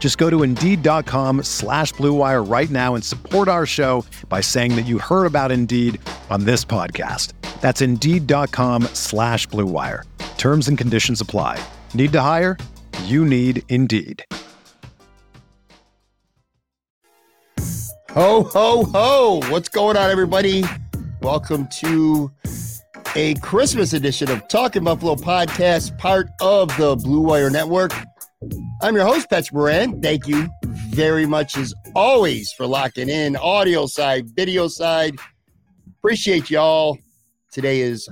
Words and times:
Just 0.00 0.16
go 0.16 0.28
to 0.30 0.42
Indeed.com 0.42 1.44
slash 1.44 1.92
BlueWire 1.92 2.50
right 2.50 2.70
now 2.70 2.94
and 2.96 3.04
support 3.04 3.46
our 3.46 3.66
show 3.66 4.04
by 4.28 4.40
saying 4.40 4.74
that 4.76 4.86
you 4.86 4.98
heard 4.98 5.26
about 5.26 5.52
Indeed 5.52 6.00
on 6.30 6.44
this 6.44 6.64
podcast. 6.64 7.34
That's 7.60 7.82
Indeed.com 7.82 8.84
slash 8.94 9.46
BlueWire. 9.48 10.04
Terms 10.38 10.68
and 10.68 10.78
conditions 10.78 11.20
apply. 11.20 11.62
Need 11.92 12.12
to 12.12 12.20
hire? 12.22 12.56
You 13.04 13.26
need 13.26 13.62
Indeed. 13.68 14.24
Ho, 18.10 18.42
ho, 18.42 18.84
ho. 18.84 19.40
What's 19.50 19.68
going 19.68 19.96
on, 19.98 20.10
everybody? 20.10 20.64
Welcome 21.20 21.68
to 21.80 22.32
a 23.14 23.34
Christmas 23.34 23.92
edition 23.92 24.30
of 24.30 24.48
Talking 24.48 24.82
Buffalo 24.82 25.14
podcast, 25.14 25.96
part 25.98 26.28
of 26.40 26.74
the 26.78 26.96
Blue 26.96 27.20
Wire 27.20 27.50
Network. 27.50 27.92
I'm 28.80 28.96
your 28.96 29.04
host, 29.04 29.28
Pat 29.28 29.52
Moran. 29.52 30.00
Thank 30.00 30.26
you 30.26 30.48
very 30.64 31.26
much, 31.26 31.58
as 31.58 31.74
always, 31.94 32.50
for 32.52 32.66
locking 32.66 33.10
in 33.10 33.36
audio 33.36 33.84
side, 33.84 34.30
video 34.34 34.66
side. 34.66 35.14
Appreciate 35.98 36.48
y'all. 36.48 36.96
Today 37.52 37.82
is 37.82 38.08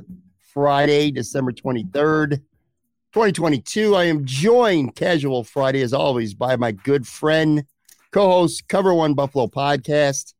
Friday, 0.53 1.11
December 1.12 1.53
23rd, 1.53 2.43
2022. 3.15 3.95
I 3.95 4.05
am 4.05 4.27
joined, 4.27 4.95
casual 4.95 5.45
Friday, 5.45 5.81
as 5.81 5.95
always, 5.95 6.34
by 6.34 6.56
my 6.56 6.73
good 6.73 7.06
friend, 7.06 7.65
co 8.12 8.29
host, 8.29 8.69
Cover 8.69 8.93
One 8.93 9.15
Buffalo 9.15 9.47
podcast, 9.47 10.34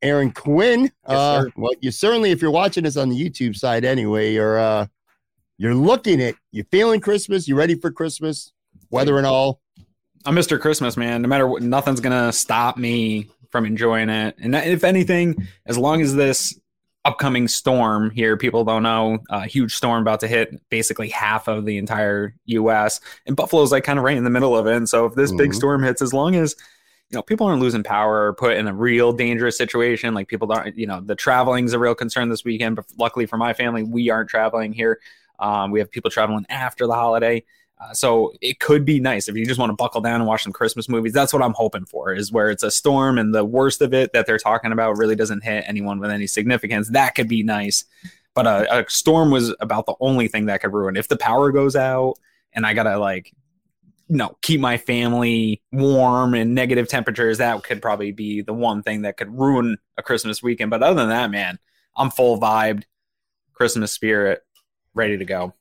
Aaron 0.00 0.30
Quinn. 0.30 0.84
Yes, 0.84 0.92
uh, 1.06 1.44
well, 1.56 1.72
you 1.82 1.90
certainly, 1.90 2.30
if 2.30 2.40
you're 2.40 2.50
watching 2.50 2.86
us 2.86 2.96
on 2.96 3.10
the 3.10 3.22
YouTube 3.22 3.54
side 3.54 3.84
anyway, 3.84 4.32
you're 4.32 4.58
uh, 4.58 4.86
you're 5.58 5.74
looking 5.74 6.22
at, 6.22 6.36
you're 6.52 6.64
feeling 6.70 7.02
Christmas, 7.02 7.46
you 7.46 7.54
ready 7.54 7.74
for 7.74 7.90
Christmas, 7.90 8.54
weather 8.90 9.18
and 9.18 9.26
all. 9.26 9.60
I'm 10.24 10.34
Mr. 10.34 10.60
Christmas, 10.60 10.96
man. 10.96 11.22
No 11.22 11.28
matter 11.28 11.46
what, 11.46 11.62
nothing's 11.62 12.00
gonna 12.00 12.32
stop 12.32 12.76
me 12.76 13.28
from 13.50 13.64
enjoying 13.64 14.08
it. 14.10 14.36
And 14.40 14.54
if 14.54 14.84
anything, 14.84 15.46
as 15.66 15.78
long 15.78 16.02
as 16.02 16.14
this 16.14 16.58
upcoming 17.04 17.48
storm 17.48 18.10
here, 18.10 18.36
people 18.36 18.64
don't 18.64 18.82
know, 18.82 19.20
a 19.30 19.46
huge 19.46 19.74
storm 19.74 20.02
about 20.02 20.20
to 20.20 20.28
hit 20.28 20.60
basically 20.68 21.08
half 21.08 21.48
of 21.48 21.64
the 21.64 21.78
entire 21.78 22.34
U.S. 22.46 23.00
and 23.26 23.36
Buffalo's 23.36 23.72
like 23.72 23.84
kind 23.84 23.98
of 23.98 24.04
right 24.04 24.16
in 24.16 24.24
the 24.24 24.30
middle 24.30 24.56
of 24.56 24.66
it. 24.66 24.74
And 24.76 24.88
so 24.88 25.06
if 25.06 25.14
this 25.14 25.32
big 25.32 25.50
Mhm. 25.50 25.54
storm 25.54 25.82
hits, 25.82 26.02
as 26.02 26.12
long 26.12 26.34
as 26.36 26.54
you 27.10 27.16
know 27.16 27.22
people 27.22 27.46
aren't 27.46 27.62
losing 27.62 27.82
power 27.82 28.26
or 28.26 28.34
put 28.34 28.56
in 28.58 28.66
a 28.68 28.74
real 28.74 29.12
dangerous 29.12 29.56
situation, 29.56 30.12
like 30.12 30.28
people 30.28 30.52
aren't, 30.52 30.76
you 30.76 30.86
know, 30.86 31.00
the 31.00 31.14
traveling's 31.14 31.72
a 31.72 31.78
real 31.78 31.94
concern 31.94 32.28
this 32.28 32.44
weekend. 32.44 32.76
But 32.76 32.86
luckily 32.98 33.24
for 33.24 33.38
my 33.38 33.54
family, 33.54 33.82
we 33.84 34.10
aren't 34.10 34.28
traveling 34.28 34.72
here. 34.74 35.00
Um, 35.38 35.70
we 35.70 35.78
have 35.78 35.90
people 35.90 36.10
traveling 36.10 36.44
after 36.50 36.86
the 36.86 36.94
holiday. 36.94 37.44
Uh, 37.80 37.94
so 37.94 38.32
it 38.40 38.58
could 38.58 38.84
be 38.84 38.98
nice 38.98 39.28
if 39.28 39.36
you 39.36 39.46
just 39.46 39.58
want 39.58 39.70
to 39.70 39.76
buckle 39.76 40.00
down 40.00 40.20
and 40.20 40.26
watch 40.26 40.42
some 40.42 40.52
Christmas 40.52 40.88
movies. 40.88 41.12
That's 41.12 41.32
what 41.32 41.42
I'm 41.42 41.54
hoping 41.54 41.84
for 41.84 42.12
is 42.12 42.32
where 42.32 42.50
it's 42.50 42.64
a 42.64 42.70
storm 42.70 43.18
and 43.18 43.32
the 43.32 43.44
worst 43.44 43.80
of 43.80 43.94
it 43.94 44.12
that 44.12 44.26
they're 44.26 44.38
talking 44.38 44.72
about 44.72 44.98
really 44.98 45.14
doesn't 45.14 45.44
hit 45.44 45.64
anyone 45.66 46.00
with 46.00 46.10
any 46.10 46.26
significance. 46.26 46.88
That 46.90 47.14
could 47.14 47.28
be 47.28 47.42
nice. 47.42 47.84
But 48.34 48.46
a, 48.46 48.80
a 48.80 48.90
storm 48.90 49.30
was 49.30 49.54
about 49.60 49.86
the 49.86 49.94
only 50.00 50.28
thing 50.28 50.46
that 50.46 50.60
could 50.60 50.72
ruin. 50.72 50.96
If 50.96 51.08
the 51.08 51.16
power 51.16 51.52
goes 51.52 51.76
out 51.76 52.14
and 52.52 52.66
I 52.66 52.74
gotta 52.74 52.98
like, 52.98 53.32
you 54.08 54.16
know, 54.16 54.36
keep 54.42 54.60
my 54.60 54.76
family 54.76 55.62
warm 55.70 56.34
and 56.34 56.54
negative 56.54 56.88
temperatures, 56.88 57.38
that 57.38 57.62
could 57.62 57.82
probably 57.82 58.10
be 58.10 58.40
the 58.40 58.54
one 58.54 58.82
thing 58.82 59.02
that 59.02 59.16
could 59.16 59.32
ruin 59.38 59.76
a 59.96 60.02
Christmas 60.02 60.42
weekend. 60.42 60.70
But 60.70 60.82
other 60.82 61.00
than 61.00 61.10
that, 61.10 61.30
man, 61.30 61.58
I'm 61.96 62.10
full 62.10 62.40
vibed, 62.40 62.84
Christmas 63.52 63.92
spirit, 63.92 64.42
ready 64.94 65.18
to 65.18 65.24
go. 65.24 65.54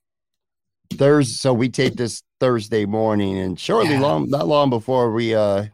Thursday, 0.92 1.34
so 1.34 1.54
we 1.54 1.70
tape 1.70 1.96
this 1.96 2.24
Thursday 2.40 2.86
morning, 2.86 3.38
and 3.38 3.60
shortly, 3.60 3.94
Yeah. 3.94 4.02
long 4.02 4.30
not 4.30 4.48
long 4.48 4.70
before 4.70 5.12
we 5.12 5.34
uh 5.36 5.66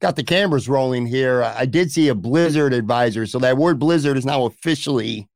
got 0.00 0.16
the 0.16 0.24
cameras 0.24 0.68
rolling 0.68 1.06
here, 1.06 1.42
I 1.44 1.64
did 1.64 1.92
see 1.92 2.08
a 2.08 2.14
blizzard 2.14 2.72
advisor. 2.72 3.24
So 3.26 3.38
that 3.38 3.56
word 3.56 3.78
blizzard 3.78 4.16
is 4.16 4.26
now 4.26 4.46
officially 4.46 5.28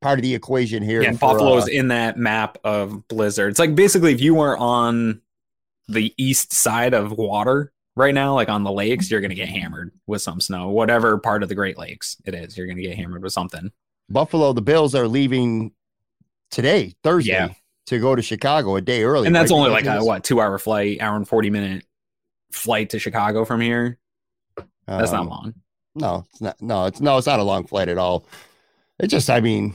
part 0.00 0.18
of 0.18 0.22
the 0.22 0.34
equation 0.34 0.82
here. 0.82 1.02
Yeah, 1.02 1.12
for, 1.12 1.18
Buffalo's 1.32 1.64
uh, 1.64 1.72
in 1.72 1.88
that 1.88 2.16
map 2.16 2.56
of 2.64 3.06
blizzard. 3.08 3.50
It's 3.50 3.58
like 3.58 3.74
basically 3.74 4.12
if 4.12 4.20
you 4.20 4.34
were 4.34 4.56
on 4.56 5.20
the 5.88 6.14
east 6.16 6.52
side 6.52 6.94
of 6.94 7.12
water 7.12 7.72
right 7.96 8.14
now, 8.14 8.34
like 8.34 8.48
on 8.48 8.62
the 8.62 8.70
lakes, 8.72 9.10
you're 9.10 9.20
gonna 9.20 9.34
get 9.34 9.48
hammered 9.48 9.90
with 10.06 10.22
some 10.22 10.40
snow. 10.40 10.68
Whatever 10.68 11.18
part 11.18 11.42
of 11.42 11.48
the 11.48 11.54
Great 11.56 11.76
Lakes 11.76 12.16
it 12.24 12.34
is, 12.34 12.56
you're 12.56 12.68
gonna 12.68 12.80
get 12.82 12.96
hammered 12.96 13.22
with 13.22 13.32
something. 13.32 13.72
Buffalo. 14.08 14.52
The 14.52 14.62
Bills 14.62 14.94
are 14.94 15.08
leaving 15.08 15.72
today, 16.50 16.94
Thursday, 17.02 17.32
Yeah. 17.32 17.48
To 17.90 17.98
go 17.98 18.14
to 18.14 18.22
Chicago 18.22 18.76
a 18.76 18.80
day 18.80 19.02
early. 19.02 19.26
And 19.26 19.34
that's 19.34 19.50
right? 19.50 19.58
only 19.58 19.70
like 19.70 19.84
a 19.84 20.04
what 20.04 20.22
two 20.22 20.40
hour 20.40 20.58
flight, 20.58 21.00
hour 21.00 21.16
and 21.16 21.26
forty 21.26 21.50
minute 21.50 21.84
flight 22.52 22.90
to 22.90 23.00
Chicago 23.00 23.44
from 23.44 23.60
here. 23.60 23.98
That's 24.86 25.12
um, 25.12 25.26
not 25.26 25.28
long. 25.28 25.54
No, 25.96 26.24
it's 26.30 26.40
not. 26.40 26.62
No, 26.62 26.86
it's 26.86 27.00
no, 27.00 27.18
it's 27.18 27.26
not 27.26 27.40
a 27.40 27.42
long 27.42 27.66
flight 27.66 27.88
at 27.88 27.98
all. 27.98 28.26
It 29.00 29.08
just, 29.08 29.28
I 29.28 29.40
mean, 29.40 29.74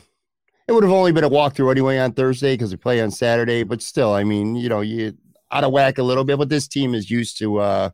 it 0.65 0.71
would 0.71 0.83
have 0.83 0.93
only 0.93 1.11
been 1.11 1.25
a 1.25 1.29
walkthrough 1.29 1.71
anyway 1.71 1.97
on 1.97 2.13
Thursday 2.13 2.53
because 2.53 2.71
we 2.71 2.77
play 2.77 3.01
on 3.01 3.11
Saturday. 3.11 3.63
But 3.63 3.81
still, 3.81 4.13
I 4.13 4.23
mean, 4.23 4.55
you 4.55 4.69
know, 4.69 4.79
you 4.79 5.17
out 5.51 5.65
of 5.65 5.73
whack 5.73 5.97
a 5.97 6.03
little 6.03 6.23
bit. 6.23 6.37
But 6.37 6.47
this 6.47 6.69
team 6.69 6.95
is 6.95 7.11
used 7.11 7.37
to, 7.39 7.57
uh, 7.57 7.89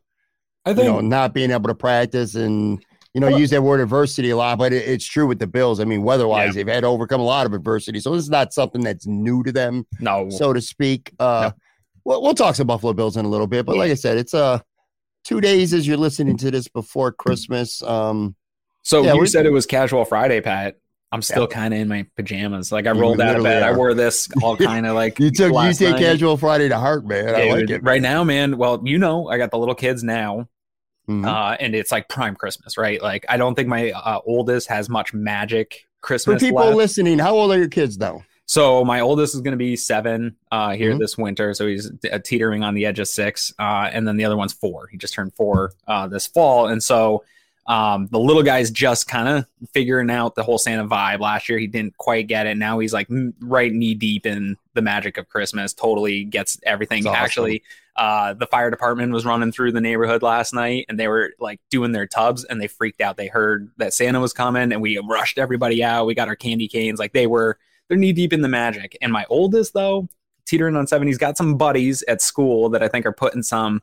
I 0.64 0.70
you 0.70 0.76
think 0.76 0.86
know, 0.86 1.00
not 1.00 1.34
being 1.34 1.50
able 1.50 1.68
to 1.68 1.74
practice 1.74 2.36
and 2.36 2.80
you 3.14 3.20
know 3.20 3.28
Well- 3.30 3.38
use 3.40 3.50
that 3.50 3.62
word 3.62 3.80
adversity 3.80 4.30
a 4.30 4.36
lot. 4.36 4.58
But 4.58 4.72
it, 4.72 4.88
it's 4.88 5.04
true 5.06 5.26
with 5.26 5.38
the 5.38 5.46
Bills. 5.46 5.80
I 5.80 5.84
mean, 5.84 6.02
weather-wise, 6.02 6.48
Yeah. 6.48 6.52
they've 6.64 6.74
had 6.74 6.80
to 6.80 6.86
overcome 6.88 7.20
a 7.20 7.24
lot 7.24 7.46
of 7.46 7.52
adversity. 7.52 8.00
So 8.00 8.12
this 8.14 8.22
is 8.24 8.30
not 8.30 8.52
something 8.52 8.82
that's 8.82 9.06
new 9.06 9.42
to 9.42 9.52
them, 9.52 9.86
no. 10.00 10.30
so 10.30 10.52
to 10.52 10.60
speak. 10.60 11.12
Uh, 11.18 11.50
we'll, 12.04 12.22
we'll 12.22 12.34
talk 12.34 12.54
some 12.54 12.66
Buffalo 12.66 12.92
Bills 12.92 13.16
in 13.16 13.24
a 13.24 13.28
little 13.28 13.46
bit. 13.46 13.66
But 13.66 13.76
like 13.76 13.90
I 13.90 13.94
said, 13.94 14.16
it's 14.18 14.34
uh 14.34 14.58
two 15.24 15.40
days 15.40 15.72
as 15.72 15.86
you're 15.86 15.96
listening 15.96 16.36
to 16.38 16.50
this 16.50 16.68
before 16.68 17.12
Christmas. 17.12 17.82
Um. 17.82 18.34
So 18.82 19.02
Yeah, 19.04 19.14
you 19.14 19.20
we- 19.20 19.26
said 19.28 19.46
it 19.46 19.52
was 19.52 19.66
casual 19.66 20.04
Friday, 20.04 20.40
Pat. 20.40 20.76
I'm 21.12 21.20
still 21.20 21.46
kind 21.46 21.74
of 21.74 21.78
in 21.80 21.88
my 21.88 22.06
pajamas. 22.16 22.72
Like 22.72 22.86
I 22.86 22.92
rolled 22.92 23.20
out 23.20 23.36
of 23.36 23.42
bed. 23.42 23.62
I 23.62 23.72
wore 23.76 23.92
this 23.92 24.28
all 24.42 24.56
kind 24.70 24.86
of 24.86 24.94
like 24.94 25.18
You 25.20 25.30
took 25.30 25.52
you 25.52 25.72
take 25.74 25.90
night. 25.90 25.98
casual 26.00 26.38
Friday 26.38 26.70
to 26.70 26.78
heart, 26.78 27.06
man. 27.06 27.28
I 27.28 27.50
like 27.52 27.68
it. 27.68 27.82
Right 27.82 28.00
now, 28.00 28.24
man. 28.24 28.56
Well, 28.56 28.80
you 28.82 28.96
know, 28.98 29.28
I 29.28 29.36
got 29.36 29.50
the 29.50 29.58
little 29.58 29.74
kids 29.74 30.02
now, 30.02 30.48
Mhm. 31.08 31.26
uh, 31.26 31.56
and 31.58 31.74
it's 31.74 31.90
like 31.92 32.08
prime 32.08 32.34
Christmas, 32.36 32.78
right? 32.78 33.02
Like 33.02 33.24
I 33.28 33.36
don't 33.36 33.54
think 33.54 33.68
my 33.68 33.90
uh, 33.90 34.20
oldest 34.24 34.68
has 34.68 34.88
much 34.88 35.12
magic 35.12 35.86
Christmas. 36.00 36.40
For 36.40 36.46
people 36.46 36.64
left. 36.64 36.76
listening, 36.76 37.18
how 37.18 37.34
old 37.34 37.50
are 37.52 37.58
your 37.58 37.68
kids 37.68 37.98
though? 37.98 38.22
So 38.46 38.84
my 38.84 39.00
oldest 39.00 39.34
is 39.34 39.40
going 39.40 39.52
to 39.52 39.56
be 39.58 39.76
seven 39.76 40.36
uh, 40.50 40.72
here 40.74 40.92
Mhm. 40.92 40.98
this 40.98 41.16
winter, 41.16 41.54
so 41.54 41.66
he's 41.66 41.90
uh, 42.12 42.18
teetering 42.24 42.62
on 42.64 42.74
the 42.74 42.84
edge 42.86 42.98
of 42.98 43.08
six, 43.08 43.52
uh, 43.58 43.88
and 43.92 44.06
then 44.06 44.16
the 44.16 44.24
other 44.24 44.36
one's 44.36 44.52
four. 44.52 44.88
He 44.90 44.96
just 44.98 45.14
turned 45.14 45.32
four 45.34 45.72
uh, 45.86 46.06
this 46.08 46.26
fall, 46.26 46.66
and 46.66 46.82
so 46.82 47.24
um, 47.66 48.08
the 48.10 48.18
little 48.18 48.42
guy's 48.42 48.70
just 48.70 49.06
kind 49.08 49.28
of 49.28 49.46
figuring 49.72 50.10
out 50.10 50.34
the 50.34 50.42
whole 50.42 50.58
Santa 50.58 50.86
vibe. 50.86 51.20
Last 51.20 51.48
year 51.48 51.58
he 51.58 51.66
didn't 51.66 51.96
quite 51.96 52.26
get 52.26 52.46
it. 52.46 52.56
Now 52.56 52.78
he's 52.80 52.92
like 52.92 53.06
right 53.40 53.72
knee 53.72 53.94
deep 53.94 54.26
in 54.26 54.56
the 54.74 54.82
magic 54.82 55.16
of 55.16 55.28
Christmas. 55.28 55.72
Totally 55.72 56.24
gets 56.24 56.58
everything. 56.64 57.06
Awesome. 57.06 57.22
Actually, 57.22 57.62
uh, 57.96 58.34
the 58.34 58.46
fire 58.46 58.70
department 58.70 59.12
was 59.12 59.24
running 59.24 59.52
through 59.52 59.72
the 59.72 59.80
neighborhood 59.80 60.22
last 60.22 60.52
night, 60.52 60.86
and 60.88 60.98
they 60.98 61.08
were 61.08 61.34
like 61.38 61.60
doing 61.70 61.92
their 61.92 62.06
tubs, 62.06 62.44
and 62.44 62.60
they 62.60 62.66
freaked 62.66 63.00
out. 63.00 63.16
They 63.16 63.28
heard 63.28 63.70
that 63.76 63.94
Santa 63.94 64.18
was 64.18 64.32
coming, 64.32 64.72
and 64.72 64.82
we 64.82 64.98
rushed 64.98 65.38
everybody 65.38 65.84
out. 65.84 66.06
We 66.06 66.14
got 66.14 66.28
our 66.28 66.36
candy 66.36 66.66
canes. 66.68 66.98
Like 66.98 67.12
they 67.12 67.26
were 67.26 67.58
they're 67.88 67.98
knee 67.98 68.12
deep 68.12 68.32
in 68.32 68.40
the 68.40 68.48
magic. 68.48 68.96
And 69.02 69.12
my 69.12 69.24
oldest, 69.28 69.74
though, 69.74 70.08
teetering 70.46 70.76
on 70.76 70.86
seven, 70.86 71.06
he's 71.06 71.18
got 71.18 71.36
some 71.36 71.56
buddies 71.56 72.02
at 72.08 72.22
school 72.22 72.70
that 72.70 72.82
I 72.82 72.88
think 72.88 73.06
are 73.06 73.12
putting 73.12 73.42
some 73.42 73.82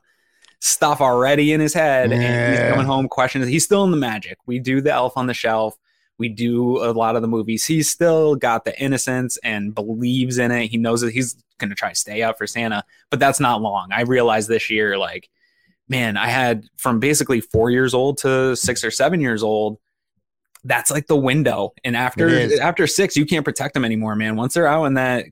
stuff 0.59 1.01
already 1.01 1.53
in 1.53 1.59
his 1.59 1.73
head. 1.73 2.11
And 2.11 2.21
he's 2.51 2.69
coming 2.69 2.85
home 2.85 3.07
questions. 3.07 3.47
He's 3.47 3.63
still 3.63 3.83
in 3.83 3.91
the 3.91 3.97
magic. 3.97 4.38
We 4.45 4.59
do 4.59 4.81
the 4.81 4.91
elf 4.91 5.13
on 5.15 5.27
the 5.27 5.33
shelf. 5.33 5.75
We 6.17 6.27
do 6.27 6.83
a 6.83 6.91
lot 6.91 7.15
of 7.15 7.21
the 7.21 7.29
movies. 7.29 7.65
He's 7.65 7.89
still 7.89 8.35
got 8.35 8.65
the 8.65 8.77
innocence 8.81 9.38
and 9.38 9.73
believes 9.73 10.38
in 10.38 10.51
it. 10.51 10.67
He 10.67 10.77
knows 10.77 11.01
that 11.01 11.13
he's 11.13 11.35
going 11.59 11.69
to 11.69 11.75
try 11.75 11.89
to 11.89 11.95
stay 11.95 12.23
up 12.23 12.38
for 12.38 12.45
Santa, 12.45 12.83
but 13.09 13.19
that's 13.19 13.39
not 13.39 13.61
long. 13.61 13.89
I 13.91 14.01
realized 14.01 14.50
this 14.50 14.69
year, 14.69 14.97
like, 14.97 15.29
man, 15.88 16.17
I 16.17 16.27
had 16.27 16.65
from 16.77 17.00
basically 17.00 17.39
four 17.39 17.71
years 17.71 17.94
old 17.94 18.17
to 18.19 18.56
six 18.56 18.83
or 18.83 18.91
seven 18.91 19.21
years 19.21 19.44
old. 19.44 19.79
That's 20.65 20.91
like 20.91 21.07
the 21.07 21.15
window, 21.15 21.71
and 21.85 21.95
after 21.95 22.27
after 22.61 22.85
six, 22.85 23.15
you 23.15 23.25
can't 23.25 23.45
protect 23.45 23.73
them 23.73 23.85
anymore, 23.85 24.17
man. 24.17 24.35
Once 24.35 24.53
they're 24.53 24.67
out 24.67 24.83
in 24.83 24.95
that 24.95 25.25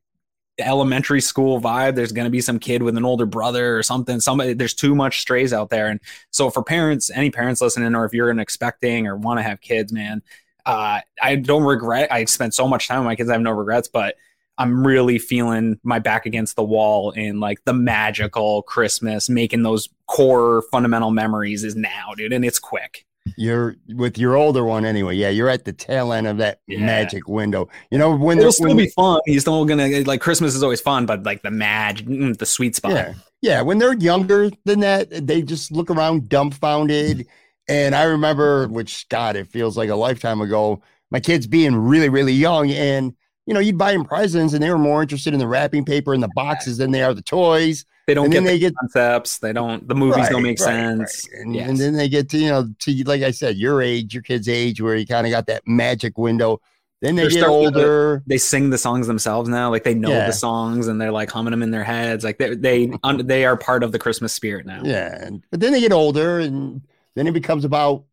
elementary 0.59 1.21
school 1.21 1.61
vibe. 1.61 1.95
There's 1.95 2.11
going 2.11 2.25
to 2.25 2.31
be 2.31 2.41
some 2.41 2.59
kid 2.59 2.83
with 2.83 2.97
an 2.97 3.05
older 3.05 3.25
brother 3.25 3.77
or 3.77 3.83
something. 3.83 4.19
Somebody 4.19 4.53
there's 4.53 4.73
too 4.73 4.95
much 4.95 5.19
strays 5.21 5.53
out 5.53 5.69
there. 5.69 5.87
And 5.87 5.99
so 6.31 6.49
for 6.49 6.63
parents 6.63 7.09
any 7.13 7.31
parents 7.31 7.61
listening 7.61 7.95
or 7.95 8.05
if 8.05 8.13
you're 8.13 8.29
an 8.29 8.39
expecting 8.39 9.07
or 9.07 9.15
want 9.15 9.39
to 9.39 9.43
have 9.43 9.59
kids 9.59 9.91
man 9.91 10.21
uh, 10.65 10.99
i 11.21 11.35
don't 11.35 11.63
regret 11.63 12.11
i 12.11 12.23
spent 12.25 12.53
so 12.53 12.67
much 12.67 12.87
time 12.87 12.99
with 12.99 13.05
my 13.05 13.15
kids 13.15 13.29
i 13.29 13.33
have 13.33 13.41
no 13.41 13.51
regrets 13.51 13.87
but 13.87 14.15
i'm 14.57 14.85
really 14.85 15.17
feeling 15.17 15.79
my 15.83 15.99
back 15.99 16.25
against 16.25 16.55
the 16.55 16.63
wall 16.63 17.11
in 17.11 17.39
like 17.39 17.63
the 17.65 17.73
magical 17.73 18.61
christmas 18.63 19.29
making 19.29 19.63
those 19.63 19.89
core 20.05 20.61
fundamental 20.71 21.11
memories 21.11 21.63
is 21.63 21.75
now 21.75 22.13
dude 22.15 22.33
and 22.33 22.45
it's 22.45 22.59
quick 22.59 23.05
you're 23.37 23.75
with 23.89 24.17
your 24.17 24.35
older 24.35 24.63
one 24.63 24.85
anyway. 24.85 25.15
Yeah, 25.15 25.29
you're 25.29 25.49
at 25.49 25.65
the 25.65 25.73
tail 25.73 26.13
end 26.13 26.27
of 26.27 26.37
that 26.37 26.61
yeah. 26.67 26.79
magic 26.79 27.27
window. 27.27 27.67
You 27.91 27.97
know 27.97 28.15
when 28.15 28.39
it'll 28.39 28.51
still 28.51 28.67
when 28.67 28.77
be 28.77 28.89
fun. 28.89 29.19
He's 29.25 29.41
still 29.41 29.65
gonna 29.65 30.01
like 30.01 30.21
Christmas 30.21 30.55
is 30.55 30.63
always 30.63 30.81
fun, 30.81 31.05
but 31.05 31.23
like 31.23 31.41
the 31.41 31.51
magic, 31.51 32.07
mm, 32.07 32.37
the 32.37 32.45
sweet 32.45 32.75
spot. 32.75 32.91
Yeah, 32.91 33.13
yeah. 33.41 33.61
When 33.61 33.77
they're 33.77 33.93
younger 33.93 34.49
than 34.65 34.79
that, 34.81 35.27
they 35.27 35.41
just 35.41 35.71
look 35.71 35.89
around 35.89 36.29
dumbfounded. 36.29 37.27
And 37.69 37.95
I 37.95 38.03
remember, 38.03 38.67
which 38.67 39.09
God, 39.09 39.35
it 39.35 39.47
feels 39.47 39.77
like 39.77 39.89
a 39.89 39.95
lifetime 39.95 40.39
ago. 40.41 40.81
My 41.11 41.19
kids 41.19 41.47
being 41.47 41.75
really, 41.75 42.09
really 42.09 42.33
young, 42.33 42.71
and 42.71 43.13
you 43.45 43.53
know, 43.53 43.59
you'd 43.59 43.77
buy 43.77 43.93
them 43.93 44.05
presents, 44.05 44.53
and 44.53 44.61
they 44.61 44.69
were 44.69 44.77
more 44.77 45.01
interested 45.01 45.33
in 45.33 45.39
the 45.39 45.47
wrapping 45.47 45.85
paper 45.85 46.13
and 46.13 46.21
the 46.21 46.29
boxes 46.35 46.77
than 46.77 46.91
they 46.91 47.03
are 47.03 47.13
the 47.13 47.21
toys. 47.21 47.85
They 48.07 48.13
don't 48.13 48.29
get 48.29 48.39
the 48.43 48.47
they 48.47 48.59
get 48.59 48.73
concepts. 48.77 49.39
They 49.39 49.51
don't. 49.51 49.85
The 49.85 49.93
movies 49.93 50.15
right, 50.15 50.31
don't 50.31 50.41
make 50.41 50.59
right, 50.61 50.65
sense. 50.65 51.27
Right. 51.29 51.41
And, 51.41 51.53
yes. 51.53 51.69
and, 51.69 51.77
then 51.77 51.93
they 51.93 52.07
get 52.07 52.29
to 52.29 52.37
you 52.37 52.49
know 52.49 52.69
to 52.79 53.03
like 53.03 53.21
I 53.21 53.31
said, 53.31 53.57
your 53.57 53.81
age, 53.81 54.13
your 54.13 54.23
kid's 54.23 54.47
age, 54.47 54.79
where 54.79 54.95
you 54.95 55.05
kind 55.05 55.27
of 55.27 55.31
got 55.31 55.45
that 55.47 55.67
magic 55.67 56.17
window. 56.17 56.61
Then 57.01 57.15
they 57.15 57.23
they're 57.23 57.41
get 57.41 57.47
older. 57.47 58.23
They 58.25 58.37
sing 58.37 58.69
the 58.69 58.77
songs 58.77 59.07
themselves 59.07 59.49
now. 59.49 59.69
Like 59.69 59.83
they 59.83 59.93
know 59.93 60.09
yeah. 60.09 60.25
the 60.25 60.33
songs 60.33 60.87
and 60.87 60.99
they're 60.99 61.11
like 61.11 61.29
humming 61.29 61.51
them 61.51 61.61
in 61.61 61.69
their 61.69 61.83
heads. 61.83 62.23
Like 62.23 62.37
they 62.37 62.55
they 62.55 62.91
they 63.23 63.45
are 63.45 63.57
part 63.57 63.83
of 63.83 63.91
the 63.91 63.99
Christmas 63.99 64.33
spirit 64.33 64.65
now. 64.65 64.81
Yeah, 64.85 65.29
but 65.51 65.59
then 65.59 65.73
they 65.73 65.81
get 65.81 65.91
older, 65.91 66.39
and 66.39 66.81
then 67.15 67.27
it 67.27 67.33
becomes 67.33 67.65
about 67.65 68.05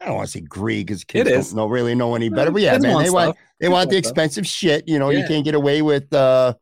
I 0.00 0.06
don't 0.06 0.14
want 0.14 0.28
to 0.28 0.32
say 0.32 0.40
greed 0.42 0.86
because 0.86 1.02
kids 1.02 1.28
don't 1.28 1.56
know, 1.56 1.66
really 1.66 1.96
know 1.96 2.14
any 2.14 2.28
better. 2.28 2.52
But 2.52 2.62
yeah, 2.62 2.78
man, 2.78 3.02
they 3.02 3.10
want 3.10 3.36
they 3.58 3.68
want 3.68 3.90
the 3.90 3.96
expensive 3.96 4.46
shit. 4.46 4.86
You 4.86 5.00
know, 5.00 5.10
yeah. 5.10 5.18
you 5.18 5.26
can't 5.26 5.44
get 5.44 5.56
away 5.56 5.82
with 5.82 6.12
uh 6.12 6.54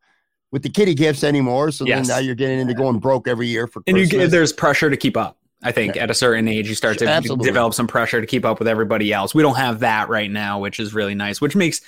with 0.53 0.61
the 0.61 0.69
kitty 0.69 0.93
gifts 0.93 1.23
anymore. 1.23 1.71
So 1.71 1.83
yes. 1.83 2.07
then 2.07 2.15
now 2.15 2.21
you're 2.21 2.35
getting 2.35 2.59
into 2.59 2.75
going 2.75 2.99
broke 2.99 3.27
every 3.27 3.47
year 3.47 3.65
for 3.65 3.81
Christmas. 3.81 4.11
And 4.13 4.21
you, 4.21 4.27
there's 4.27 4.53
pressure 4.53 4.87
to 4.91 4.95
keep 4.95 5.17
up. 5.17 5.35
I 5.63 5.71
think 5.71 5.95
yeah. 5.95 6.03
at 6.03 6.11
a 6.11 6.13
certain 6.13 6.47
age, 6.47 6.69
you 6.69 6.75
start 6.75 6.99
to 6.99 7.07
Absolutely. 7.07 7.45
develop 7.45 7.73
some 7.73 7.87
pressure 7.87 8.21
to 8.21 8.27
keep 8.27 8.45
up 8.45 8.59
with 8.59 8.67
everybody 8.67 9.11
else. 9.11 9.33
We 9.33 9.41
don't 9.41 9.55
have 9.55 9.79
that 9.79 10.09
right 10.09 10.29
now, 10.29 10.59
which 10.59 10.79
is 10.79 10.93
really 10.93 11.15
nice, 11.15 11.41
which 11.41 11.55
makes, 11.55 11.81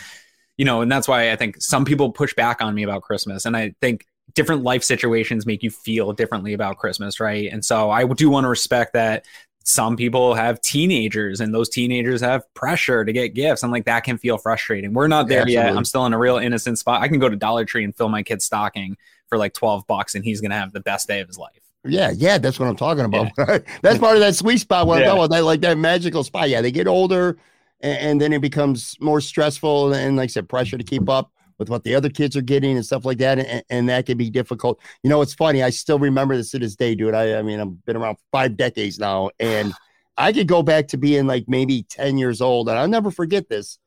you 0.58 0.66
know, 0.66 0.82
and 0.82 0.92
that's 0.92 1.08
why 1.08 1.32
I 1.32 1.36
think 1.36 1.62
some 1.62 1.86
people 1.86 2.12
push 2.12 2.34
back 2.34 2.60
on 2.60 2.74
me 2.74 2.82
about 2.82 3.04
Christmas. 3.04 3.46
And 3.46 3.56
I 3.56 3.76
think 3.82 4.08
different 4.34 4.64
life 4.64 4.84
situations 4.84 5.46
make 5.46 5.62
you 5.62 5.70
feel 5.70 6.12
differently 6.14 6.54
about 6.54 6.78
Christmas, 6.78 7.20
right? 7.20 7.52
And 7.52 7.64
so 7.64 7.92
I 7.92 8.04
do 8.06 8.32
want 8.32 8.46
to 8.46 8.50
respect 8.50 8.94
that 8.94 9.26
some 9.66 9.98
people 9.98 10.36
have 10.36 10.62
teenagers 10.62 11.42
and 11.42 11.52
those 11.54 11.70
teenagers 11.70 12.22
have 12.22 12.52
pressure 12.54 13.04
to 13.04 13.12
get 13.12 13.34
gifts. 13.34 13.64
And 13.64 13.72
like 13.72 13.86
that 13.86 14.04
can 14.04 14.20
feel 14.20 14.38
frustrating. 14.38 14.94
We're 14.94 15.08
not 15.08 15.28
there 15.28 15.42
Absolutely. 15.42 15.70
yet. 15.70 15.76
I'm 15.76 15.86
still 15.86 16.06
in 16.06 16.14
a 16.14 16.20
real 16.20 16.38
innocent 16.38 16.78
spot. 16.78 17.02
I 17.02 17.08
can 17.08 17.18
go 17.18 17.28
to 17.28 17.36
dollar 17.36 17.66
tree 17.66 17.84
and 17.84 17.96
fill 17.96 18.08
my 18.08 18.22
kid's 18.22 18.46
stocking 18.46 18.96
for 19.28 19.40
like 19.40 19.54
12 19.54 19.88
bucks 19.88 20.14
and 20.14 20.24
he's 20.24 20.40
gonna 20.40 20.56
have 20.56 20.72
the 20.72 20.82
best 20.82 21.08
day 21.08 21.20
of 21.20 21.28
his 21.28 21.40
life. 21.40 21.60
Yeah 21.84 22.12
yeah 22.16 22.38
that's 22.38 22.60
what 22.60 22.68
i'm 22.68 22.76
talking 22.76 23.06
about. 23.06 23.32
Yeah. 23.38 23.58
that's 23.82 23.98
part 23.98 24.16
of 24.16 24.20
that 24.20 24.36
sweet 24.36 24.60
spot 24.60 24.86
what 24.86 25.00
yeah. 25.00 25.10
i'm 25.10 25.18
talking 25.18 25.26
about 25.26 25.44
like 25.44 25.62
that 25.62 25.80
magical 25.80 26.24
spot. 26.24 26.48
Yeah 26.48 26.62
they 26.62 26.72
get 26.72 26.88
older 26.88 27.38
and, 27.82 27.98
and 27.98 28.22
then 28.22 28.34
it 28.34 28.42
becomes 28.42 28.96
more 29.00 29.20
stressful 29.20 29.94
and 29.94 30.16
like 30.16 30.26
i 30.26 30.28
said 30.28 30.48
pressure 30.48 30.78
to 30.78 30.84
keep 30.84 31.10
up 31.10 31.32
with 31.57 31.69
what 31.69 31.84
the 31.84 31.96
other 31.96 32.10
kids 32.10 32.36
are 32.36 32.42
getting 32.42 32.75
and 32.75 32.86
stuff 32.86 33.06
like 33.06 33.18
that. 33.19 33.40
And, 33.40 33.63
and 33.69 33.90
that 33.90 34.06
can 34.06 34.18
be 34.18 34.30
difficult. 34.30 34.80
You 35.04 35.10
know, 35.10 35.22
it's 35.22 35.34
funny. 35.34 35.63
I 35.63 35.69
still 35.69 36.00
remember 36.00 36.36
this 36.36 36.52
to 36.52 36.60
this 36.60 36.75
day, 36.75 36.96
dude. 36.96 37.13
I, 37.13 37.38
I 37.38 37.42
mean, 37.42 37.60
I've 37.60 37.86
been 37.86 37.98
around 37.98 38.18
five 38.31 38.57
decades 38.57 39.00
now 39.00 39.30
and 39.40 39.74
I 40.18 40.31
could 40.31 40.48
go 40.48 40.63
back 40.63 40.88
to 40.90 40.98
being 40.98 41.28
like 41.28 41.46
maybe 41.48 41.84
10 41.84 42.18
years 42.18 42.42
old 42.42 42.69
and 42.69 42.78
I'll 42.78 42.88
never 42.88 43.12
forget 43.12 43.50
this. 43.50 43.80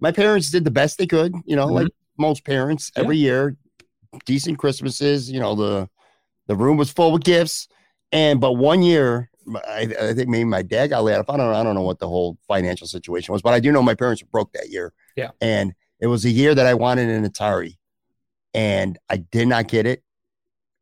My 0.00 0.10
parents 0.10 0.50
did 0.50 0.64
the 0.64 0.70
best 0.70 0.98
they 0.98 1.06
could, 1.06 1.34
you 1.44 1.54
know, 1.54 1.66
mm-hmm. 1.66 1.76
like 1.76 1.88
most 2.18 2.44
parents 2.44 2.90
every 2.96 3.16
year, 3.16 3.56
decent 4.24 4.58
Christmases, 4.58 5.30
you 5.30 5.38
know, 5.38 5.54
the, 5.54 5.88
the 6.48 6.56
room 6.56 6.76
was 6.76 6.90
full 6.90 7.12
with 7.12 7.22
gifts. 7.22 7.68
And, 8.10 8.40
but 8.40 8.54
one 8.54 8.82
year, 8.82 9.30
I, 9.66 9.88
I 10.00 10.14
think 10.14 10.28
maybe 10.28 10.44
my 10.44 10.62
dad 10.62 10.88
got 10.88 11.04
laid 11.04 11.18
off. 11.18 11.30
I 11.30 11.36
don't 11.36 11.50
know. 11.50 11.58
I 11.58 11.62
don't 11.62 11.74
know 11.74 11.82
what 11.82 11.98
the 11.98 12.08
whole 12.08 12.38
financial 12.46 12.86
situation 12.86 13.32
was, 13.32 13.42
but 13.42 13.54
I 13.54 13.60
do 13.60 13.72
know 13.72 13.82
my 13.82 13.94
parents 13.94 14.22
were 14.22 14.28
broke 14.30 14.52
that 14.52 14.68
year. 14.68 14.92
Yeah. 15.16 15.30
And 15.40 15.74
it 16.02 16.08
was 16.08 16.24
a 16.24 16.30
year 16.30 16.52
that 16.52 16.66
I 16.66 16.74
wanted 16.74 17.08
an 17.08 17.24
Atari 17.24 17.78
and 18.52 18.98
I 19.08 19.18
did 19.18 19.46
not 19.46 19.68
get 19.68 19.86
it. 19.86 20.02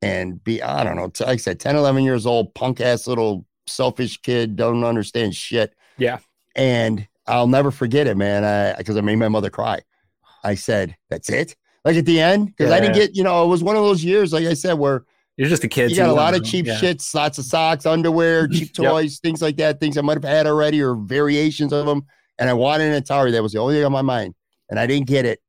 And 0.01 0.43
be, 0.43 0.63
I 0.63 0.83
don't 0.83 0.97
know, 0.97 1.13
like 1.21 1.29
I 1.29 1.37
said, 1.37 1.61
10, 1.61 1.77
11 1.77 2.05
years 2.05 2.25
old, 2.25 2.55
punk 2.55 2.81
ass 2.81 3.07
little 3.07 3.45
selfish 3.67 4.17
kid, 4.23 4.57
don't 4.57 4.83
understand 4.83 5.35
shit. 5.35 5.75
Yeah. 5.99 6.21
And 6.57 7.07
I'll 7.27 7.49
never 7.49 7.71
forget 7.71 8.07
it, 8.07 8.17
man. 8.17 8.45
I 8.45 8.79
Because 8.79 8.97
I, 8.97 9.01
I, 9.01 9.03
made 9.03 9.17
my 9.17 9.29
mother 9.29 9.51
cry. 9.51 9.83
I 10.43 10.55
said, 10.55 10.97
that's 11.11 11.29
it. 11.29 11.55
Like 11.85 11.97
at 11.97 12.07
the 12.07 12.19
end, 12.19 12.47
because 12.47 12.71
yeah, 12.71 12.77
I 12.77 12.81
didn't 12.81 12.95
get, 12.95 13.15
you 13.15 13.23
know, 13.23 13.45
it 13.45 13.49
was 13.49 13.63
one 13.63 13.77
of 13.77 13.83
those 13.83 14.03
years, 14.03 14.33
like 14.33 14.47
I 14.47 14.55
said, 14.55 14.79
where 14.79 15.05
you're 15.37 15.51
just 15.51 15.65
a 15.65 15.69
kid. 15.69 15.91
You 15.91 15.99
got 15.99 16.09
a 16.09 16.15
lot 16.15 16.35
of 16.35 16.45
cheap 16.45 16.65
yeah. 16.65 16.79
shits, 16.79 17.15
lots 17.15 17.37
of 17.37 17.45
socks, 17.45 17.85
underwear, 17.85 18.49
cheap 18.49 18.73
toys, 18.73 19.13
yep. 19.13 19.21
things 19.23 19.43
like 19.43 19.59
that, 19.59 19.81
things 19.81 19.99
I 19.99 20.01
might 20.01 20.17
have 20.17 20.25
had 20.25 20.47
already 20.47 20.81
or 20.81 20.95
variations 20.95 21.75
of 21.75 21.85
them. 21.85 22.07
And 22.39 22.49
I 22.49 22.55
wanted 22.55 22.95
an 22.95 23.03
Atari. 23.03 23.33
That 23.33 23.43
was 23.43 23.53
the 23.53 23.59
only 23.59 23.75
thing 23.75 23.85
on 23.85 23.93
my 23.93 24.01
mind 24.01 24.35
and 24.71 24.79
I 24.79 24.87
didn't 24.87 25.07
get 25.07 25.27
it. 25.27 25.41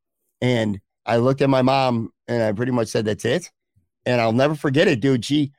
And 0.41 0.81
I 1.05 1.17
looked 1.17 1.41
at 1.41 1.49
my 1.49 1.61
mom 1.61 2.11
and 2.27 2.43
I 2.43 2.51
pretty 2.51 2.71
much 2.71 2.89
said, 2.89 3.05
That's 3.05 3.25
it. 3.25 3.49
And 4.05 4.19
I'll 4.19 4.33
never 4.33 4.55
forget 4.55 4.87
it, 4.87 4.99
dude. 4.99 5.23
She 5.23 5.51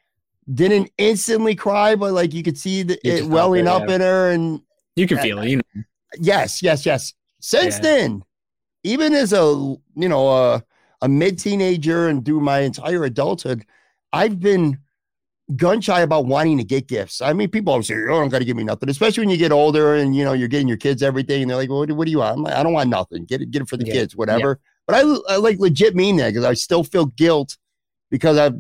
didn't 0.53 0.91
instantly 0.99 1.55
cry, 1.55 1.94
but 1.94 2.12
like 2.12 2.35
you 2.35 2.43
could 2.43 2.59
see 2.59 2.82
the, 2.82 2.99
it 3.06 3.25
welling 3.25 3.69
up 3.69 3.88
yeah. 3.88 3.94
in 3.94 4.00
her. 4.00 4.31
And 4.31 4.61
you 4.97 5.06
can 5.06 5.19
feel 5.19 5.38
it. 5.38 5.49
You 5.49 5.56
know. 5.56 5.82
Yes, 6.19 6.62
yes, 6.62 6.85
yes. 6.85 7.14
Since 7.41 7.76
yeah. 7.76 7.82
then, 7.82 8.25
even 8.85 9.14
as 9.14 9.32
a 9.32 9.44
you 9.94 10.09
know 10.09 10.29
a, 10.29 10.64
a 11.00 11.09
mid 11.09 11.38
teenager 11.38 12.09
and 12.09 12.25
through 12.25 12.40
my 12.40 12.61
entire 12.61 13.04
adulthood, 13.04 13.64
I've 14.12 14.40
been 14.40 14.78
gun 15.56 15.80
shy 15.80 16.00
about 16.00 16.26
wanting 16.26 16.59
to 16.59 16.64
get 16.64 16.87
gifts. 16.87 17.21
I 17.21 17.32
mean, 17.32 17.49
people 17.49 17.73
always 17.73 17.87
say, 17.87 17.94
"Oh, 17.94 18.21
don't 18.21 18.28
got 18.28 18.40
to 18.40 18.44
give 18.44 18.56
me 18.56 18.64
nothing," 18.64 18.88
especially 18.88 19.23
when 19.23 19.30
you 19.30 19.37
get 19.37 19.52
older 19.52 19.94
and 19.94 20.14
you 20.14 20.25
know 20.25 20.32
you're 20.32 20.49
getting 20.49 20.68
your 20.68 20.76
kids 20.76 21.02
everything, 21.02 21.42
and 21.42 21.50
they're 21.50 21.56
like, 21.56 21.68
well, 21.68 21.80
"What, 21.80 21.92
what 21.92 22.04
do 22.04 22.11
you 22.11 22.18
want?" 22.18 22.38
I'm 22.38 22.42
like, 22.42 22.54
"I 22.54 22.62
don't 22.62 22.73
want 22.73 22.90
nothing. 22.90 23.25
Get 23.25 23.42
it, 23.42 23.50
get 23.50 23.62
it 23.62 23.68
for 23.68 23.76
the 23.76 23.87
yeah. 23.87 23.92
kids, 23.92 24.16
whatever." 24.16 24.61
Yeah. 24.61 24.68
But 24.87 24.97
I, 24.97 25.35
I 25.35 25.37
like 25.37 25.59
legit 25.59 25.94
mean 25.94 26.16
that 26.16 26.30
because 26.30 26.44
I 26.44 26.54
still 26.54 26.85
feel 26.85 27.06
guilt 27.06 27.56
because 28.11 28.37
I, 28.37 28.50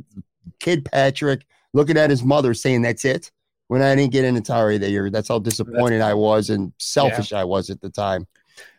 kid 0.60 0.84
Patrick, 0.84 1.44
looking 1.72 1.96
at 1.96 2.10
his 2.10 2.22
mother 2.22 2.54
saying, 2.54 2.82
"That's 2.82 3.04
it." 3.04 3.30
When 3.68 3.80
I 3.80 3.94
didn't 3.94 4.12
get 4.12 4.26
an 4.26 4.40
Atari 4.40 4.78
that 4.80 4.90
year, 4.90 5.08
that's 5.08 5.28
how 5.28 5.38
disappointed 5.38 6.00
that's- 6.00 6.10
I 6.10 6.14
was 6.14 6.50
and 6.50 6.72
selfish 6.78 7.32
yeah. 7.32 7.40
I 7.40 7.44
was 7.44 7.70
at 7.70 7.80
the 7.80 7.88
time. 7.88 8.26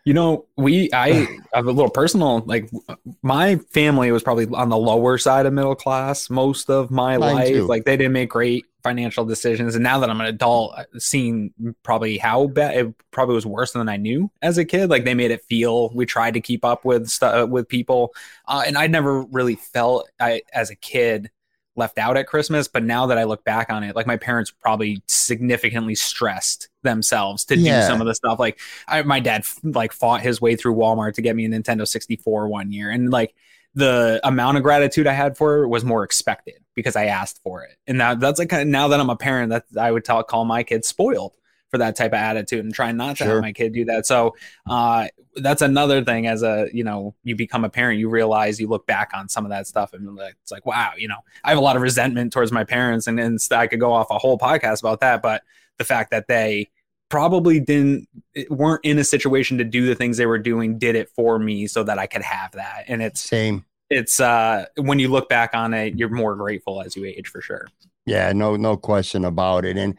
You 0.06 0.14
know, 0.14 0.46
we 0.58 0.90
I 0.94 1.28
have 1.54 1.68
a 1.68 1.72
little 1.72 1.90
personal 1.90 2.40
like 2.40 2.70
my 3.22 3.58
family 3.72 4.12
was 4.12 4.24
probably 4.24 4.48
on 4.54 4.70
the 4.70 4.78
lower 4.78 5.18
side 5.18 5.46
of 5.46 5.54
middle 5.54 5.76
class 5.76 6.30
most 6.30 6.70
of 6.70 6.92
my 6.92 7.18
Mine 7.18 7.36
life. 7.36 7.48
Too. 7.48 7.68
Like 7.68 7.86
they 7.86 7.96
didn't 7.96 8.14
make 8.14 8.30
great 8.30 8.66
financial 8.84 9.24
decisions, 9.24 9.76
and 9.76 9.84
now 9.84 10.00
that 10.00 10.10
I'm 10.10 10.20
an 10.20 10.28
adult, 10.28 10.76
seeing 10.98 11.54
probably 11.84 12.18
how 12.18 12.48
bad 12.48 12.76
it 12.76 12.94
probably 13.12 13.36
was 13.36 13.46
worse 13.46 13.72
than 13.72 13.88
I 13.88 13.96
knew 13.96 14.30
as 14.42 14.58
a 14.58 14.66
kid. 14.66 14.90
Like 14.90 15.06
they 15.06 15.14
made 15.14 15.32
it 15.32 15.44
feel 15.46 15.90
we 15.94 16.06
tried 16.06 16.34
to 16.34 16.42
keep 16.42 16.66
up 16.66 16.84
with 16.84 17.08
stuff 17.08 17.50
with 17.50 17.70
people, 17.70 18.14
uh, 18.48 18.64
and 18.66 18.78
I 18.78 18.88
never 18.88 19.22
really 19.24 19.56
felt 19.56 20.10
I 20.20 20.42
as 20.54 20.70
a 20.70 20.76
kid 20.76 21.32
left 21.76 21.98
out 21.98 22.18
at 22.18 22.28
Christmas. 22.28 22.68
But 22.68 22.84
now 22.84 23.06
that 23.08 23.18
I 23.18 23.24
look 23.24 23.46
back 23.46 23.72
on 23.72 23.84
it, 23.84 23.96
like 23.96 24.06
my 24.06 24.18
parents 24.18 24.52
probably 24.52 25.02
significantly 25.08 25.96
stressed 25.96 26.68
themselves 26.84 27.46
to 27.46 27.58
yeah. 27.58 27.82
do 27.82 27.88
some 27.88 28.02
of 28.02 28.08
the 28.08 28.16
stuff. 28.16 28.40
Like 28.40 28.60
I, 28.88 29.02
my 29.02 29.20
dad 29.20 29.46
like 29.64 29.92
fought 29.92 30.22
his 30.22 30.40
way 30.40 30.56
through 30.56 30.76
Walmart 30.76 31.14
to 31.16 31.22
get 31.22 31.36
me 31.36 31.46
a 31.46 31.50
Nintendo 31.50 31.88
64 31.88 32.48
one 32.48 32.72
year. 32.72 32.90
And 32.90 33.10
like 33.10 33.36
the 33.76 34.20
amount 34.24 34.58
of 34.58 34.64
gratitude 34.64 35.08
I 35.08 35.14
had 35.14 35.36
for 35.36 35.64
it 35.64 35.68
was 35.68 35.84
more 35.84 36.04
expected 36.04 36.56
because 36.76 36.96
I 36.96 37.06
asked 37.06 37.42
for 37.42 37.64
it. 37.64 37.78
And 37.88 38.00
that, 38.00 38.20
that's 38.20 38.40
like 38.40 38.52
now 38.52 38.88
that 38.90 39.00
I'm 39.00 39.10
a 39.10 39.16
parent, 39.16 39.50
that 39.50 39.66
I 39.80 39.92
would 39.92 40.06
tell, 40.06 40.24
call 40.24 40.46
my 40.46 40.64
kids 40.64 40.88
spoiled 40.88 41.34
for 41.74 41.80
that 41.80 41.96
type 41.96 42.12
of 42.12 42.20
attitude 42.20 42.64
and 42.64 42.72
trying 42.72 42.98
not 42.98 43.18
to 43.18 43.24
sure. 43.24 43.34
have 43.34 43.42
my 43.42 43.52
kid 43.52 43.74
do 43.74 43.84
that. 43.86 44.06
So 44.06 44.36
uh, 44.70 45.08
that's 45.38 45.64
another 45.64 46.04
thing. 46.04 46.28
As 46.28 46.44
a 46.44 46.70
you 46.72 46.84
know, 46.84 47.16
you 47.24 47.36
become 47.36 47.66
a 47.66 47.70
parent, 47.70 48.00
you 48.00 48.10
realize 48.10 48.60
you 48.60 48.68
look 48.68 48.86
back 48.86 49.10
on 49.16 49.28
some 49.28 49.44
of 49.44 49.50
that 49.50 49.66
stuff 49.66 49.94
and 49.94 50.20
it's 50.20 50.52
like, 50.52 50.68
wow, 50.68 50.92
you 50.96 51.08
know, 51.08 51.18
I 51.44 51.50
have 51.50 51.58
a 51.58 51.62
lot 51.62 51.76
of 51.76 51.82
resentment 51.82 52.32
towards 52.32 52.52
my 52.52 52.64
parents, 52.64 53.08
and, 53.08 53.20
and 53.20 53.40
I 53.50 53.66
could 53.66 53.80
go 53.80 53.92
off 53.92 54.12
a 54.12 54.20
whole 54.20 54.38
podcast 54.38 54.82
about 54.82 55.00
that. 55.00 55.24
But 55.24 55.42
the 55.80 55.84
fact 55.84 56.12
that 56.12 56.28
they 56.28 56.70
probably 57.14 57.60
didn't 57.60 58.08
weren't 58.50 58.84
in 58.84 58.98
a 58.98 59.04
situation 59.04 59.60
to 59.60 59.64
do 59.64 59.86
the 59.86 59.94
things 59.94 60.18
they 60.18 60.26
were 60.26 60.40
doing 60.40 60.80
did 60.80 60.96
it 60.96 61.12
for 61.16 61.38
me 61.38 61.68
so 61.68 61.84
that 61.84 62.00
I 62.00 62.08
could 62.08 62.24
have 62.24 62.54
that. 62.54 62.86
And 62.88 63.04
it's 63.04 63.22
Same. 63.22 63.64
it's 63.92 64.20
uh 64.20 64.66
when 64.78 64.98
you 64.98 65.10
look 65.10 65.30
back 65.30 65.52
on 65.54 65.76
it, 65.76 65.96
you're 65.96 66.10
more 66.10 66.36
grateful 66.36 66.82
as 66.82 66.96
you 66.96 67.06
age 67.06 67.28
for 67.28 67.40
sure. 67.40 67.68
Yeah, 68.08 68.34
no, 68.34 68.56
no 68.56 68.76
question 68.78 69.26
about 69.26 69.64
it. 69.64 69.78
And 69.78 69.96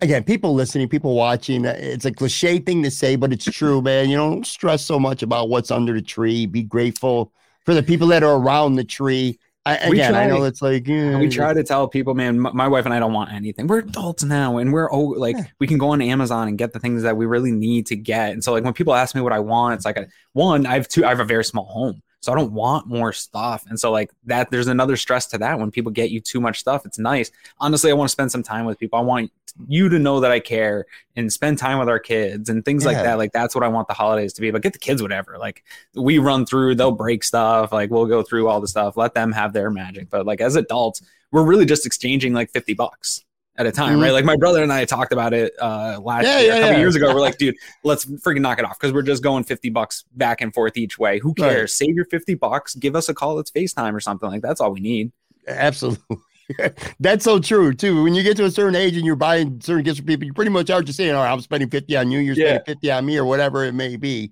again, 0.00 0.24
people 0.24 0.54
listening, 0.54 0.88
people 0.88 1.14
watching, 1.14 1.64
uh, 1.64 1.76
it's 1.78 2.04
a 2.04 2.10
cliche 2.10 2.58
thing 2.58 2.82
to 2.82 2.90
say, 2.90 3.14
but 3.14 3.32
it's 3.32 3.44
true, 3.44 3.80
man. 3.80 4.10
You 4.10 4.16
don't 4.16 4.44
stress 4.44 4.84
so 4.84 4.98
much 4.98 5.22
about 5.22 5.48
what's 5.48 5.70
under 5.70 5.92
the 5.92 6.02
tree. 6.02 6.46
Be 6.46 6.64
grateful 6.64 7.32
for 7.64 7.74
the 7.74 7.82
people 7.84 8.08
that 8.08 8.24
are 8.24 8.40
around 8.40 8.74
the 8.74 8.82
tree. 8.82 9.38
I, 9.66 9.90
We 9.90 9.96
again, 9.98 10.14
I 10.14 10.26
try- 10.26 10.36
know 10.38 10.44
it's 10.44 10.62
like 10.62 10.86
we 10.86 11.28
try 11.28 11.52
to 11.52 11.64
tell 11.64 11.88
people, 11.88 12.14
man, 12.14 12.38
my 12.38 12.68
wife 12.68 12.84
and 12.84 12.94
I 12.94 13.00
don't 13.00 13.12
want 13.12 13.32
anything. 13.32 13.66
We're 13.66 13.80
adults 13.80 14.22
now 14.22 14.58
and 14.58 14.72
we're 14.72 14.88
oh, 14.92 15.00
like 15.00 15.36
Yeah. 15.36 15.44
we 15.58 15.66
can 15.66 15.76
go 15.76 15.88
on 15.88 16.00
Amazon 16.00 16.46
and 16.46 16.56
get 16.56 16.72
the 16.72 16.78
things 16.78 17.02
that 17.02 17.16
we 17.16 17.26
really 17.26 17.50
need 17.50 17.86
to 17.86 17.96
get. 17.96 18.30
And 18.32 18.44
so 18.44 18.52
like 18.52 18.62
when 18.62 18.74
people 18.74 18.94
ask 18.94 19.14
me 19.14 19.20
what 19.20 19.32
I 19.32 19.40
want, 19.40 19.74
it's 19.74 19.84
like 19.84 19.96
a 19.96 20.06
one, 20.34 20.66
I 20.66 20.74
have 20.74 20.86
two 20.86 21.04
I 21.04 21.08
have 21.08 21.20
a 21.20 21.24
very 21.24 21.44
small 21.44 21.64
home. 21.66 22.00
So 22.26 22.32
I 22.32 22.34
don't 22.34 22.50
want 22.50 22.88
more 22.88 23.12
stuff. 23.12 23.64
And 23.68 23.78
so 23.78 23.92
like 23.92 24.10
that 24.24 24.50
there's 24.50 24.66
another 24.66 24.96
stress 24.96 25.26
to 25.26 25.38
that 25.38 25.60
when 25.60 25.70
people 25.70 25.92
get 25.92 26.10
you 26.10 26.20
too 26.20 26.40
much 26.40 26.58
stuff. 26.58 26.84
It's 26.84 26.98
nice. 26.98 27.30
Honestly, 27.60 27.88
I 27.88 27.94
want 27.94 28.08
to 28.08 28.12
spend 28.12 28.32
some 28.32 28.42
time 28.42 28.66
with 28.66 28.80
people. 28.80 28.98
I 28.98 29.02
want 29.02 29.30
you 29.68 29.88
to 29.88 29.98
know 30.00 30.18
that 30.18 30.32
I 30.32 30.40
care 30.40 30.86
and 31.14 31.32
spend 31.32 31.58
time 31.58 31.78
with 31.78 31.88
our 31.88 32.00
kids 32.00 32.48
and 32.48 32.64
things 32.64 32.84
like 32.84 32.96
that. 32.96 33.16
Like 33.16 33.30
that's 33.30 33.54
what 33.54 33.62
I 33.62 33.68
want 33.68 33.86
the 33.86 33.94
holidays 33.94 34.32
to 34.32 34.40
be. 34.40 34.50
But 34.50 34.62
get 34.62 34.72
the 34.72 34.80
kids 34.80 35.00
whatever. 35.00 35.38
Like 35.38 35.62
we 35.94 36.18
run 36.18 36.46
through, 36.46 36.74
they'll 36.74 36.90
break 36.90 37.22
stuff. 37.22 37.70
Like 37.70 37.90
we'll 37.90 38.06
go 38.06 38.24
through 38.24 38.48
all 38.48 38.60
the 38.60 38.66
stuff. 38.66 38.96
Let 38.96 39.14
them 39.14 39.30
have 39.30 39.52
their 39.52 39.70
magic. 39.70 40.10
But 40.10 40.26
like 40.26 40.40
as 40.40 40.56
adults, 40.56 41.02
we're 41.30 41.44
really 41.44 41.64
just 41.64 41.86
exchanging 41.86 42.32
like 42.32 42.50
50 42.50 42.74
bucks 42.74 43.24
at 43.58 43.66
a 43.66 43.72
time, 43.72 43.98
Mhm. 43.98 44.02
right? 44.02 44.12
Like 44.12 44.24
my 44.24 44.36
brother 44.36 44.62
and 44.62 44.72
I 44.72 44.84
talked 44.84 45.12
about 45.12 45.32
it 45.32 45.52
uh 45.60 45.98
last 46.02 46.24
Yeah, 46.24 46.38
year, 46.40 46.46
yeah, 46.48 46.54
a 46.56 46.60
couple 46.60 46.72
yeah. 46.74 46.78
years 46.80 46.96
ago. 46.96 47.14
We're 47.14 47.20
like, 47.20 47.38
dude, 47.38 47.54
let's 47.84 48.04
freaking 48.04 48.40
knock 48.40 48.58
it 48.58 48.64
off 48.64 48.78
because 48.78 48.92
we're 48.92 49.02
just 49.02 49.22
going 49.22 49.44
50 49.44 49.70
bucks 49.70 50.04
back 50.14 50.40
and 50.40 50.52
forth 50.52 50.76
each 50.76 50.98
way. 50.98 51.18
Who 51.18 51.28
Right. 51.38 51.50
cares? 51.50 51.74
Save 51.74 51.94
your 51.96 52.04
50 52.06 52.34
bucks, 52.34 52.74
give 52.74 52.94
us 52.96 53.08
a 53.08 53.14
call, 53.14 53.36
let's 53.36 53.50
FaceTime 53.50 53.94
or 53.94 54.00
something. 54.00 54.28
Like 54.28 54.42
that's 54.42 54.60
all 54.60 54.72
we 54.72 54.80
need. 54.80 55.12
Absolutely. 55.48 56.18
That's 57.00 57.24
so 57.24 57.40
true 57.40 57.74
too. 57.74 58.04
When 58.04 58.14
you 58.14 58.22
get 58.22 58.36
to 58.36 58.44
a 58.44 58.50
certain 58.52 58.76
age 58.76 58.96
and 58.96 59.04
you're 59.04 59.16
buying 59.16 59.60
certain 59.60 59.82
gifts 59.82 59.98
for 59.98 60.04
people, 60.04 60.26
you 60.26 60.32
pretty 60.32 60.52
much 60.52 60.70
are 60.70 60.80
just 60.80 60.96
saying, 60.96 61.10
"Oh, 61.10 61.20
I'm 61.20 61.40
spending 61.40 61.68
fifty 61.68 61.96
on 61.96 62.10
you. 62.12 62.20
You're 62.20 62.36
spending 62.36 62.62
fifty 62.64 62.88
on 62.92 63.04
me, 63.04 63.16
or 63.18 63.24
whatever 63.24 63.64
it 63.64 63.72
may 63.72 63.96
be." 63.96 64.30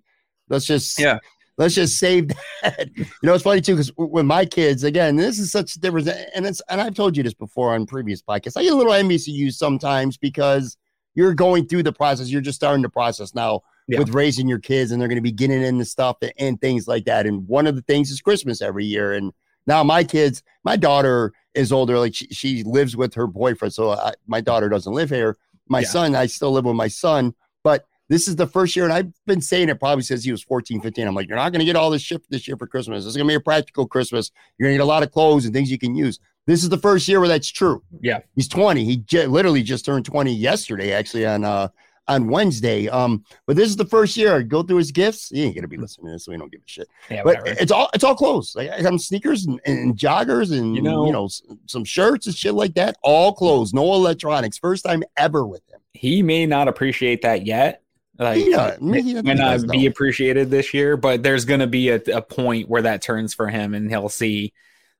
Let's 0.48 0.64
just 0.64 0.96
Yeah. 1.00 1.18
Let's 1.56 1.75
just 1.75 1.99
save 1.99 2.28
that. 2.62 2.88
You 2.96 3.04
know, 3.23 3.34
it's 3.34 3.44
funny 3.44 3.61
too 3.61 3.75
because 3.75 3.92
with 3.96 4.26
my 4.26 4.44
kids, 4.44 4.84
again, 4.84 5.16
this 5.16 5.38
is 5.38 5.50
such 5.52 5.76
a 5.76 5.80
difference, 5.80 6.08
and 6.08 6.46
it's 6.46 6.61
and 6.68 6.80
I've 6.80 6.94
told 6.94 7.16
you 7.16 7.23
this 7.23 7.34
before 7.34 7.75
on 7.75 7.87
previous 7.87 8.20
podcasts. 8.23 8.56
I 8.56 8.62
get 8.62 8.73
a 8.73 8.76
little 8.76 8.92
envious 8.92 9.28
of 9.28 9.34
you 9.34 9.50
sometimes 9.50 10.16
because 10.16 10.76
you're 11.14 11.34
going 11.34 11.66
through 11.66 11.84
the 11.84 11.92
process. 11.92 12.30
You're 12.30 12.40
just 12.40 12.56
starting 12.56 12.82
the 12.82 12.88
process 12.88 13.34
now 13.34 13.61
Yeah. 13.87 13.99
with 14.00 14.11
raising 14.11 14.49
your 14.49 14.58
kids, 14.58 14.90
and 14.90 15.00
they're 15.00 15.08
going 15.08 15.16
to 15.16 15.23
be 15.23 15.32
getting 15.32 15.62
into 15.62 15.84
stuff 15.84 16.16
and, 16.23 16.32
and 16.38 16.61
things 16.61 16.88
like 16.88 17.04
that. 17.04 17.26
And 17.26 17.46
one 17.46 17.66
of 17.66 17.76
the 17.76 17.82
things 17.82 18.11
is 18.11 18.20
Christmas 18.20 18.61
every 18.61 18.84
year, 18.84 19.12
and 19.12 19.32
now 19.66 19.82
my 19.84 20.04
kids, 20.04 20.42
my 20.64 20.76
daughter 20.76 21.32
is 21.54 21.70
older. 21.73 21.99
Like 21.99 22.14
she, 22.14 22.26
she 22.28 22.62
lives 22.64 22.96
with 22.96 23.14
her 23.14 23.26
boyfriend. 23.26 23.73
So 23.75 23.90
I, 23.92 24.12
my 24.26 24.40
daughter 24.40 24.68
doesn't 24.68 24.92
live 24.92 25.11
here. 25.11 25.37
My 25.68 25.80
Yeah. 25.80 25.87
son, 25.87 26.14
I 26.16 26.26
still 26.26 26.50
live 26.52 26.64
with 26.64 26.76
my 26.76 26.88
son. 26.88 27.34
But 27.62 27.84
this 28.08 28.28
is 28.28 28.37
the 28.37 28.46
first 28.46 28.76
year, 28.76 28.84
and 28.84 28.92
I've 28.92 29.12
been 29.26 29.40
saying 29.40 29.68
it 29.70 29.80
probably 29.80 30.02
since 30.02 30.25
he 30.25 30.30
was 30.30 30.42
14, 30.42 30.80
15. 30.80 31.06
I'm 31.06 31.14
like, 31.14 31.26
you're 31.28 31.37
not 31.37 31.52
going 31.52 31.61
to 31.61 31.64
get 31.64 31.76
all 31.76 31.90
this 31.90 32.02
shit 32.02 32.23
this 32.30 32.46
year 32.46 32.56
for 32.56 32.66
Christmas. 32.66 33.04
This 33.04 33.11
is 33.12 33.16
going 33.16 33.26
to 33.26 33.32
be 33.32 33.37
a 33.37 33.40
practical 33.40 33.87
Christmas. 33.87 34.30
You're 34.58 34.68
going 34.68 34.75
to 34.75 34.78
get 34.78 34.84
a 34.84 34.87
lot 34.87 35.02
of 35.02 35.11
clothes 35.11 35.44
and 35.46 35.54
things 35.54 35.70
you 35.70 35.78
can 35.78 35.94
use. 35.94 36.18
This 36.46 36.62
is 36.62 36.68
the 36.68 36.76
first 36.78 37.08
year 37.08 37.20
where 37.20 37.28
that's 37.28 37.49
true. 37.49 37.82
Yeah. 38.02 38.20
He's 38.34 38.49
20. 38.49 38.84
He 38.84 38.99
j- 38.99 39.26
literally 39.26 39.62
just 39.62 39.87
turned 39.87 40.04
20 40.04 40.34
yesterday, 40.34 40.92
actually, 40.92 41.25
on 41.26 41.44
uh 41.44 41.68
on 42.06 42.28
Wednesday. 42.28 42.87
Um, 42.87 43.25
but 43.46 43.56
this 43.56 43.70
is 43.70 43.76
the 43.76 43.87
first 43.87 44.14
year. 44.18 44.42
Go 44.42 44.62
through 44.62 44.76
his 44.76 44.92
gifts. 44.92 45.30
He 45.30 45.42
ain't 45.42 45.54
gonna 45.54 45.66
be 45.68 45.78
listening 45.78 46.08
to 46.08 46.12
this, 46.12 46.26
so 46.26 46.32
we 46.32 46.37
don't 46.37 46.52
give 46.52 46.61
a 46.61 46.68
shit 46.68 46.87
Yeah, 47.11 47.23
but 47.25 47.38
whatever. 47.38 47.58
it's 47.58 47.73
all 47.73 47.88
it's 47.94 48.04
all 48.04 48.14
clothes. 48.14 48.52
Like 48.54 48.68
I 48.68 48.82
have 48.82 49.00
sneakers 49.00 49.46
and, 49.46 49.58
and 49.64 49.96
joggers 49.96 50.52
and 50.52 50.76
You 50.76 50.82
know, 50.82 51.06
you 51.06 51.12
know- 51.12 51.30
some 51.64 51.82
shirts 51.82 52.26
and 52.26 52.37
shit 52.37 52.52
like 52.52 52.75
that. 52.75 52.99
All 53.02 53.32
clothes, 53.32 53.73
no 53.73 53.94
electronics. 53.94 54.58
First 54.58 54.84
time 54.84 55.02
ever 55.16 55.46
with 55.46 55.62
him. 55.73 55.80
he 55.94 56.23
may 56.23 56.44
not 56.44 56.68
appreciate 56.68 57.23
that 57.23 57.46
yet. 57.46 57.80
Like 58.18 58.47
Yeah, 58.47 58.76
may, 58.80 59.02
maybe 59.02 59.23
may 59.23 59.35
not 59.35 59.66
be 59.68 59.87
appreciated 59.87 60.50
this 60.50 60.73
year, 60.73 60.97
but 60.97 61.23
there's 61.23 61.44
gonna 61.44 61.66
be 61.66 61.88
a, 61.88 62.00
a 62.12 62.23
point 62.23 62.68
where 62.68 62.83
that 62.83 63.02
turns 63.02 63.35
for 63.35 63.49
him 63.49 63.75
and 63.75 63.90
he'll 63.90 64.09
see 64.09 64.52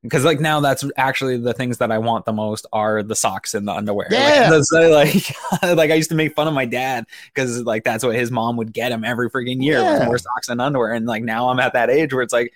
because 0.03 0.25
like 0.25 0.39
now 0.41 0.61
that's 0.61 0.85
actually 0.97 1.39
the 1.39 1.55
things 1.55 1.79
that 1.79 1.91
I 1.91 1.99
want 1.99 2.27
the 2.27 2.33
most 2.33 2.67
are 2.73 3.03
the 3.03 3.15
socks 3.17 3.55
and 3.55 3.67
the 3.67 3.73
underwear. 3.73 4.09
Like, 4.11 4.35
Yeah. 4.35 4.51
uh, 4.53 4.89
like, 4.91 5.35
like 5.77 5.91
I 5.91 5.95
used 5.95 6.11
to 6.11 6.15
make 6.17 6.35
fun 6.35 6.47
of 6.47 6.53
my 6.55 6.67
dad 6.67 7.07
because 7.33 7.63
like 7.63 7.85
that's 7.85 8.05
what 8.05 8.15
his 8.15 8.31
mom 8.31 8.57
would 8.59 8.73
get 8.73 8.93
him 8.93 9.03
every 9.05 9.31
freaking 9.31 9.63
year 9.63 9.81
Yeah. 9.83 10.05
more 10.05 10.19
socks 10.19 10.49
and 10.49 10.61
underwear. 10.61 10.93
And 10.93 11.07
like 11.07 11.23
now 11.23 11.49
I'm 11.49 11.59
at 11.61 11.73
that 11.73 11.89
age 11.91 12.13
where 12.13 12.23
it's 12.23 12.33
like 12.35 12.53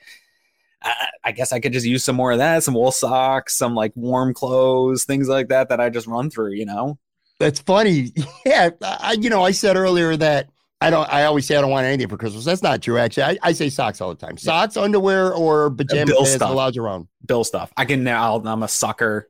I, 0.83 1.07
I 1.25 1.33
guess 1.33 1.53
I 1.53 1.61
could 1.61 1.73
just 1.73 1.87
use 1.87 2.05
some 2.05 2.17
more 2.17 2.33
of 2.33 2.39
that, 2.39 2.65
some 2.65 2.75
wool 2.75 2.93
socks, 2.93 3.57
some 3.57 3.75
like 3.75 3.93
warm 3.97 4.35
clothes, 4.35 5.05
things 5.05 5.29
like 5.29 5.49
that 5.49 5.71
that 5.71 5.81
I 5.81 5.89
just 5.89 6.07
run 6.07 6.31
through, 6.31 6.53
you 6.53 6.67
know? 6.67 6.99
That's 7.39 7.61
funny. 7.61 8.13
Yeah, 8.47 8.71
I 8.83 9.13
you 9.13 9.29
know 9.29 9.43
I 9.43 9.51
said 9.51 9.77
earlier 9.77 10.17
that 10.17 10.49
I 10.81 10.91
don't. 10.91 11.13
I 11.13 11.25
always 11.25 11.45
say 11.45 11.57
I 11.57 11.61
don't 11.61 11.71
want 11.71 11.87
anything 11.87 12.09
for 12.09 12.17
Christmas. 12.17 12.45
That's 12.45 12.63
not 12.63 12.81
true. 12.81 12.99
Actually, 12.99 13.25
I, 13.25 13.39
I 13.43 13.53
say 13.53 13.69
socks 13.69 14.01
all 14.01 14.15
the 14.15 14.27
time. 14.27 14.39
Socks, 14.39 14.77
underwear, 14.77 15.35
or 15.35 15.71
pajamas. 15.71 16.07
Bill 16.07 16.25
stuff. 16.25 16.51
allowed 16.51 16.77
around. 16.77 17.09
Bill 17.27 17.45
stuff. 17.45 17.73
I 17.77 17.85
can 17.85 18.05
now. 18.05 18.37
I'm 18.37 18.63
a 18.63 18.69
sucker. 18.69 19.29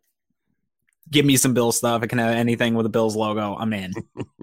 Give 1.10 1.24
me 1.24 1.36
some 1.38 1.54
Bill 1.54 1.72
stuff. 1.72 2.02
I 2.02 2.06
can 2.06 2.18
have 2.18 2.34
anything 2.34 2.74
with 2.74 2.84
a 2.84 2.90
Bills 2.90 3.16
logo. 3.16 3.56
I'm 3.56 3.72
in. 3.72 3.92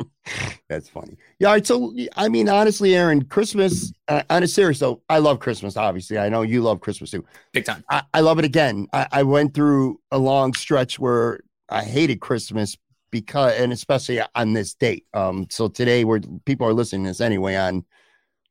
That's 0.68 0.90
funny. 0.90 1.16
Yeah. 1.38 1.50
All 1.50 1.54
right. 1.54 1.66
So, 1.66 1.96
I 2.16 2.28
mean, 2.28 2.50
honestly, 2.50 2.96
Aaron, 2.96 3.24
Christmas, 3.26 3.94
uh, 4.08 4.24
on 4.32 4.42
a 4.42 4.48
serious 4.48 4.80
though, 4.80 5.04
I 5.08 5.20
love 5.20 5.40
Christmas. 5.40 5.78
Obviously, 5.78 6.18
I 6.18 6.28
know 6.30 6.42
you 6.42 6.64
love 6.64 6.82
Christmas 6.82 7.12
too. 7.12 7.24
Big 7.54 7.66
time. 7.66 7.84
I, 7.92 8.02
I 8.16 8.22
love 8.22 8.40
it 8.40 8.46
again. 8.46 8.88
I, 8.92 9.08
I 9.12 9.24
went 9.24 9.54
through 9.54 10.02
a 10.12 10.18
long 10.18 10.56
stretch 10.56 10.98
where 10.98 11.42
I 11.70 11.84
hated 11.84 12.20
Christmas 12.20 12.76
because, 13.20 13.54
and 13.54 13.72
especially 13.72 14.22
on 14.36 14.52
this 14.52 14.74
date. 14.74 15.06
Um, 15.14 15.48
so 15.50 15.70
today, 15.70 16.04
where 16.04 16.20
people 16.44 16.68
are 16.68 16.74
listening 16.74 17.06
to 17.06 17.12
this 17.12 17.22
anyway 17.22 17.56
on 17.56 17.86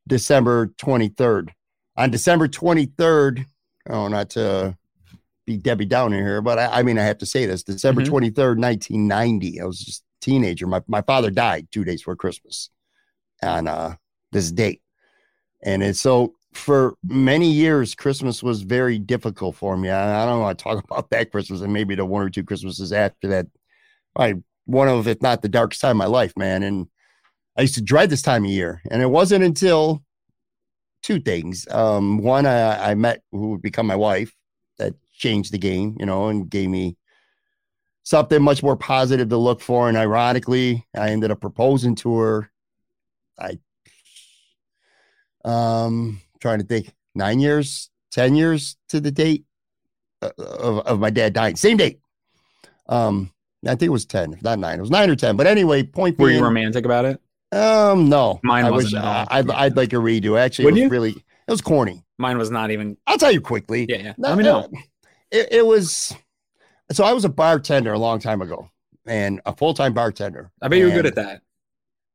December 0.08 0.68
23rd. 0.78 1.50
On 1.96 2.10
December 2.10 2.48
23rd, 2.48 3.44
oh, 3.90 4.08
not 4.08 4.30
to 4.30 4.76
be 5.46 5.58
Debbie 5.58 5.84
Downer 5.84 6.16
here, 6.16 6.40
but 6.40 6.58
I, 6.58 6.80
I 6.80 6.82
mean, 6.82 6.98
I 6.98 7.02
have 7.04 7.18
to 7.18 7.26
say 7.26 7.44
this 7.44 7.62
December 7.62 8.00
Mhm. 8.02 8.08
23rd, 8.08 8.58
1990. 8.58 9.60
I 9.60 9.64
was 9.66 9.80
just 9.80 10.00
a 10.00 10.24
teenager. 10.24 10.66
My, 10.66 10.80
my 10.86 11.02
father 11.02 11.30
died 11.30 11.68
two 11.70 11.84
days 11.84 12.00
before 12.00 12.16
Christmas 12.16 12.70
on 13.42 13.68
uh, 13.68 13.96
this 14.32 14.50
date. 14.50 14.80
And 15.62 15.82
it's 15.82 16.00
so 16.00 16.34
for 16.54 16.94
many 17.02 17.50
years, 17.50 17.94
Christmas 17.94 18.42
was 18.42 18.62
very 18.62 18.98
difficult 18.98 19.56
for 19.56 19.76
me. 19.76 19.90
I, 19.90 20.22
I 20.22 20.26
don't 20.26 20.40
want 20.40 20.58
to 20.58 20.62
talk 20.62 20.82
about 20.90 21.10
that 21.10 21.30
Christmas 21.30 21.60
and 21.60 21.72
maybe 21.72 21.94
the 21.94 22.06
one 22.06 22.22
or 22.22 22.30
two 22.30 22.44
Christmases 22.44 22.92
after 22.92 23.28
that. 23.28 23.46
I 24.16 24.34
one 24.66 24.88
of, 24.88 25.06
if 25.06 25.20
not 25.22 25.42
the 25.42 25.48
darkest 25.48 25.80
time 25.80 25.92
of 25.92 25.96
my 25.96 26.06
life, 26.06 26.36
man. 26.36 26.62
And 26.62 26.88
I 27.56 27.62
used 27.62 27.74
to 27.74 27.82
dread 27.82 28.10
this 28.10 28.22
time 28.22 28.44
of 28.44 28.50
year. 28.50 28.82
And 28.90 29.02
it 29.02 29.10
wasn't 29.10 29.44
until 29.44 30.02
two 31.02 31.20
things. 31.20 31.68
Um, 31.70 32.18
one, 32.18 32.46
I, 32.46 32.90
I 32.90 32.94
met 32.94 33.22
who 33.30 33.50
would 33.50 33.62
become 33.62 33.86
my 33.86 33.96
wife 33.96 34.34
that 34.78 34.94
changed 35.12 35.52
the 35.52 35.58
game, 35.58 35.96
you 36.00 36.06
know, 36.06 36.28
and 36.28 36.48
gave 36.48 36.68
me 36.68 36.96
something 38.02 38.42
much 38.42 38.62
more 38.62 38.76
positive 38.76 39.28
to 39.28 39.36
look 39.36 39.60
for. 39.60 39.88
And 39.88 39.96
ironically, 39.96 40.86
I 40.96 41.10
ended 41.10 41.30
up 41.30 41.40
proposing 41.40 41.94
to 41.96 42.16
her. 42.18 42.50
I 43.38 43.58
um 45.44 46.20
trying 46.40 46.58
to 46.58 46.64
think 46.64 46.94
nine 47.14 47.38
years, 47.38 47.90
ten 48.10 48.34
years 48.34 48.76
to 48.88 49.00
the 49.00 49.10
date 49.10 49.44
uh, 50.22 50.30
of, 50.38 50.78
of 50.86 51.00
my 51.00 51.10
dad 51.10 51.32
dying. 51.32 51.56
Same 51.56 51.76
date. 51.76 52.00
Um, 52.88 53.30
I 53.66 53.70
think 53.70 53.82
it 53.82 53.88
was 53.90 54.04
ten, 54.06 54.38
not 54.42 54.58
nine. 54.58 54.78
It 54.78 54.82
was 54.82 54.90
nine 54.90 55.10
or 55.10 55.16
ten. 55.16 55.36
But 55.36 55.46
anyway, 55.46 55.82
point 55.82 56.18
Were 56.18 56.28
being, 56.28 56.38
you 56.38 56.44
romantic 56.44 56.84
about 56.84 57.04
it? 57.04 57.20
um, 57.52 58.08
no, 58.08 58.40
Mine 58.42 58.64
I 58.64 58.70
wish. 58.70 58.92
I, 58.94 59.26
I'd, 59.30 59.50
I'd 59.50 59.76
like 59.76 59.92
a 59.92 59.96
redo. 59.96 60.38
Actually, 60.38 60.66
Would 60.66 60.72
it 60.72 60.74
was 60.74 60.82
you? 60.82 60.88
really 60.88 61.10
it 61.10 61.50
was 61.50 61.60
corny. 61.60 62.04
Mine 62.18 62.38
was 62.38 62.50
not 62.50 62.70
even. 62.70 62.96
I'll 63.06 63.18
tell 63.18 63.32
you 63.32 63.40
quickly. 63.40 63.86
Yeah, 63.88 63.96
yeah. 63.96 64.14
No, 64.18 64.28
Let 64.30 64.38
me 64.38 64.44
know. 64.44 64.68
It, 65.30 65.48
it 65.52 65.66
was 65.66 66.14
so 66.92 67.04
I 67.04 67.12
was 67.12 67.24
a 67.24 67.28
bartender 67.28 67.92
a 67.92 67.98
long 67.98 68.18
time 68.20 68.40
ago 68.42 68.68
and 69.06 69.40
a 69.46 69.54
full 69.54 69.74
time 69.74 69.92
bartender. 69.92 70.50
I 70.62 70.68
bet 70.68 70.78
you 70.78 70.86
were 70.86 70.90
good 70.92 71.06
at 71.06 71.14
that. 71.16 71.42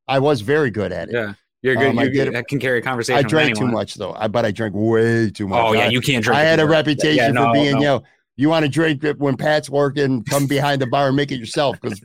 I 0.08 0.20
was 0.20 0.42
very 0.42 0.72
good 0.72 0.92
at 0.92 1.10
it. 1.10 1.14
Yeah, 1.14 1.34
you're 1.62 1.76
good. 1.76 1.90
Um, 1.90 1.96
you're 1.98 2.10
good. 2.10 2.26
did- 2.26 2.36
I 2.36 2.42
can 2.44 2.60
carry 2.60 2.80
a 2.80 2.82
conversation. 2.82 3.24
I 3.24 3.28
drank 3.28 3.58
too 3.58 3.68
much 3.68 3.96
though. 3.96 4.14
I 4.14 4.28
but 4.28 4.46
I 4.46 4.52
drank 4.52 4.74
way 4.76 5.30
too 5.30 5.48
much. 5.48 5.64
Oh 5.64 5.74
yeah, 5.74 5.90
you 5.90 6.02
can't 6.02 6.24
drink. 6.24 6.38
I 6.40 6.44
had 6.44 6.60
a 6.60 6.66
reputation 6.66 7.16
Yeah, 7.18 7.32
no, 7.32 7.48
for 7.48 7.54
being, 7.54 7.74
no. 7.74 7.80
you 7.80 7.86
know, 7.86 8.04
you 8.40 8.50
want 8.50 8.64
to 8.64 8.70
drink 8.70 9.04
it 9.04 9.20
when 9.20 9.36
Pat's 9.38 9.70
working, 9.70 10.24
come 10.24 10.48
behind 10.48 10.82
the 10.82 10.88
bar 10.88 11.08
and 11.08 11.16
make 11.16 11.32
it 11.32 11.40
yourself 11.40 11.80
because 11.82 12.02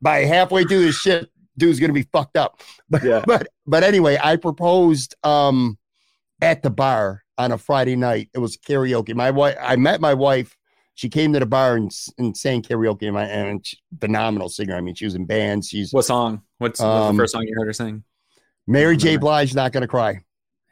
by 0.00 0.24
halfway 0.24 0.64
through 0.64 0.84
this 0.84 0.96
shit, 0.96 1.30
dude's 1.56 1.78
gonna 1.78 1.92
be 1.92 2.02
fucked 2.12 2.36
up. 2.36 2.60
But 2.90 3.02
Yeah. 3.04 3.22
but 3.26 3.48
but 3.66 3.82
anyway, 3.84 4.18
I 4.22 4.36
proposed 4.36 5.14
um 5.22 5.78
at 6.40 6.62
the 6.62 6.70
bar 6.70 7.22
on 7.38 7.52
a 7.52 7.58
Friday 7.58 7.96
night. 7.96 8.28
It 8.34 8.38
was 8.38 8.56
karaoke. 8.56 9.14
My 9.14 9.30
wife, 9.30 9.56
I 9.60 9.76
met 9.76 10.00
my 10.00 10.14
wife 10.14 10.56
she 10.94 11.08
came 11.08 11.32
to 11.32 11.38
the 11.40 11.46
bar 11.46 11.76
and, 11.76 11.90
and 12.18 12.36
sang 12.36 12.60
karaoke. 12.60 13.04
And, 13.04 13.14
my, 13.14 13.24
and 13.24 13.66
she, 13.66 13.78
phenomenal 13.98 14.50
singer. 14.50 14.76
I 14.76 14.82
mean, 14.82 14.94
she 14.94 15.06
was 15.06 15.14
in 15.14 15.24
bands. 15.24 15.68
She's 15.68 15.90
What 15.90 16.04
song? 16.04 16.42
What's, 16.58 16.80
what's 16.80 17.06
Um, 17.08 17.16
the 17.16 17.22
first 17.22 17.32
song 17.32 17.44
you 17.46 17.54
heard 17.56 17.66
her 17.66 17.72
sing? 17.72 18.04
Mary 18.66 18.98
J. 18.98 19.16
Blige. 19.16 19.54
Not 19.54 19.72
gonna 19.72 19.88
cry. 19.88 20.20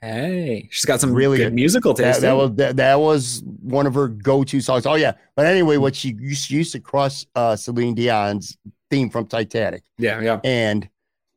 Hey, 0.02 0.66
she's 0.70 0.86
got 0.86 1.00
some 1.00 1.12
Really 1.12 1.38
good. 1.38 1.52
musical 1.52 1.92
taste. 1.92 2.22
That, 2.22 2.28
that 2.28 2.36
was 2.36 2.54
that, 2.56 2.76
that 2.76 3.00
was 3.00 3.42
one 3.62 3.86
of 3.86 3.94
her 3.94 4.08
go-to 4.08 4.60
songs. 4.60 4.86
Oh 4.86 4.94
yeah. 4.94 5.12
But 5.36 5.46
anyway, 5.46 5.76
what 5.76 5.94
she 5.94 6.14
used, 6.18 6.50
used 6.50 6.72
to 6.72 6.80
cross 6.80 7.26
uh, 7.34 7.54
Celine 7.56 7.94
Dion's 7.94 8.56
theme 8.90 9.10
from 9.10 9.26
Titanic. 9.26 9.82
yeah, 9.98 10.20
yeah. 10.20 10.40
and 10.42 10.88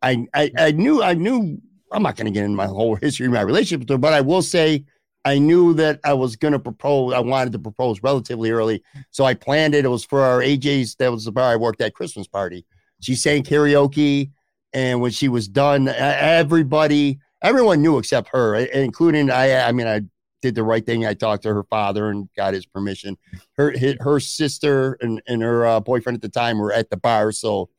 I, 0.01 0.25
I 0.34 0.51
I 0.58 0.72
knew 0.72 1.03
I 1.03 1.13
knew 1.13 1.62
I'm 1.91 2.03
not 2.03 2.15
going 2.15 2.25
to 2.25 2.32
get 2.32 2.46
into 2.46 2.55
my 2.55 2.65
whole 2.67 2.96
history 3.01 3.25
of 3.25 3.34
my 3.34 3.41
relationship 3.41 3.82
with 3.82 3.89
her, 3.89 3.98
but 3.98 4.13
I 4.13 4.22
will 4.22 4.41
say 4.41 4.86
I 5.25 5.39
knew 5.39 5.74
that 5.75 6.00
I 6.05 6.13
was 6.13 6.36
going 6.38 6.53
to 6.53 6.60
propose. 6.60 7.13
I 7.13 7.20
wanted 7.20 7.51
to 7.53 7.60
propose 7.60 8.01
relatively 8.01 8.51
early, 8.51 8.82
so 9.12 9.25
I 9.25 9.34
planned 9.34 9.75
it. 9.75 9.84
It 9.86 9.89
was 9.89 10.05
for 10.05 10.22
our 10.22 10.39
AJ's. 10.39 10.96
That 10.96 11.12
was 11.12 11.25
the 11.25 11.32
bar 11.34 11.51
I 11.51 11.55
worked 11.58 11.82
at 11.82 11.93
Christmas 11.96 12.27
party. 12.27 12.65
She 13.01 13.15
sang 13.15 13.43
karaoke, 13.43 14.32
and 14.74 15.01
when 15.01 15.12
she 15.12 15.27
was 15.29 15.48
done, 15.50 15.89
everybody, 15.89 17.20
everyone 17.43 17.81
knew 17.81 17.97
except 17.97 18.29
her, 18.29 18.55
including 18.55 19.29
I. 19.29 19.67
I 19.67 19.71
mean, 19.71 19.88
I 19.88 20.01
did 20.41 20.55
the 20.55 20.63
right 20.63 20.85
thing. 20.85 21.05
I 21.05 21.13
talked 21.13 21.43
to 21.43 21.53
her 21.53 21.63
father 21.63 22.09
and 22.09 22.27
got 22.35 22.53
his 22.53 22.65
permission. 22.65 23.17
Her 23.57 23.73
her 24.00 24.19
sister 24.19 24.97
and 25.01 25.21
and 25.27 25.41
her 25.41 25.65
uh, 25.65 25.79
boyfriend 25.79 26.15
at 26.15 26.21
the 26.21 26.29
time 26.29 26.57
were 26.57 26.73
at 26.73 26.89
the 26.89 26.97
bar, 26.97 27.31
so 27.31 27.69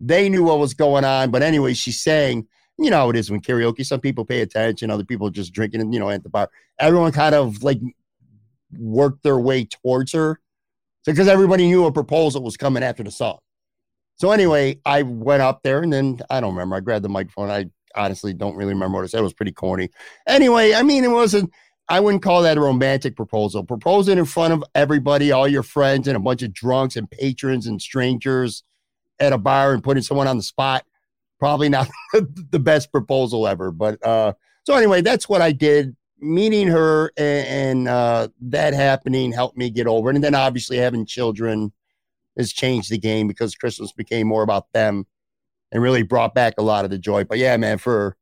they 0.00 0.28
knew 0.28 0.44
what 0.44 0.58
was 0.58 0.74
going 0.74 1.04
on. 1.04 1.30
But 1.30 1.42
anyway, 1.42 1.74
she 1.74 1.92
sang. 1.92 2.46
You 2.78 2.88
know 2.88 2.96
how 2.96 3.10
it 3.10 3.16
is 3.16 3.30
when 3.30 3.42
karaoke. 3.42 3.84
Some 3.84 4.00
people 4.00 4.24
pay 4.24 4.40
attention, 4.40 4.90
other 4.90 5.04
people 5.04 5.28
just 5.28 5.52
drinking, 5.52 5.82
and 5.82 5.92
you 5.92 6.00
know, 6.00 6.08
at 6.08 6.22
the 6.22 6.30
bar. 6.30 6.48
Everyone 6.78 7.12
kind 7.12 7.34
of 7.34 7.62
like 7.62 7.78
worked 8.78 9.22
their 9.22 9.38
way 9.38 9.66
towards 9.66 10.12
her, 10.12 10.40
because 11.04 11.28
everybody 11.28 11.66
knew 11.66 11.84
a 11.84 11.92
proposal 11.92 12.42
was 12.42 12.56
coming 12.56 12.82
after 12.82 13.02
the 13.02 13.10
song. 13.10 13.38
So 14.16 14.30
anyway, 14.30 14.80
I 14.86 15.02
went 15.02 15.42
up 15.42 15.62
there, 15.62 15.82
and 15.82 15.92
then 15.92 16.20
I 16.30 16.40
don't 16.40 16.54
remember. 16.54 16.76
I 16.76 16.80
grabbed 16.80 17.04
the 17.04 17.10
microphone. 17.10 17.50
I 17.50 17.66
honestly 17.94 18.32
don't 18.32 18.56
really 18.56 18.72
remember 18.74 18.98
what 18.98 19.04
I 19.04 19.08
said. 19.08 19.20
It 19.20 19.24
was 19.24 19.32
pretty 19.32 19.52
corny. 19.52 19.90
Anyway, 20.26 20.74
I 20.74 20.82
mean, 20.82 21.04
it 21.04 21.10
wasn't. 21.10 21.50
I 21.88 21.98
wouldn't 21.98 22.22
call 22.22 22.42
that 22.42 22.56
a 22.56 22.60
romantic 22.60 23.16
proposal. 23.16 23.64
Proposing 23.64 24.18
in 24.18 24.24
front 24.24 24.52
of 24.52 24.62
everybody, 24.76 25.32
all 25.32 25.48
your 25.48 25.64
friends, 25.64 26.06
and 26.06 26.16
a 26.16 26.20
bunch 26.20 26.42
of 26.42 26.52
drunks 26.52 26.96
and 26.96 27.10
patrons 27.10 27.66
and 27.66 27.82
strangers 27.82 28.62
at 29.20 29.32
a 29.32 29.38
bar 29.38 29.72
and 29.72 29.84
putting 29.84 30.02
someone 30.02 30.26
on 30.26 30.36
the 30.36 30.42
spot 30.42 30.84
probably 31.40 31.68
not 31.68 31.88
the 32.50 32.58
best 32.58 32.92
proposal 32.92 33.48
ever 33.48 33.70
but 33.70 34.04
uh 34.04 34.32
so 34.64 34.74
anyway 34.74 35.00
that's 35.00 35.28
what 35.28 35.42
i 35.42 35.50
did 35.50 35.96
meeting 36.20 36.68
her 36.68 37.10
and, 37.16 37.46
and 37.46 37.88
uh 37.88 38.28
that 38.40 38.74
happening 38.74 39.32
helped 39.32 39.56
me 39.56 39.70
get 39.70 39.86
over 39.86 40.10
it 40.10 40.14
and 40.14 40.24
then 40.24 40.34
obviously 40.34 40.76
having 40.76 41.06
children 41.06 41.72
has 42.36 42.52
changed 42.52 42.90
the 42.90 42.98
game 42.98 43.26
because 43.26 43.54
christmas 43.54 43.92
became 43.92 44.26
more 44.26 44.42
about 44.42 44.70
them 44.72 45.06
and 45.72 45.82
really 45.82 46.02
brought 46.02 46.34
back 46.34 46.54
a 46.58 46.62
lot 46.62 46.84
of 46.84 46.90
the 46.90 46.98
joy 46.98 47.24
but 47.24 47.38
yeah 47.38 47.56
man 47.56 47.78
for 47.78 48.16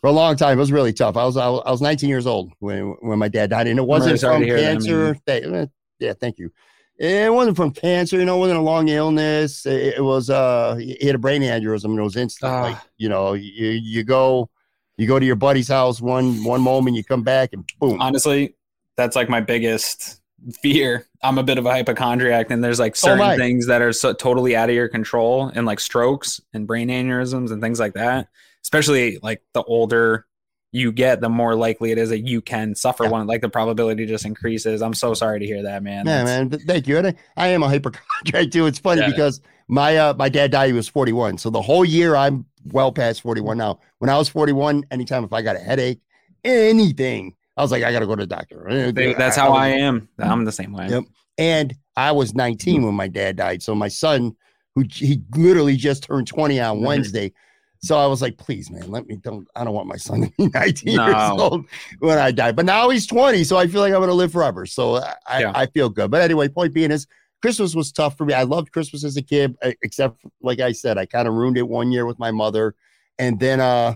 for 0.00 0.08
a 0.08 0.12
long 0.12 0.36
time 0.36 0.56
it 0.56 0.60
was 0.60 0.72
really 0.72 0.92
tough 0.92 1.16
i 1.16 1.24
was 1.24 1.36
i 1.36 1.48
was, 1.48 1.62
I 1.66 1.70
was 1.70 1.80
19 1.80 2.08
years 2.08 2.26
old 2.26 2.52
when 2.58 2.96
when 3.00 3.18
my 3.18 3.28
dad 3.28 3.50
died 3.50 3.66
and 3.66 3.78
it 3.78 3.86
wasn't 3.86 4.20
from 4.20 4.42
hear 4.42 4.56
that, 4.56 4.64
I 4.64 4.72
cancer 4.72 5.16
Th- 5.26 5.44
eh, 5.44 5.66
yeah 5.98 6.12
thank 6.14 6.38
you 6.38 6.50
it 6.98 7.32
wasn't 7.32 7.56
from 7.56 7.70
cancer, 7.70 8.18
you 8.18 8.24
know, 8.24 8.36
it 8.36 8.40
wasn't 8.40 8.58
a 8.58 8.62
long 8.62 8.88
illness. 8.88 9.64
It, 9.66 9.94
it 9.98 10.02
was 10.02 10.28
uh 10.30 10.74
he 10.74 11.06
had 11.06 11.14
a 11.14 11.18
brain 11.18 11.42
aneurysm 11.42 11.84
and 11.86 11.98
it 11.98 12.02
was 12.02 12.16
instant. 12.16 12.52
Ah. 12.52 12.62
Like, 12.62 12.78
you 12.96 13.08
know, 13.08 13.34
you 13.34 13.68
you 13.70 14.02
go 14.02 14.50
you 14.96 15.06
go 15.06 15.18
to 15.18 15.24
your 15.24 15.36
buddy's 15.36 15.68
house 15.68 16.00
one 16.00 16.42
one 16.42 16.60
moment, 16.60 16.96
you 16.96 17.04
come 17.04 17.22
back 17.22 17.52
and 17.52 17.68
boom. 17.78 18.00
Honestly, 18.00 18.56
that's 18.96 19.14
like 19.14 19.28
my 19.28 19.40
biggest 19.40 20.17
fear. 20.62 21.06
I'm 21.22 21.38
a 21.38 21.42
bit 21.42 21.58
of 21.58 21.66
a 21.66 21.70
hypochondriac, 21.70 22.50
and 22.50 22.62
there's 22.62 22.78
like 22.78 22.96
So 22.96 23.10
am 23.12 23.20
I. 23.20 23.34
certain 23.34 23.38
things 23.40 23.66
that 23.66 23.82
are 23.82 23.92
so 23.92 24.12
totally 24.12 24.54
out 24.56 24.68
of 24.68 24.74
your 24.74 24.88
control, 24.88 25.50
and 25.54 25.66
like 25.66 25.80
strokes 25.80 26.40
and 26.52 26.66
brain 26.66 26.88
aneurysms 26.88 27.50
and 27.50 27.60
things 27.62 27.80
like 27.80 27.94
that. 27.94 28.28
Especially 28.62 29.18
like 29.22 29.42
the 29.54 29.62
older 29.62 30.26
you 30.72 30.92
get, 30.92 31.20
the 31.22 31.28
more 31.30 31.54
likely 31.54 31.92
it 31.92 31.98
is 31.98 32.10
that 32.10 32.20
you 32.26 32.42
can 32.42 32.74
suffer 32.74 33.04
Yeah. 33.04 33.10
one. 33.10 33.26
Like 33.26 33.40
the 33.40 33.48
probability 33.48 34.04
just 34.04 34.26
increases. 34.26 34.82
I'm 34.82 34.92
so 34.94 35.14
sorry 35.14 35.40
to 35.40 35.46
hear 35.46 35.62
that, 35.62 35.82
man. 35.82 36.06
Yeah, 36.06 36.24
That's- 36.24 36.50
man. 36.50 36.60
Thank 36.66 36.86
you. 36.86 36.98
And 36.98 37.06
I, 37.08 37.14
I 37.36 37.46
am 37.48 37.62
a 37.62 37.68
hypochondriac 37.68 38.50
too. 38.50 38.66
It's 38.66 38.78
funny 38.78 39.00
Yeah. 39.00 39.08
because 39.10 39.40
my 39.68 39.96
uh 39.96 40.14
my 40.14 40.28
dad 40.28 40.50
died, 40.50 40.66
he 40.68 40.72
was 40.74 40.86
41. 40.88 41.38
So 41.38 41.48
the 41.50 41.62
whole 41.62 41.84
year 41.84 42.14
I'm 42.16 42.44
well 42.64 42.92
past 42.92 43.22
41 43.22 43.56
now. 43.56 43.80
When 43.98 44.10
I 44.10 44.18
was 44.18 44.28
41, 44.28 44.84
anytime 44.90 45.24
if 45.24 45.32
I 45.32 45.40
got 45.40 45.56
a 45.56 45.60
headache, 45.60 46.00
anything, 46.44 47.34
I 47.58 47.62
was 47.62 47.70
like, 47.72 47.82
I 47.82 47.92
gotta 47.92 48.06
go 48.06 48.14
to 48.16 48.22
the 48.22 48.26
doctor. 48.26 48.92
That's 48.92 49.36
how 49.36 49.52
I 49.52 49.68
am. 49.68 50.08
I'm 50.18 50.44
the 50.44 50.52
same 50.52 50.72
way. 50.72 50.88
Yep. 50.88 51.04
And 51.38 51.74
I 51.96 52.12
was 52.12 52.34
19 52.34 52.84
when 52.84 52.94
my 52.94 53.08
dad 53.08 53.36
died. 53.36 53.62
So 53.62 53.74
my 53.74 53.88
son, 53.88 54.34
who 54.74 54.84
he 54.90 55.22
literally 55.36 55.76
just 55.76 56.04
turned 56.04 56.26
20 56.26 56.60
on 56.60 56.78
Mhm. 56.78 56.86
Wednesday. 56.86 57.32
So 57.80 57.96
I 57.96 58.06
was 58.06 58.20
like, 58.22 58.36
please, 58.38 58.70
man, 58.70 58.90
let 58.90 59.06
me 59.06 59.16
don't 59.16 59.46
I 59.54 59.62
don't 59.64 59.74
want 59.74 59.86
my 59.86 59.96
son 59.96 60.22
to 60.22 60.32
be 60.38 60.46
19 60.54 60.92
years 60.94 61.14
old 61.30 61.64
when 62.00 62.18
I 62.18 62.30
die. 62.32 62.52
But 62.52 62.64
now 62.64 62.88
he's 62.90 63.06
20, 63.06 63.44
so 63.44 63.56
I 63.56 63.66
feel 63.68 63.80
like 63.80 63.92
I'm 63.92 64.00
gonna 64.00 64.14
live 64.14 64.32
forever. 64.32 64.64
So 64.66 64.96
I, 64.96 65.14
I- 65.26 65.40
Yeah. 65.40 65.52
I 65.54 65.66
feel 65.66 65.88
good. 65.88 66.10
But 66.10 66.22
anyway, 66.22 66.48
point 66.48 66.72
being 66.74 66.90
is 66.90 67.06
Christmas 67.40 67.74
was 67.76 67.92
tough 67.92 68.16
for 68.16 68.24
me. 68.24 68.34
I 68.34 68.42
loved 68.42 68.72
Christmas 68.72 69.04
as 69.04 69.16
a 69.16 69.22
kid, 69.22 69.56
except 69.82 70.20
like 70.42 70.58
I 70.60 70.72
said, 70.72 70.98
I 70.98 71.06
kind 71.06 71.28
of 71.28 71.34
ruined 71.34 71.56
it 71.56 71.68
one 71.68 71.92
year 71.92 72.04
with 72.04 72.18
my 72.18 72.32
mother. 72.32 72.74
And 73.18 73.38
then 73.38 73.60
uh 73.60 73.94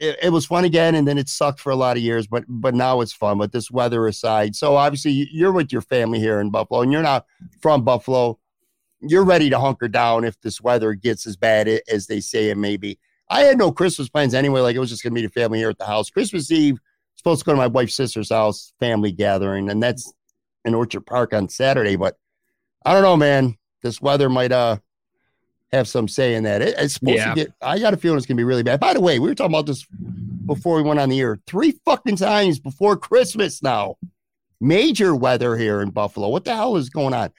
it, 0.00 0.18
it 0.24 0.28
was 0.30 0.46
fun 0.46 0.64
again, 0.64 0.94
and 0.94 1.06
then 1.06 1.18
it 1.18 1.28
sucked 1.28 1.60
for 1.60 1.70
a 1.70 1.76
lot 1.76 1.96
of 1.96 2.02
years, 2.02 2.26
but 2.26 2.44
but 2.48 2.74
now 2.74 3.00
it's 3.00 3.12
fun. 3.12 3.38
But 3.38 3.52
this 3.52 3.70
weather 3.70 4.06
aside, 4.06 4.56
so 4.56 4.76
obviously 4.76 5.12
you- 5.12 5.26
you're 5.30 5.52
with 5.52 5.72
your 5.72 5.82
family 5.82 6.18
here 6.20 6.40
in 6.40 6.50
Buffalo, 6.50 6.82
and 6.82 6.92
you're 6.92 7.02
not 7.02 7.26
from 7.60 7.84
Buffalo. 7.84 8.38
You're 9.00 9.24
ready 9.24 9.48
to 9.50 9.58
hunker 9.60 9.88
down 9.88 10.24
if 10.24 10.40
this 10.40 10.60
weather 10.60 10.94
gets 10.94 11.26
as 11.26 11.36
bad 11.36 11.68
as 11.88 12.06
they 12.06 12.20
say 12.20 12.50
it 12.50 12.56
may 12.56 12.76
be. 12.76 12.98
I 13.30 13.42
had 13.42 13.58
no 13.58 13.70
Christmas 13.70 14.08
plans 14.08 14.34
anyway. 14.34 14.60
Like 14.60 14.74
it 14.76 14.80
was 14.80 14.90
just 14.90 15.02
gonna 15.02 15.14
be 15.14 15.22
the 15.22 15.28
family 15.28 15.58
here 15.58 15.70
at 15.70 15.78
the 15.78 15.84
house. 15.86 16.10
Christmas 16.10 16.50
Eve, 16.50 16.78
supposed 17.14 17.40
to 17.40 17.44
go 17.44 17.52
to 17.52 17.58
my 17.58 17.66
wife's 17.66 17.94
sister's 17.94 18.30
house, 18.30 18.72
family 18.80 19.12
gathering, 19.12 19.70
and 19.70 19.82
that's 19.82 20.12
in 20.64 20.74
Orchard 20.74 21.06
Park 21.06 21.32
on 21.32 21.48
Saturday. 21.48 21.96
But 21.96 22.16
I 22.84 22.92
don't 22.92 23.02
know, 23.02 23.16
man. 23.16 23.56
This 23.82 24.00
weather 24.00 24.28
might 24.28 24.50
uh 24.52 24.78
have 25.72 25.88
some 25.88 26.08
say 26.08 26.34
in 26.34 26.44
that. 26.44 26.62
It, 26.62 26.74
it's 26.78 26.94
supposed 26.94 27.16
Yeah. 27.16 27.30
to 27.30 27.34
get. 27.34 27.52
I 27.60 27.78
got 27.78 27.94
a 27.94 27.96
feeling 27.96 28.16
it's 28.16 28.26
gonna 28.26 28.36
be 28.36 28.44
really 28.44 28.62
bad. 28.62 28.80
By 28.80 28.94
the 28.94 29.00
way, 29.00 29.18
we 29.18 29.28
were 29.28 29.34
talking 29.34 29.52
about 29.54 29.66
this 29.66 29.86
before 30.46 30.76
we 30.76 30.82
went 30.82 30.98
on 31.00 31.08
the 31.08 31.20
air. 31.20 31.38
Three 31.46 31.72
fucking 31.84 32.16
times 32.16 32.58
before 32.58 32.96
Christmas 32.96 33.62
now. 33.62 33.96
Major 34.60 35.14
weather 35.14 35.56
here 35.56 35.82
in 35.82 35.90
Buffalo. 35.90 36.28
What 36.28 36.44
the 36.44 36.54
hell 36.56 36.76
is 36.76 36.90
going 36.90 37.14
on? 37.14 37.30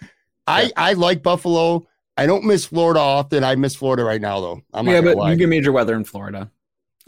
I 0.48 0.72
I 0.78 0.94
like 0.94 1.22
Buffalo. 1.22 1.86
I 2.15 2.26
don't 2.26 2.46
miss 2.46 2.65
Florida 2.65 3.00
often. 3.00 3.44
I 3.44 3.56
miss 3.56 3.76
Florida 3.76 4.04
right 4.04 4.22
now 4.22 4.39
though. 4.39 4.62
I'm 4.74 4.88
yeah, 4.88 5.02
but 5.02 5.18
lie. 5.18 5.32
you 5.32 5.38
get 5.38 5.50
major 5.50 5.72
weather 5.72 5.96
in 5.96 6.04
Florida. 6.06 6.50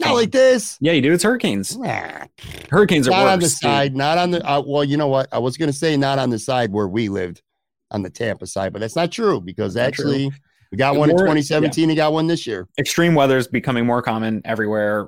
not 0.00 0.14
like 0.14 0.30
this. 0.32 0.76
Yeah, 0.80 0.92
you 0.92 1.00
do. 1.02 1.12
It's 1.12 1.22
hurricanes. 1.22 1.76
Nah, 1.78 2.24
Hurricanes 2.70 3.06
are 3.08 3.12
not 3.12 3.24
worse. 3.24 3.32
on 3.32 3.38
the 3.40 3.48
side. 3.48 3.94
Not 3.96 4.18
on 4.18 4.32
the. 4.32 4.46
Uh, 4.46 4.62
well, 4.66 4.84
you 4.84 4.96
know 4.96 5.08
what? 5.08 5.28
I 5.32 5.38
was 5.38 5.56
gonna 5.56 5.72
say 5.72 5.96
not 5.96 6.18
on 6.18 6.28
the 6.30 6.38
side 6.38 6.72
where 6.72 6.88
we 6.88 7.08
lived, 7.08 7.40
on 7.90 8.02
the 8.02 8.10
Tampa 8.10 8.46
side, 8.46 8.72
but 8.72 8.80
that's 8.80 8.96
not 8.96 9.12
true 9.12 9.40
because 9.40 9.76
actually. 9.76 10.28
true. 10.30 10.38
We 10.72 10.78
got 10.78 10.96
one 10.96 11.10
in 11.10 11.16
More- 11.16 11.26
2017. 11.26 11.90
and 11.90 11.96
got 11.96 12.12
one 12.12 12.26
this 12.26 12.46
year. 12.46 12.66
extreme 12.78 13.14
weather 13.14 13.36
is 13.36 13.46
becoming 13.46 13.84
more 13.86 14.00
common 14.02 14.40
everywhere. 14.44 15.06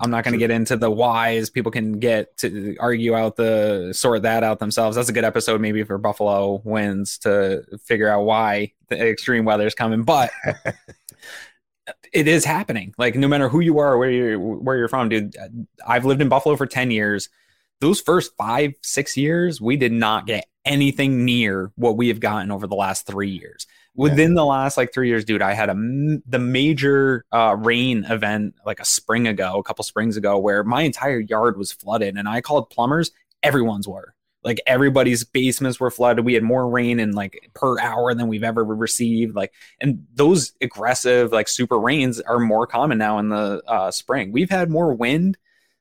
I'm 0.00 0.10
not 0.10 0.22
going 0.24 0.32
to 0.32 0.38
get 0.38 0.50
into 0.50 0.76
the 0.76 0.90
whys. 0.90 1.48
People 1.48 1.72
can 1.72 1.98
get 1.98 2.36
to 2.38 2.76
argue 2.78 3.14
out 3.14 3.36
the 3.36 3.92
sort 3.94 4.22
that 4.22 4.44
out 4.44 4.58
themselves. 4.58 4.96
That's 4.96 5.08
a 5.08 5.12
good 5.12 5.24
episode, 5.24 5.60
maybe 5.62 5.82
for 5.84 5.96
Buffalo 5.96 6.60
wins 6.64 7.16
to 7.18 7.62
figure 7.82 8.08
out 8.08 8.22
why 8.24 8.72
the 8.88 9.08
extreme 9.08 9.46
weather 9.46 9.66
is 9.66 9.74
coming. 9.74 10.02
But 10.02 10.30
it 12.12 12.28
is 12.28 12.44
happening. 12.44 12.94
Like 12.98 13.14
no 13.14 13.28
matter 13.28 13.48
who 13.48 13.60
you 13.60 13.78
are, 13.78 13.94
or 13.94 13.98
where 13.98 14.10
you 14.10 14.38
where 14.38 14.76
you're 14.76 14.88
from, 14.88 15.08
dude. 15.08 15.36
I've 15.86 16.04
lived 16.04 16.20
in 16.20 16.28
Buffalo 16.28 16.56
for 16.56 16.66
ten 16.66 16.90
years. 16.90 17.30
Those 17.80 18.00
first 18.00 18.36
five 18.36 18.74
six 18.82 19.16
years, 19.16 19.60
we 19.60 19.76
did 19.76 19.92
not 19.92 20.26
get 20.26 20.46
anything 20.66 21.24
near 21.24 21.70
what 21.76 21.96
we 21.96 22.08
have 22.08 22.20
gotten 22.20 22.50
over 22.50 22.66
the 22.66 22.74
last 22.74 23.06
three 23.06 23.30
years 23.30 23.66
within 23.96 24.34
the 24.34 24.44
last 24.44 24.76
like 24.76 24.92
three 24.92 25.08
years, 25.08 25.24
dude, 25.24 25.42
I 25.42 25.54
had 25.54 25.68
a 25.68 25.74
the 26.26 26.38
major 26.38 27.24
uh, 27.32 27.56
rain 27.58 28.04
event 28.04 28.54
like 28.64 28.80
a 28.80 28.84
spring 28.84 29.26
ago, 29.26 29.58
a 29.58 29.62
couple 29.62 29.84
springs 29.84 30.16
ago, 30.16 30.38
where 30.38 30.62
my 30.62 30.82
entire 30.82 31.20
yard 31.20 31.56
was 31.56 31.72
flooded, 31.72 32.16
and 32.16 32.28
I 32.28 32.40
called 32.40 32.70
plumbers. 32.70 33.10
Everyone's 33.42 33.88
were 33.88 34.16
like 34.46 34.60
everybody's 34.64 35.24
basements 35.24 35.80
were 35.80 35.90
flooded. 35.90 36.24
We 36.24 36.34
had 36.34 36.44
more 36.44 36.68
rain 36.68 37.00
in 37.00 37.12
like 37.12 37.50
per 37.52 37.80
hour 37.80 38.14
than 38.14 38.28
we've 38.28 38.44
ever 38.44 38.64
received. 38.64 39.34
Like, 39.34 39.52
and 39.80 40.06
those 40.14 40.52
aggressive 40.60 41.32
like 41.32 41.48
super 41.48 41.78
rains 41.78 42.20
are 42.20 42.38
more 42.38 42.64
common 42.64 42.96
now 42.96 43.18
in 43.18 43.28
the 43.28 43.60
uh, 43.66 43.90
spring. 43.90 44.30
We've 44.30 44.48
had 44.48 44.70
more 44.70 44.94
wind 44.94 45.36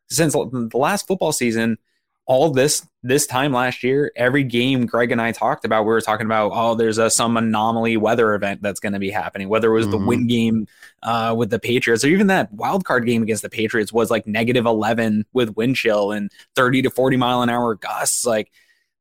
since 0.09 0.33
the 0.33 0.69
last 0.73 1.05
football 1.05 1.31
season 1.31 1.77
all 2.25 2.49
this 2.49 2.87
this 3.07 3.27
time 3.27 3.53
last 3.53 3.83
year, 3.83 4.11
every 4.15 4.43
game 4.43 4.87
Greg 4.87 5.11
and 5.11 5.21
I 5.21 5.31
talked 5.31 5.63
about, 5.63 5.83
we 5.83 5.89
were 5.89 6.01
talking 6.01 6.25
about, 6.25 6.51
oh, 6.55 6.73
there's 6.73 6.97
a 6.97 7.07
some 7.09 7.37
anomaly 7.37 7.97
weather 7.97 8.33
event 8.33 8.63
that's 8.63 8.79
going 8.79 8.93
to 8.93 8.99
be 8.99 9.11
happening. 9.11 9.47
Whether 9.47 9.69
it 9.69 9.73
was 9.77 9.87
the 9.89 9.97
Mhm. 9.99 10.07
win 10.07 10.27
game 10.27 10.67
uh, 11.03 11.35
with 11.37 11.51
the 11.51 11.59
Patriots, 11.59 12.03
or 12.03 12.07
even 12.07 12.25
that 12.27 12.51
wild 12.51 12.83
card 12.83 13.05
game 13.05 13.21
against 13.21 13.43
the 13.43 13.49
Patriots 13.49 13.93
was 13.93 14.09
like 14.09 14.25
negative 14.25 14.65
11 14.65 15.23
with 15.33 15.55
wind 15.55 15.75
chill 15.75 16.11
and 16.11 16.31
30 16.55 16.81
to 16.81 16.89
40 16.89 17.15
mile 17.15 17.43
an 17.43 17.49
hour 17.49 17.75
gusts. 17.75 18.25
Like 18.25 18.51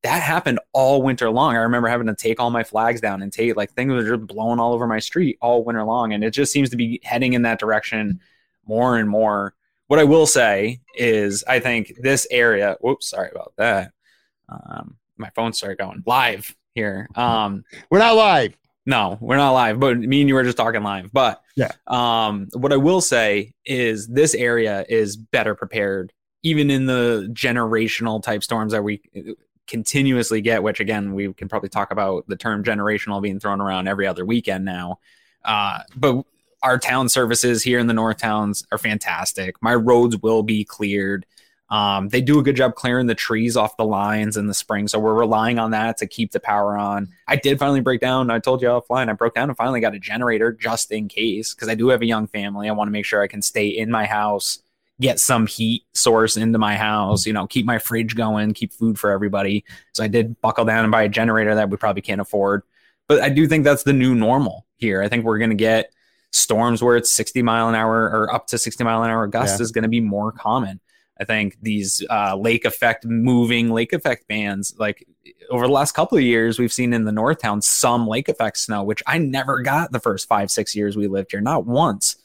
that 0.02 0.22
happened 0.22 0.60
all 0.74 1.00
winter 1.00 1.30
long. 1.30 1.56
I 1.56 1.60
remember 1.60 1.88
having 1.88 2.08
to 2.08 2.14
take 2.14 2.38
all 2.38 2.50
my 2.50 2.62
flags 2.62 3.00
down 3.00 3.22
and 3.22 3.32
take 3.32 3.56
like 3.56 3.72
things 3.72 3.90
were 3.90 4.04
just 4.04 4.26
blowing 4.26 4.60
all 4.60 4.74
over 4.74 4.86
my 4.86 4.98
street 4.98 5.38
all 5.40 5.64
winter 5.64 5.82
long. 5.82 6.12
And 6.12 6.22
it 6.22 6.32
just 6.32 6.52
seems 6.52 6.68
to 6.70 6.76
be 6.76 7.00
heading 7.02 7.32
in 7.32 7.40
that 7.42 7.58
direction 7.58 8.20
more 8.66 8.98
and 8.98 9.08
more. 9.08 9.54
What 9.88 9.98
I 9.98 10.04
will 10.04 10.26
say 10.26 10.80
is, 10.94 11.44
I 11.46 11.60
think 11.60 11.92
this 12.00 12.26
area. 12.30 12.76
Whoops, 12.80 13.10
sorry 13.10 13.30
about 13.30 13.52
that. 13.58 13.92
Um, 14.48 14.96
my 15.16 15.30
phone 15.30 15.52
started 15.52 15.78
going 15.78 16.02
live 16.06 16.54
here. 16.74 17.08
Um, 17.14 17.64
We're 17.90 17.98
not 17.98 18.16
live. 18.16 18.56
no, 18.86 19.16
we're 19.20 19.36
not 19.36 19.52
live, 19.52 19.80
but 19.80 19.96
me 19.98 20.20
and 20.20 20.28
you 20.28 20.34
were 20.34 20.42
just 20.44 20.56
talking 20.58 20.82
live. 20.82 21.10
But 21.12 21.40
Yeah. 21.56 21.70
um, 21.86 22.48
what 22.52 22.72
I 22.72 22.76
will 22.76 23.00
say 23.00 23.54
is 23.64 24.06
this 24.08 24.34
area 24.34 24.84
is 24.88 25.16
better 25.16 25.54
prepared, 25.54 26.12
even 26.42 26.70
in 26.70 26.84
the 26.86 27.28
generational 27.32 28.22
type 28.22 28.42
storms 28.44 28.72
that 28.72 28.82
we 28.84 29.00
continuously 29.66 30.40
get. 30.42 30.62
Which 30.62 30.80
again, 30.80 31.14
we 31.14 31.32
can 31.32 31.48
probably 31.48 31.68
talk 31.70 31.92
about 31.92 32.26
the 32.28 32.36
term 32.36 32.62
generational 32.64 33.22
being 33.22 33.40
thrown 33.40 33.60
around 33.60 33.88
every 33.88 34.06
other 34.06 34.24
weekend 34.26 34.64
now. 34.64 34.98
Uh, 35.44 35.80
but 35.96 36.24
our 36.64 36.79
town 36.79 37.09
services 37.09 37.62
here 37.62 37.79
in 37.79 37.87
the 37.87 37.92
North 37.92 38.16
Towns 38.16 38.64
are 38.72 38.79
fantastic. 38.79 39.55
My 39.62 39.74
roads 39.74 40.16
will 40.16 40.42
be 40.42 40.64
cleared. 40.64 41.27
Um, 41.68 42.09
they 42.09 42.20
do 42.20 42.38
a 42.38 42.42
good 42.42 42.57
job 42.57 42.74
clearing 42.74 43.07
the 43.07 43.14
trees 43.14 43.57
off 43.57 43.77
the 43.77 43.85
lines 43.85 44.37
in 44.37 44.46
the 44.46 44.55
spring, 44.55 44.88
so 44.88 44.98
we're 44.98 45.14
relying 45.14 45.59
on 45.59 45.70
that 45.72 45.98
to 45.98 46.07
keep 46.07 46.33
the 46.33 46.40
power 46.40 46.77
on. 46.77 47.09
I 47.27 47.37
did 47.37 47.59
finally 47.59 47.81
break 47.81 48.00
down. 48.00 48.31
I 48.31 48.38
told 48.38 48.62
you 48.62 48.68
offline. 48.68 49.09
I 49.09 49.12
broke 49.12 49.35
down 49.35 49.50
and 49.50 49.57
finally 49.57 49.81
got 49.81 49.94
a 49.94 49.98
generator 49.98 50.53
just 50.53 50.90
in 50.90 51.09
case 51.09 51.55
because 51.55 51.68
I 51.68 51.74
do 51.74 51.88
have 51.88 52.03
a 52.03 52.07
young 52.07 52.27
family. 52.29 52.68
I 52.68 52.72
want 52.72 52.88
to 52.88 52.92
make 52.92 53.05
sure 53.05 53.22
I 53.22 53.29
can 53.29 53.42
stay 53.42 53.66
in 53.66 53.90
my 53.90 54.07
house, 54.07 54.61
get 55.00 55.20
some 55.20 55.46
heat 55.46 55.85
source 55.94 56.37
into 56.37 56.59
my 56.59 56.77
house. 56.77 57.27
You 57.27 57.33
know, 57.33 57.46
keep 57.46 57.66
my 57.66 57.79
fridge 57.79 58.14
going, 58.14 58.55
keep 58.55 58.72
food 58.72 58.98
for 58.98 59.11
everybody. 59.11 59.64
So 59.92 60.05
I 60.05 60.09
did 60.09 60.40
buckle 60.40 60.64
down 60.64 60.85
and 60.85 60.92
buy 60.92 61.03
a 61.03 61.09
generator 61.09 61.55
that 61.55 61.70
we 61.70 61.77
probably 61.77 62.03
can't 62.03 62.20
afford. 62.20 62.62
But 63.09 63.20
I 63.20 63.29
do 63.29 63.46
think 63.46 63.64
that's 63.64 63.83
the 63.83 63.92
new 63.92 64.14
normal 64.14 64.66
here. 64.77 65.03
I 65.03 65.09
think 65.09 65.24
we're 65.24 65.38
going 65.38 65.50
to 65.50 65.57
get 65.57 65.92
storms 66.34 66.82
where 66.82 66.96
it's 66.96 67.10
60 67.12 67.42
mile 67.42 67.68
an 67.68 67.74
hour 67.74 68.04
or 68.04 68.32
up 68.32 68.46
to 68.48 68.58
60 68.58 68.82
mile 68.84 69.02
an 69.02 69.10
hour 69.10 69.26
gust 69.26 69.58
Yeah. 69.58 69.62
is 69.62 69.72
going 69.72 69.82
to 69.84 69.88
be 69.88 70.00
more 70.00 70.32
common. 70.32 70.80
I 71.20 71.24
think 71.24 71.56
these 71.62 72.04
uh, 72.10 72.34
lake 72.36 72.64
effect 72.64 73.06
moving 73.06 73.70
lake 73.70 73.92
effect 73.92 74.26
bands, 74.26 74.74
like 74.78 75.06
over 75.48 75.66
the 75.66 75.72
last 75.72 75.92
couple 75.92 76.18
of 76.18 76.24
years, 76.24 76.58
we've 76.58 76.72
seen 76.72 76.92
in 76.92 77.04
the 77.04 77.12
North 77.12 77.38
Town 77.40 77.62
some 77.62 78.08
lake 78.08 78.28
effect 78.28 78.58
snow, 78.58 78.82
which 78.82 79.00
I 79.06 79.18
never 79.18 79.60
got 79.62 79.92
the 79.92 80.00
first 80.00 80.26
five, 80.26 80.50
six 80.50 80.74
years 80.74 80.96
we 80.96 81.06
lived 81.06 81.30
here, 81.30 81.40
not 81.40 81.66
once. 81.66 82.16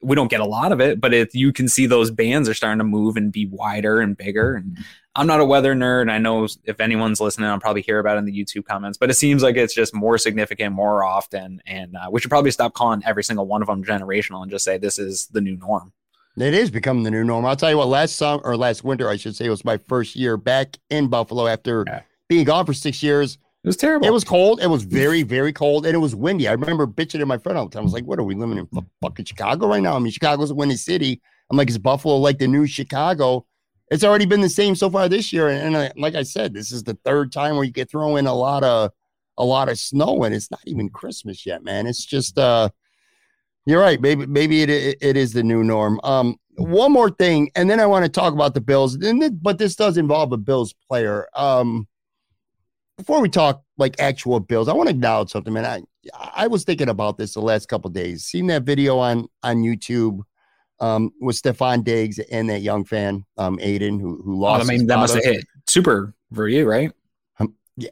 We 0.00 0.14
don't 0.14 0.30
get 0.30 0.40
a 0.40 0.46
lot 0.46 0.70
of 0.70 0.80
it, 0.80 1.00
but 1.00 1.12
if 1.12 1.34
you 1.34 1.52
can 1.52 1.68
see 1.68 1.86
those 1.86 2.10
bands 2.12 2.48
are 2.48 2.54
starting 2.54 2.78
to 2.78 2.84
move 2.84 3.16
and 3.16 3.32
be 3.32 3.46
wider 3.46 4.00
and 4.00 4.16
bigger. 4.16 4.54
And 4.54 4.78
I'm 5.16 5.26
not 5.26 5.40
a 5.40 5.44
weather 5.44 5.74
nerd. 5.74 6.08
I 6.10 6.18
know 6.18 6.46
if 6.64 6.80
anyone's 6.80 7.20
listening, 7.20 7.48
I'll 7.48 7.58
probably 7.58 7.82
hear 7.82 7.98
about 7.98 8.16
it 8.16 8.20
in 8.20 8.24
the 8.26 8.32
YouTube 8.44 8.64
comments, 8.64 8.96
but 8.96 9.10
it 9.10 9.14
seems 9.14 9.42
like 9.42 9.56
it's 9.56 9.74
just 9.74 9.92
more 9.92 10.18
significant 10.18 10.72
more 10.74 11.02
often. 11.02 11.60
And 11.66 11.96
uh, 11.96 12.08
we 12.12 12.20
should 12.20 12.30
probably 12.30 12.52
stop 12.52 12.74
calling 12.74 13.02
every 13.04 13.24
single 13.24 13.46
one 13.46 13.60
of 13.60 13.66
them 13.68 13.82
generational 13.82 14.42
and 14.42 14.50
just 14.50 14.64
say 14.64 14.78
this 14.78 14.98
is 15.00 15.26
the 15.28 15.40
new 15.40 15.56
norm. 15.56 15.92
It 16.36 16.54
is 16.54 16.70
becoming 16.70 17.02
the 17.02 17.10
new 17.10 17.24
norm. 17.24 17.44
I'll 17.44 17.56
tell 17.56 17.70
you 17.70 17.76
what, 17.78 17.88
last 17.88 18.14
summer 18.16 18.40
or 18.44 18.56
last 18.56 18.84
winter, 18.84 19.08
I 19.08 19.16
should 19.16 19.34
say, 19.34 19.46
it 19.46 19.50
was 19.50 19.64
my 19.64 19.78
first 19.78 20.14
year 20.14 20.36
back 20.36 20.76
in 20.90 21.08
Buffalo 21.08 21.48
after 21.48 21.84
Yeah. 21.88 22.02
being 22.28 22.44
gone 22.44 22.64
for 22.64 22.72
six 22.72 23.02
years. 23.02 23.36
It 23.64 23.68
was 23.68 23.76
terrible. 23.76 24.06
It 24.06 24.10
was 24.12 24.24
cold. 24.24 24.62
It 24.62 24.68
was 24.68 24.84
very, 24.84 25.22
very 25.22 25.52
cold, 25.52 25.84
and 25.84 25.94
it 25.94 25.98
was 25.98 26.14
windy. 26.14 26.46
I 26.48 26.52
remember 26.52 26.86
bitching 26.86 27.18
to 27.18 27.26
my 27.26 27.36
friend 27.36 27.58
all 27.58 27.66
the 27.66 27.72
time. 27.74 27.80
I 27.80 27.84
was 27.84 27.92
like, 27.92 28.04
"What 28.04 28.18
are 28.18 28.22
we 28.22 28.34
living 28.34 28.56
in 28.56 28.66
fu- 28.68 28.86
fucking 29.02 29.26
Chicago 29.26 29.66
right 29.66 29.82
now?" 29.82 29.96
I 29.96 29.98
mean, 29.98 30.12
Chicago's 30.12 30.50
a 30.50 30.54
windy 30.54 30.76
city. 30.76 31.20
I'm 31.50 31.58
like, 31.58 31.68
"Is 31.68 31.76
Buffalo 31.76 32.16
like 32.16 32.38
the 32.38 32.48
new 32.48 32.66
Chicago?" 32.66 33.44
It's 33.90 34.04
already 34.04 34.26
been 34.26 34.40
the 34.40 34.48
same 34.48 34.76
so 34.76 34.88
far 34.88 35.08
this 35.08 35.32
year, 35.32 35.48
and, 35.48 35.74
and 35.74 35.76
I, 35.76 35.92
like 35.96 36.14
I 36.14 36.22
said, 36.22 36.54
this 36.54 36.70
is 36.70 36.84
the 36.84 36.98
third 37.04 37.32
time 37.32 37.56
where 37.56 37.64
you 37.64 37.72
get 37.72 37.90
throw 37.90 38.16
in 38.16 38.26
a 38.26 38.34
lot 38.34 38.62
of 38.62 38.92
a 39.36 39.44
lot 39.44 39.68
of 39.68 39.78
snow, 39.78 40.22
and 40.22 40.34
it's 40.34 40.50
not 40.50 40.60
even 40.66 40.88
Christmas 40.90 41.44
yet, 41.44 41.64
man. 41.64 41.86
It's 41.86 42.04
just 42.04 42.38
uh, 42.38 42.68
you're 43.66 43.80
right. 43.80 44.00
Maybe 44.00 44.26
maybe 44.26 44.62
it 44.62 44.70
it, 44.70 45.16
is 45.16 45.32
the 45.32 45.42
new 45.42 45.64
norm. 45.64 45.98
Um, 46.04 46.36
one 46.56 46.92
more 46.92 47.10
thing, 47.10 47.50
and 47.56 47.68
then 47.68 47.80
I 47.80 47.86
want 47.86 48.04
to 48.04 48.10
talk 48.10 48.32
about 48.32 48.54
the 48.54 48.60
Bills. 48.60 48.98
Then, 48.98 49.38
but 49.42 49.58
this 49.58 49.74
does 49.74 49.96
involve 49.96 50.32
a 50.32 50.36
Bills 50.36 50.72
player. 50.88 51.28
Um, 51.34 51.88
before 52.96 53.20
we 53.20 53.28
talk 53.28 53.62
like 53.76 53.98
actual 53.98 54.38
Bills, 54.40 54.68
I 54.68 54.72
want 54.72 54.88
to 54.88 54.94
acknowledge 54.94 55.30
something, 55.30 55.52
man. 55.52 55.64
I 55.64 55.82
I 56.14 56.46
was 56.46 56.64
thinking 56.64 56.88
about 56.88 57.18
this 57.18 57.34
the 57.34 57.40
last 57.40 57.68
couple 57.68 57.90
days. 57.90 58.24
Seen 58.24 58.46
that 58.48 58.62
video 58.62 58.98
on 58.98 59.26
on 59.42 59.62
YouTube 59.62 60.20
um, 60.80 61.12
with 61.20 61.40
Stefon 61.40 61.84
Diggs 61.84 62.18
and 62.18 62.48
that 62.50 62.60
young 62.62 62.84
fan, 62.84 63.24
um, 63.36 63.58
Aiden, 63.58 64.00
who 64.00 64.20
who 64.22 64.34
Oh, 64.34 64.38
lost. 64.38 64.68
I 64.70 64.76
mean, 64.76 64.86
that 64.86 64.96
must 64.96 65.14
have 65.14 65.24
hit 65.24 65.44
super 65.68 66.14
for 66.34 66.48
you, 66.48 66.68
right? 66.68 66.90
Yeah, 67.76 67.90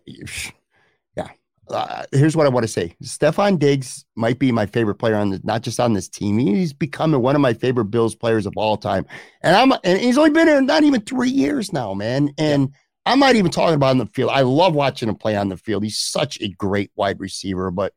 yeah. 1.16 1.28
Uh, 1.70 2.04
here's 2.12 2.36
what 2.36 2.46
I 2.46 2.50
want 2.50 2.64
to 2.64 2.68
say: 2.68 2.94
Stefon 3.02 3.58
Diggs 3.58 4.04
might 4.16 4.38
be 4.38 4.50
my 4.52 4.66
favorite 4.66 4.96
player 4.96 5.16
on 5.16 5.30
the, 5.30 5.40
not 5.44 5.62
just 5.62 5.78
on 5.78 5.92
this 5.92 6.08
team. 6.08 6.38
He's 6.38 6.72
becoming 6.72 7.20
one 7.20 7.34
of 7.34 7.40
my 7.42 7.52
favorite 7.52 7.86
Bills 7.86 8.14
players 8.14 8.46
of 8.46 8.54
all 8.56 8.76
time, 8.76 9.06
and 9.42 9.54
I'm 9.54 9.78
and 9.84 9.98
he's 9.98 10.18
only 10.18 10.30
been 10.30 10.48
here 10.48 10.60
not 10.62 10.82
even 10.82 11.02
three 11.02 11.30
years 11.30 11.72
now, 11.72 11.94
man. 11.94 12.30
And 12.38 12.72
I'm 13.04 13.18
not 13.20 13.36
even 13.36 13.50
talking 13.50 13.74
about 13.74 13.90
on 13.90 13.98
the 13.98 14.06
field. 14.06 14.30
I 14.32 14.42
love 14.42 14.74
watching 14.74 15.08
him 15.08 15.14
play 15.16 15.36
on 15.36 15.48
the 15.48 15.56
field. 15.56 15.84
He's 15.84 15.98
such 15.98 16.40
a 16.40 16.48
great 16.48 16.90
wide 16.96 17.20
receiver, 17.20 17.70
but 17.70 17.92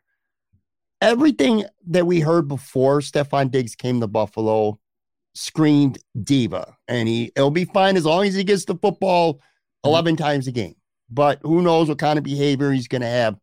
everything 1.02 1.66
that 1.88 2.06
we 2.06 2.20
heard 2.20 2.48
before 2.48 3.00
Stefon 3.00 3.52
Diggs 3.52 3.76
came 3.76 4.00
to 4.02 4.08
Buffalo 4.08 4.80
screamed 5.34 6.00
diva, 6.24 6.76
and 6.88 7.08
he 7.08 7.32
it'll 7.36 7.52
be 7.52 7.66
fine 7.66 7.98
as 7.98 8.06
long 8.06 8.26
as 8.26 8.36
he 8.36 8.44
gets 8.44 8.66
the 8.66 8.76
football 8.76 9.40
11 9.86 10.16
times 10.16 10.48
a 10.48 10.52
game. 10.52 10.76
But 11.10 11.40
who 11.42 11.62
knows 11.62 11.90
what 11.90 12.00
kind 12.00 12.18
of 12.18 12.24
behavior 12.24 12.72
he's 12.72 12.88
going 12.88 13.02
to 13.02 13.08
have. 13.08 13.36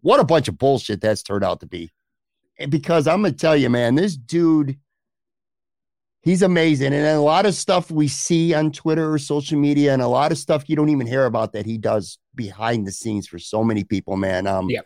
What 0.00 0.20
a 0.20 0.24
bunch 0.24 0.48
of 0.48 0.58
bullshit 0.58 1.00
that's 1.00 1.22
turned 1.22 1.44
out 1.44 1.60
to 1.60 1.66
be. 1.66 1.92
And 2.58 2.70
because 2.70 3.08
I'm 3.08 3.22
going 3.22 3.32
to 3.32 3.38
tell 3.38 3.56
you, 3.56 3.68
man, 3.68 3.96
this 3.96 4.16
dude, 4.16 4.78
he's 6.22 6.42
amazing. 6.42 6.92
And 6.92 7.06
a 7.06 7.20
lot 7.20 7.46
of 7.46 7.54
stuff 7.54 7.90
we 7.90 8.06
see 8.06 8.54
on 8.54 8.70
Twitter 8.70 9.12
or 9.12 9.18
social 9.18 9.58
media, 9.58 9.92
and 9.92 10.02
a 10.02 10.08
lot 10.08 10.30
of 10.30 10.38
stuff 10.38 10.68
you 10.68 10.76
don't 10.76 10.90
even 10.90 11.06
hear 11.06 11.24
about 11.24 11.52
that 11.52 11.66
he 11.66 11.78
does 11.78 12.18
behind 12.34 12.86
the 12.86 12.92
scenes 12.92 13.26
for 13.26 13.38
so 13.38 13.64
many 13.64 13.82
people, 13.82 14.16
man. 14.16 14.46
Um, 14.46 14.70
Yeah. 14.70 14.80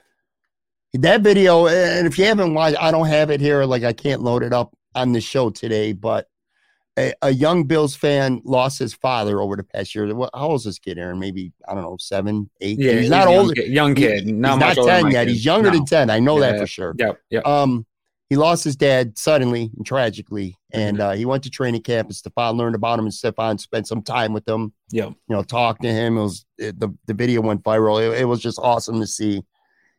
That 0.94 1.20
video, 1.20 1.66
and 1.66 2.06
if 2.06 2.18
you 2.18 2.24
haven't 2.24 2.54
watched, 2.54 2.78
I 2.80 2.90
don't 2.90 3.08
have 3.08 3.30
it 3.30 3.42
here. 3.42 3.64
Like 3.64 3.84
I 3.84 3.92
can't 3.92 4.22
load 4.22 4.42
it 4.42 4.54
up 4.54 4.74
on 4.98 5.12
the 5.12 5.20
show 5.20 5.50
today, 5.50 5.92
but 5.92 6.26
a, 6.98 7.12
a 7.22 7.30
young 7.30 7.64
Bills 7.64 7.94
fan 7.94 8.40
lost 8.44 8.78
his 8.78 8.92
father 8.92 9.40
over 9.40 9.54
the 9.56 9.62
past 9.62 9.94
year. 9.94 10.12
What, 10.14 10.30
how 10.34 10.48
old 10.48 10.61
is 10.61 10.64
this 10.64 10.78
kid, 10.78 10.98
Aaron? 10.98 11.18
Maybe 11.18 11.52
I 11.68 11.74
don't 11.74 11.84
know, 11.84 11.96
seven, 12.00 12.50
eight. 12.61 12.78
Yeah, 12.78 12.92
he's 12.94 13.11
not 13.11 13.28
old. 13.28 13.56
Young 13.56 13.94
kid, 13.94 14.24
He- 14.24 14.32
not 14.32 14.54
he's 14.54 14.61
much 14.61 14.76
not 14.78 14.87
ten 14.87 15.11
yet. 15.11 15.26
kid. 15.26 15.32
He's 15.32 15.44
younger 15.44 15.70
No. 15.70 15.76
than 15.76 15.84
ten. 15.87 16.11
I 16.11 16.18
know 16.18 16.40
that 16.40 16.58
for 16.58 16.66
sure. 16.66 16.94
Yep, 16.98 17.20
yep. 17.30 17.46
Um, 17.46 17.87
he 18.28 18.37
lost 18.37 18.62
his 18.64 18.76
dad 18.76 19.16
suddenly 19.16 19.70
and 19.76 19.87
tragically, 19.87 20.54
and 20.72 21.00
uh, 21.00 21.12
he 21.12 21.24
went 21.24 21.44
to 21.44 21.50
training 21.50 21.82
camp. 21.82 22.08
And 22.08 22.14
Stefon 22.16 22.56
learned 22.56 22.74
about 22.74 22.98
him, 22.98 23.06
and 23.06 23.14
Stefon 23.14 23.58
spent 23.58 23.87
some 23.88 24.02
time 24.02 24.32
with 24.34 24.46
him. 24.46 24.72
Yeah, 24.90 25.06
You 25.06 25.16
know, 25.28 25.42
talked 25.42 25.80
to 25.82 25.88
him. 25.92 26.18
It 26.18 26.22
was 26.22 26.44
it, 26.58 26.78
the 26.80 26.90
the 27.06 27.14
video 27.14 27.40
went 27.40 27.62
viral. 27.62 28.06
It, 28.06 28.20
it 28.20 28.24
was 28.24 28.40
just 28.40 28.58
awesome 28.58 29.00
to 29.00 29.06
see. 29.06 29.42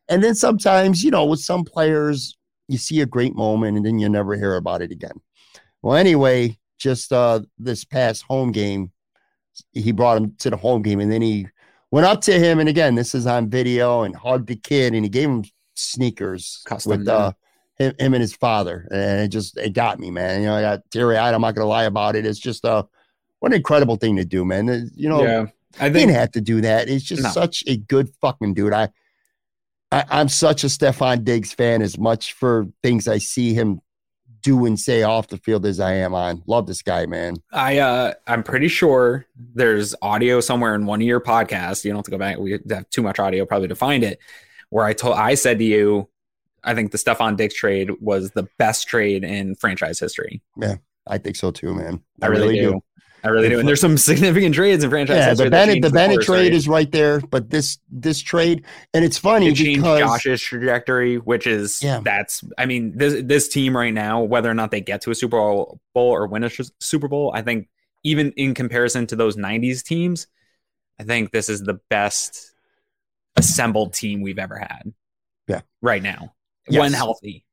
And 0.09 0.23
then 0.23 0.35
sometimes, 0.35 1.03
you 1.03 1.11
know, 1.11 1.25
with 1.25 1.39
some 1.39 1.63
players, 1.63 2.35
you 2.69 2.77
see 2.77 3.01
a 3.01 3.05
great 3.05 3.35
moment, 3.35 3.75
and 3.75 3.85
then 3.85 3.99
you 3.99 4.07
never 4.07 4.35
hear 4.35 4.55
about 4.55 4.81
it 4.81 4.91
again. 4.91 5.19
Well, 5.81 5.97
anyway, 5.97 6.57
just 6.77 7.11
uh 7.11 7.41
this 7.57 7.83
past 7.83 8.23
home 8.23 8.51
game, 8.51 8.91
he 9.73 9.91
brought 9.91 10.17
him 10.17 10.35
to 10.39 10.49
the 10.49 10.57
home 10.57 10.81
game, 10.81 10.99
and 10.99 11.11
then 11.11 11.21
he 11.21 11.47
went 11.91 12.05
up 12.05 12.21
to 12.21 12.39
him, 12.39 12.59
and 12.59 12.69
again, 12.69 12.95
this 12.95 13.15
is 13.15 13.25
on 13.25 13.49
video, 13.49 14.03
and 14.03 14.15
hugged 14.15 14.47
the 14.47 14.55
kid, 14.55 14.93
and 14.93 15.03
he 15.03 15.09
gave 15.09 15.27
him 15.29 15.43
sneakers 15.75 16.61
Custom, 16.65 16.99
with 16.99 17.07
uh 17.07 17.33
him, 17.77 17.93
him 17.97 18.13
and 18.13 18.21
his 18.21 18.35
father, 18.35 18.87
and 18.91 19.21
it 19.21 19.29
just 19.29 19.57
it 19.57 19.73
got 19.73 19.99
me, 19.99 20.11
man. 20.11 20.41
You 20.41 20.47
know, 20.47 20.55
I 20.55 20.61
got 20.61 20.91
teary 20.91 21.17
eyed. 21.17 21.33
I'm 21.33 21.41
not 21.41 21.55
gonna 21.55 21.67
lie 21.67 21.85
about 21.85 22.15
it. 22.15 22.25
It's 22.25 22.39
just 22.39 22.65
uh 22.65 22.83
what 23.39 23.51
an 23.51 23.57
incredible 23.57 23.95
thing 23.95 24.17
to 24.17 24.25
do, 24.25 24.45
man. 24.45 24.91
You 24.95 25.09
know, 25.09 25.23
yeah, 25.23 25.45
I 25.79 25.89
think 25.89 25.93
didn't 25.93 26.15
have 26.15 26.31
to 26.33 26.41
do 26.41 26.61
that. 26.61 26.89
It's 26.89 27.05
just 27.05 27.23
No. 27.23 27.29
such 27.29 27.63
a 27.67 27.77
good 27.77 28.09
fucking 28.21 28.53
dude. 28.53 28.73
I, 28.73 28.89
I 29.91 30.05
I'm 30.09 30.29
such 30.29 30.63
a 30.63 30.67
Stefon 30.67 31.23
Diggs 31.23 31.53
fan 31.53 31.81
as 31.81 31.97
much 31.97 32.33
for 32.33 32.67
things 32.83 33.07
I 33.07 33.17
see 33.17 33.53
him 33.53 33.81
do 34.41 34.65
and 34.65 34.79
say 34.79 35.03
off 35.03 35.27
the 35.27 35.37
field 35.37 35.65
as 35.65 35.79
I 35.79 35.93
am 35.93 36.13
on. 36.13 36.43
Love 36.47 36.67
this 36.67 36.81
guy, 36.81 37.05
man. 37.05 37.35
I 37.51 37.79
uh 37.79 38.13
I'm 38.27 38.43
pretty 38.43 38.67
sure 38.67 39.25
there's 39.53 39.95
audio 40.01 40.39
somewhere 40.39 40.75
in 40.75 40.85
one 40.85 41.01
of 41.01 41.07
your 41.07 41.21
podcasts. 41.21 41.83
You 41.83 41.91
don't 41.91 41.97
have 41.97 42.05
to 42.05 42.11
go 42.11 42.17
back. 42.17 42.37
We 42.37 42.59
have 42.69 42.89
too 42.89 43.01
much 43.01 43.19
audio 43.19 43.45
probably 43.45 43.67
to 43.67 43.75
find 43.75 44.03
it. 44.03 44.19
Where 44.69 44.85
I 44.85 44.93
told 44.93 45.15
I 45.15 45.35
said 45.35 45.57
to 45.59 45.65
you, 45.65 46.09
I 46.63 46.75
think 46.75 46.91
the 46.91 46.97
Stefon 46.97 47.37
Diggs 47.37 47.55
trade 47.55 47.89
was 47.99 48.31
the 48.31 48.47
best 48.57 48.87
trade 48.87 49.23
in 49.23 49.55
franchise 49.55 49.99
history. 49.99 50.41
Yeah, 50.57 50.75
I 51.07 51.17
think 51.17 51.35
so 51.35 51.51
too, 51.51 51.73
man. 51.73 52.03
I, 52.21 52.27
really, 52.27 52.59
do. 52.59 52.81
I 53.23 53.29
really 53.29 53.49
do. 53.49 53.59
And 53.59 53.67
there's 53.67 53.81
some 53.81 53.97
significant 53.97 54.55
trades 54.55 54.83
in 54.83 54.89
franchise 54.89 55.17
Yeah, 55.17 55.33
the 55.33 55.49
Bennett 55.49 55.81
the 55.81 55.89
Bennett 55.89 56.21
trade 56.21 56.43
right? 56.43 56.53
is 56.53 56.67
right 56.67 56.91
there, 56.91 57.19
but 57.19 57.49
this 57.49 57.77
this 57.91 58.19
trade 58.21 58.63
and 58.93 59.03
it's 59.03 59.17
funny 59.17 59.47
it 59.47 59.55
changed 59.55 59.81
because 59.81 59.99
Josh's 59.99 60.41
trajectory, 60.41 61.17
which 61.17 61.45
is 61.47 61.83
Yeah. 61.83 62.01
that's 62.03 62.43
I 62.57 62.65
mean 62.65 62.97
this 62.97 63.21
this 63.25 63.47
team 63.47 63.75
right 63.75 63.93
now, 63.93 64.21
whether 64.21 64.49
or 64.49 64.53
not 64.53 64.71
they 64.71 64.81
get 64.81 65.01
to 65.01 65.11
a 65.11 65.15
Super 65.15 65.37
Bowl 65.37 65.79
or 65.93 66.27
win 66.27 66.43
a 66.43 66.49
Super 66.79 67.07
Bowl, 67.07 67.31
I 67.33 67.41
think 67.41 67.67
even 68.03 68.31
in 68.37 68.53
comparison 68.53 69.07
to 69.07 69.15
those 69.15 69.35
'90s 69.35 69.83
teams, 69.83 70.27
I 70.99 71.03
think 71.03 71.31
this 71.31 71.49
is 71.49 71.61
the 71.61 71.79
best 71.89 72.53
assembled 73.35 73.93
team 73.93 74.21
we've 74.21 74.39
ever 74.39 74.57
had. 74.57 74.93
Yeah. 75.47 75.61
Right 75.81 76.03
now. 76.03 76.33
Yes. 76.69 76.79
When 76.79 76.93
healthy. 76.93 77.45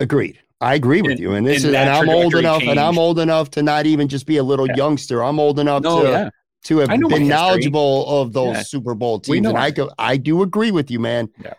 Agreed. 0.00 0.38
I 0.60 0.74
agree 0.74 1.02
with 1.02 1.12
And- 1.12 1.20
you. 1.20 1.34
And 1.34 1.46
this 1.46 1.64
and 1.64 1.70
is, 1.70 1.76
and 1.76 1.88
I'm 1.88 2.08
old 2.08 2.34
enough, 2.34 2.62
and 2.62 2.80
I'm 2.80 2.98
old 2.98 3.18
enough 3.18 3.50
to 3.52 3.62
not 3.62 3.86
even 3.86 4.08
just 4.08 4.26
be 4.26 4.38
a 4.38 4.42
little 4.42 4.66
Yeah. 4.66 4.76
youngster. 4.76 5.22
I'm 5.22 5.38
old 5.38 5.58
enough 5.58 5.82
No, 5.82 6.02
to 6.02 6.08
yeah. 6.08 6.30
to 6.64 6.78
have 6.78 6.90
I 6.90 6.96
know 6.96 7.08
my 7.08 7.18
been 7.18 7.28
knowledgeable 7.28 8.08
of 8.22 8.32
those 8.32 8.56
Yeah. 8.56 8.62
Super 8.62 8.94
Bowl 8.94 9.20
teams. 9.20 9.46
And 9.46 9.56
I 9.56 9.70
go, 9.70 9.90
I 9.98 10.16
do 10.16 10.42
agree 10.42 10.72
with 10.72 10.90
you, 10.90 10.98
man. 10.98 11.28
Yeah. 11.42 11.54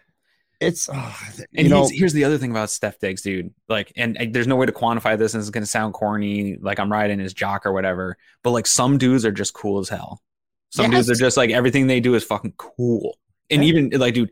It's 0.59 0.89
ah, 0.91 1.17
you 1.37 1.45
And 1.55 1.69
know, 1.69 1.87
here's, 1.89 2.11
the 2.11 2.25
other 2.25 2.37
thing 2.37 2.51
about 2.51 2.69
Steph 2.69 2.99
Diggs, 2.99 3.21
dude. 3.21 3.53
Like, 3.69 3.93
and, 3.95 4.17
and 4.19 4.33
there's 4.33 4.47
no 4.47 4.57
way 4.57 4.65
to 4.65 4.73
quantify 4.73 5.17
this, 5.17 5.33
and 5.33 5.39
it's 5.39 5.49
gonna 5.49 5.65
sound 5.65 5.93
corny, 5.93 6.57
like 6.59 6.81
I'm 6.81 6.91
riding 6.91 7.19
his 7.19 7.33
jock 7.33 7.65
or 7.65 7.71
whatever. 7.71 8.17
But 8.43 8.51
like, 8.51 8.67
some 8.67 8.97
dudes 8.97 9.23
are 9.23 9.31
just 9.31 9.53
cool 9.53 9.79
as 9.79 9.87
hell. 9.87 10.21
Some 10.71 10.91
dudes 10.91 11.09
are 11.09 11.15
just 11.15 11.37
like 11.37 11.49
everything 11.49 11.87
they 11.87 12.01
do 12.01 12.13
is 12.15 12.25
fucking 12.25 12.55
cool. 12.57 13.17
And 13.49 13.63
even 13.63 13.89
like, 13.91 14.13
dude, 14.13 14.31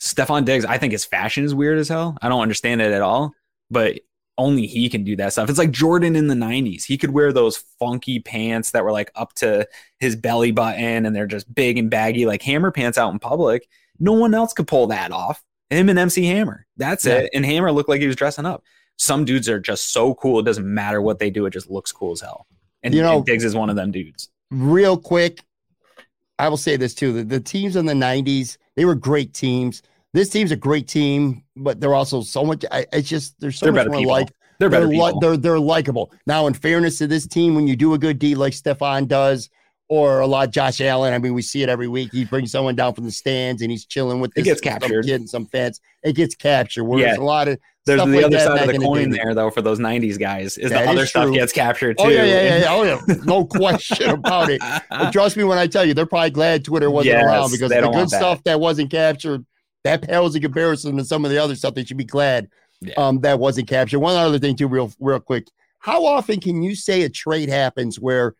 Stefon 0.00 0.44
Diggs, 0.44 0.64
I 0.64 0.78
think 0.78 0.92
his 0.92 1.04
fashion 1.04 1.44
is 1.44 1.54
weird 1.54 1.78
as 1.78 1.88
hell. 1.88 2.16
I 2.22 2.28
don't 2.28 2.40
understand 2.40 2.80
it 2.80 2.92
at 2.92 3.02
all. 3.02 3.32
But 3.70 4.00
only 4.38 4.66
he 4.66 4.88
can 4.88 5.04
do 5.04 5.16
that 5.16 5.32
stuff. 5.32 5.50
It's 5.50 5.58
like 5.58 5.70
Jordan 5.70 6.16
in 6.16 6.26
the 6.28 6.34
90s. 6.34 6.84
He 6.84 6.96
could 6.96 7.10
wear 7.10 7.32
those 7.32 7.58
funky 7.78 8.20
pants 8.20 8.70
that 8.70 8.82
were 8.84 8.92
like 8.92 9.10
up 9.14 9.34
to 9.34 9.68
his 9.98 10.16
belly 10.16 10.50
button 10.50 11.04
and 11.04 11.14
they're 11.14 11.26
just 11.26 11.52
big 11.54 11.76
and 11.78 11.90
baggy, 11.90 12.24
like 12.26 12.40
hammer 12.42 12.70
pants 12.70 12.96
out 12.96 13.12
in 13.12 13.18
public. 13.18 13.68
No 13.98 14.12
one 14.12 14.32
else 14.34 14.52
could 14.54 14.66
pull 14.66 14.86
that 14.86 15.12
off. 15.12 15.42
Him 15.68 15.88
and 15.90 15.98
MC 15.98 16.24
Hammer. 16.24 16.66
That's 16.78 17.04
Yeah. 17.04 17.18
it. 17.18 17.30
And 17.34 17.44
Hammer 17.44 17.70
looked 17.70 17.88
like 17.90 18.00
he 18.00 18.06
was 18.06 18.16
dressing 18.16 18.46
up. 18.46 18.64
Some 18.96 19.24
dudes 19.26 19.48
are 19.48 19.60
just 19.60 19.92
so 19.92 20.14
cool. 20.14 20.40
It 20.40 20.44
doesn't 20.44 20.66
matter 20.66 21.00
what 21.02 21.18
they 21.18 21.30
do. 21.30 21.44
It 21.46 21.50
just 21.52 21.70
looks 21.70 21.92
cool 21.92 22.12
as 22.12 22.20
hell. 22.22 22.46
And, 22.82 22.94
You 22.94 23.02
know- 23.02 23.18
and 23.18 23.26
Diggs 23.26 23.44
is 23.44 23.54
one 23.54 23.68
of 23.70 23.76
them 23.76 23.92
dudes. 23.92 24.30
real 24.50 24.96
quick, 24.96 25.42
I 26.38 26.48
will 26.48 26.56
say 26.56 26.76
this 26.76 26.94
too: 26.94 27.12
the, 27.12 27.24
the 27.24 27.40
teams 27.40 27.76
in 27.76 27.84
the 27.86 27.92
'90s, 27.92 28.56
they 28.74 28.84
were 28.86 28.94
great 28.94 29.34
teams. 29.34 29.82
This 30.12 30.28
team's 30.28 30.50
a 30.50 30.56
great 30.56 30.88
team, 30.88 31.44
but 31.56 31.80
they're 31.80 31.94
also 31.94 32.22
so 32.22 32.44
much. 32.44 32.64
I, 32.70 32.86
it's 32.92 33.08
just 33.08 33.38
there's 33.40 33.58
so 33.58 33.66
They're 33.66 33.72
much 33.72 33.86
more 33.88 33.98
people. 33.98 34.12
like 34.12 34.28
They're 34.58 34.68
better 34.70 34.86
they're, 34.88 34.96
li- 34.96 35.14
they're 35.20 35.36
they're 35.36 35.58
likable. 35.60 36.12
Now, 36.26 36.46
in 36.48 36.54
fairness 36.54 36.98
to 36.98 37.06
this 37.06 37.26
team, 37.26 37.54
when 37.54 37.66
you 37.68 37.76
do 37.76 37.94
a 37.94 37.98
good 37.98 38.18
deed 38.18 38.36
like 38.36 38.52
Stefon 38.52 39.06
does, 39.06 39.48
or 39.88 40.20
a 40.20 40.26
lot 40.26 40.50
Josh 40.50 40.80
Allen, 40.80 41.12
I 41.14 41.18
mean, 41.18 41.34
we 41.34 41.42
see 41.42 41.62
it 41.62 41.68
every 41.68 41.88
week. 41.88 42.10
He 42.12 42.24
brings 42.24 42.50
someone 42.52 42.74
down 42.76 42.94
from 42.94 43.04
the 43.04 43.10
stands 43.12 43.60
and 43.62 43.70
he's 43.70 43.84
chilling 43.86 44.20
with 44.20 44.30
It 44.36 44.44
this, 44.44 44.60
gets 44.60 44.62
some 44.62 44.80
captured. 44.80 45.06
and 45.10 45.28
some 45.28 45.46
fans. 45.46 45.80
It 46.02 46.14
gets 46.14 46.34
captured. 46.34 46.84
Whereas 46.84 47.16
Yeah. 47.16 47.22
a 47.22 47.24
lot 47.24 47.48
of 47.48 47.58
There's 47.86 47.98
stuff 48.00 48.08
the 48.08 48.16
like 48.16 48.24
other 48.26 48.38
side 48.38 48.60
of 48.60 48.66
the 48.68 48.74
in 48.74 48.80
the 48.80 48.86
coin 48.86 49.10
there, 49.10 49.34
though, 49.34 49.50
for 49.50 49.62
those 49.62 49.78
90s 49.80 50.16
guys, 50.18 50.58
is 50.58 50.70
That 50.70 50.84
the 50.84 50.90
other 50.90 51.02
is 51.02 51.10
stuff 51.10 51.32
gets 51.32 51.52
captured 51.52 51.98
too. 51.98 52.04
Oh 52.04 52.08
yeah, 52.08 52.24
yeah, 52.24 52.58
yeah, 52.58 52.66
oh 52.68 52.82
yeah, 52.84 53.00
no 53.24 53.44
question 53.44 54.10
about 54.10 54.48
it. 54.48 54.60
But 54.90 55.10
trust 55.12 55.36
me 55.36 55.42
when 55.44 55.58
I 55.58 55.66
tell 55.66 55.84
you, 55.84 55.92
they're 55.92 56.06
probably 56.06 56.30
glad 56.30 56.64
Twitter 56.64 56.88
wasn't 56.90 57.14
Yes, 57.16 57.24
around 57.24 57.50
because 57.50 57.70
the 57.70 57.80
good 57.80 57.90
want 57.90 58.10
that. 58.10 58.16
stuff 58.18 58.44
that 58.44 58.60
wasn't 58.60 58.90
captured, 58.92 59.44
that 59.84 60.02
pales 60.02 60.34
in 60.34 60.42
comparison 60.42 60.96
to 60.96 61.04
some 61.04 61.24
of 61.24 61.30
the 61.30 61.38
other 61.38 61.54
stuff. 61.54 61.74
They 61.74 61.84
should 61.84 61.96
be 61.96 62.04
glad 62.04 62.48
Yeah. 62.80 62.94
um, 62.96 63.20
that 63.20 63.38
wasn't 63.38 63.68
captured. 63.68 63.98
One 64.00 64.16
other 64.16 64.38
thing 64.38 64.56
too, 64.56 64.68
real 64.68 64.92
real 65.00 65.20
quick. 65.20 65.46
How 65.78 66.04
often 66.04 66.40
can 66.40 66.62
you 66.62 66.74
say 66.74 67.02
a 67.02 67.08
trade 67.08 67.48
happens 67.48 67.98
where, 67.98 68.34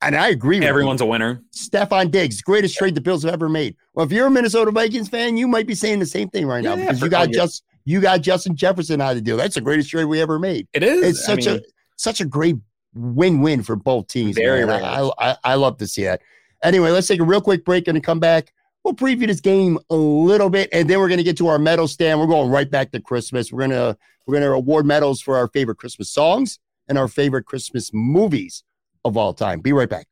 and 0.00 0.14
I 0.14 0.28
agree 0.28 0.60
with 0.60 0.68
Everyone's 0.68 1.00
a 1.00 1.06
winner. 1.06 1.42
you, 1.42 1.58
Stefon 1.70 2.10
Diggs, 2.12 2.40
greatest 2.40 2.76
trade 2.76 2.94
the 2.94 3.00
Bills 3.00 3.24
have 3.24 3.32
ever 3.34 3.48
made. 3.48 3.74
Well, 3.94 4.06
if 4.06 4.12
you're 4.12 4.28
a 4.28 4.30
Minnesota 4.30 4.70
Vikings 4.70 5.08
fan, 5.08 5.36
you 5.36 5.48
might 5.48 5.66
be 5.66 5.74
saying 5.74 5.98
the 5.98 6.06
same 6.06 6.28
thing 6.28 6.46
right 6.46 6.62
now 6.62 6.74
Yeah, 6.74 6.84
because 6.84 7.00
you 7.02 7.08
got 7.08 7.28
oh, 7.28 7.32
just 7.32 7.64
you 7.84 8.00
got 8.00 8.20
Justin 8.20 8.54
Jefferson 8.54 9.00
out 9.00 9.10
of 9.10 9.16
the 9.16 9.22
deal. 9.22 9.36
That's 9.36 9.56
the 9.56 9.60
greatest 9.60 9.90
trade 9.90 10.04
we 10.04 10.20
ever 10.20 10.38
made 10.38 10.68
It 10.72 10.82
is. 10.84 11.02
it's 11.02 11.28
I 11.28 11.34
such 11.34 11.46
mean, 11.46 11.56
a 11.56 11.60
such 11.96 12.20
a 12.20 12.24
great 12.24 12.56
win-win 12.94 13.62
for 13.64 13.74
both 13.76 14.06
teams. 14.08 14.36
Very. 14.36 14.62
I, 14.64 15.10
I 15.18 15.36
I 15.42 15.54
love 15.54 15.78
to 15.78 15.86
see 15.88 16.04
that. 16.04 16.20
Anyway, 16.62 16.90
let's 16.90 17.06
take 17.08 17.20
a 17.20 17.24
real 17.24 17.40
quick 17.40 17.64
break 17.64 17.88
and 17.88 18.02
come 18.02 18.20
back. 18.20 18.52
We'll 18.88 18.94
preview 18.94 19.26
this 19.26 19.42
game 19.42 19.78
a 19.90 19.94
little 19.94 20.48
bit, 20.48 20.70
and 20.72 20.88
then 20.88 20.98
we're 20.98 21.08
going 21.08 21.18
to 21.18 21.24
get 21.24 21.36
to 21.36 21.48
our 21.48 21.58
medal 21.58 21.86
stand. 21.86 22.18
We're 22.18 22.26
going 22.26 22.50
right 22.50 22.70
back 22.70 22.90
to 22.92 23.00
Christmas. 23.02 23.52
We're 23.52 23.68
gonna 23.68 23.98
we're 24.24 24.40
gonna 24.40 24.52
award 24.52 24.86
medals 24.86 25.20
for 25.20 25.36
our 25.36 25.46
favorite 25.48 25.76
Christmas 25.76 26.08
songs 26.08 26.58
and 26.88 26.96
our 26.96 27.06
favorite 27.06 27.44
Christmas 27.44 27.90
movies 27.92 28.64
of 29.04 29.18
all 29.18 29.34
time. 29.34 29.60
Be 29.60 29.74
right 29.74 29.90
back. 29.90 30.06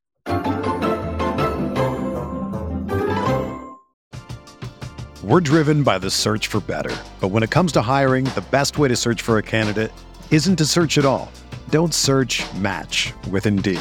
We're 5.24 5.40
driven 5.40 5.82
by 5.82 5.98
the 5.98 6.10
search 6.10 6.48
for 6.48 6.60
better. 6.60 6.94
But 7.18 7.28
when 7.28 7.42
it 7.42 7.50
comes 7.50 7.72
to 7.72 7.80
hiring, 7.80 8.26
the 8.26 8.44
best 8.50 8.76
way 8.76 8.88
to 8.88 8.96
search 8.96 9.22
for 9.22 9.38
a 9.38 9.42
candidate 9.42 9.90
isn't 10.30 10.56
to 10.56 10.66
search 10.66 10.98
at 10.98 11.06
all. 11.06 11.32
Don't 11.70 11.94
search 11.94 12.44
match 12.56 13.14
with 13.30 13.46
Indeed. 13.46 13.80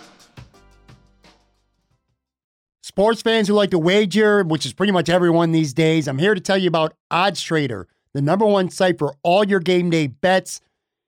Sports 3.01 3.23
fans 3.23 3.47
who 3.47 3.55
like 3.55 3.71
to 3.71 3.79
wager, 3.79 4.43
which 4.43 4.63
is 4.63 4.73
pretty 4.73 4.93
much 4.93 5.09
everyone 5.09 5.51
these 5.51 5.73
days, 5.73 6.07
I'm 6.07 6.19
here 6.19 6.35
to 6.35 6.39
tell 6.39 6.59
you 6.59 6.67
about 6.67 6.93
Odds 7.09 7.41
Trader, 7.41 7.87
the 8.13 8.21
number 8.21 8.45
one 8.45 8.69
site 8.69 8.99
for 8.99 9.15
all 9.23 9.43
your 9.43 9.59
game 9.59 9.89
day 9.89 10.05
bets. 10.05 10.61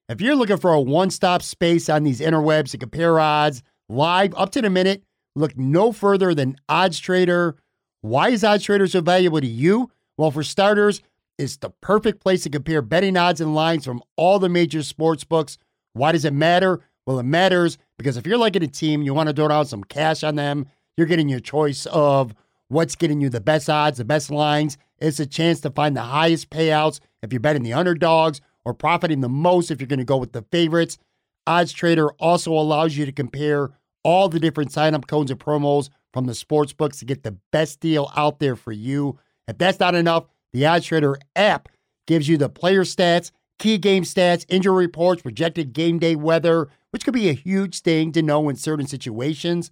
If 0.09 0.19
you're 0.19 0.33
looking 0.35 0.57
for 0.57 0.73
a 0.73 0.81
one 0.81 1.11
stop 1.11 1.43
space 1.43 1.89
on 1.89 2.01
these 2.01 2.19
interwebs 2.19 2.71
to 2.71 2.79
compare 2.79 3.19
odds 3.19 3.61
live 3.89 4.33
up 4.33 4.49
to 4.53 4.61
the 4.63 4.71
minute, 4.71 5.03
look 5.35 5.55
no 5.55 5.91
further 5.91 6.33
than 6.33 6.55
Odds 6.67 6.97
Trader. 6.97 7.57
Why 8.01 8.29
is 8.29 8.43
Odds 8.43 8.63
Trader 8.63 8.87
so 8.87 9.01
valuable 9.01 9.41
to 9.41 9.45
you? 9.45 9.91
Well, 10.17 10.31
for 10.31 10.41
starters, 10.41 10.99
it's 11.37 11.57
the 11.57 11.69
perfect 11.69 12.21
place 12.21 12.41
to 12.41 12.49
compare 12.49 12.81
betting 12.81 13.17
odds 13.17 13.39
and 13.39 13.53
lines 13.53 13.85
from 13.85 14.01
all 14.17 14.39
the 14.39 14.49
major 14.49 14.81
sports 14.81 15.23
books. 15.23 15.59
Why 15.93 16.11
does 16.11 16.25
it 16.25 16.33
matter? 16.33 16.81
Well, 17.05 17.19
it 17.19 17.23
matters 17.23 17.77
because 17.99 18.17
if 18.17 18.25
you're 18.25 18.39
liking 18.39 18.63
a 18.63 18.67
team, 18.67 19.03
you 19.03 19.13
want 19.13 19.29
to 19.29 19.35
throw 19.35 19.49
down 19.49 19.67
some 19.67 19.83
cash 19.83 20.23
on 20.23 20.33
them, 20.33 20.65
you're 20.97 21.07
getting 21.07 21.29
your 21.29 21.39
choice 21.39 21.85
of 21.87 22.33
what's 22.67 22.95
getting 22.95 23.21
you 23.21 23.29
the 23.29 23.41
best 23.41 23.69
odds, 23.69 23.97
the 23.97 24.05
best 24.05 24.31
lines. 24.31 24.77
It's 24.99 25.19
a 25.19 25.25
chance 25.25 25.61
to 25.61 25.69
find 25.69 25.95
the 25.95 26.01
highest 26.01 26.49
payouts 26.49 26.99
if 27.21 27.33
you're 27.33 27.39
betting 27.39 27.63
the 27.63 27.73
underdogs 27.73 28.41
or 28.65 28.73
profiting 28.73 29.21
the 29.21 29.29
most 29.29 29.71
if 29.71 29.79
you're 29.79 29.87
going 29.87 29.99
to 29.99 30.05
go 30.05 30.17
with 30.17 30.31
the 30.31 30.45
favorites. 30.51 30.97
Odds 31.45 31.73
Trader 31.73 32.11
also 32.13 32.51
allows 32.51 32.95
you 32.95 33.05
to 33.05 33.11
compare 33.11 33.71
all 34.03 34.29
the 34.29 34.39
different 34.39 34.71
sign-up 34.71 35.07
codes 35.07 35.31
and 35.31 35.39
promos 35.39 35.89
from 36.13 36.25
the 36.25 36.35
sports 36.35 36.73
books 36.73 36.99
to 36.99 37.05
get 37.05 37.23
the 37.23 37.37
best 37.51 37.79
deal 37.79 38.11
out 38.15 38.39
there 38.39 38.55
for 38.55 38.71
you. 38.71 39.19
If 39.47 39.57
that's 39.57 39.79
not 39.79 39.95
enough, 39.95 40.25
the 40.53 40.65
Odds 40.65 40.85
Trader 40.85 41.17
app 41.35 41.69
gives 42.07 42.27
you 42.27 42.37
the 42.37 42.49
player 42.49 42.83
stats, 42.83 43.31
key 43.59 43.77
game 43.77 44.03
stats, 44.03 44.45
injury 44.47 44.85
reports, 44.85 45.21
projected 45.21 45.73
game 45.73 45.99
day 45.99 46.15
weather, 46.15 46.69
which 46.91 47.03
could 47.03 47.13
be 47.13 47.29
a 47.29 47.33
huge 47.33 47.81
thing 47.81 48.11
to 48.11 48.21
know 48.21 48.47
in 48.49 48.55
certain 48.55 48.87
situations. 48.87 49.71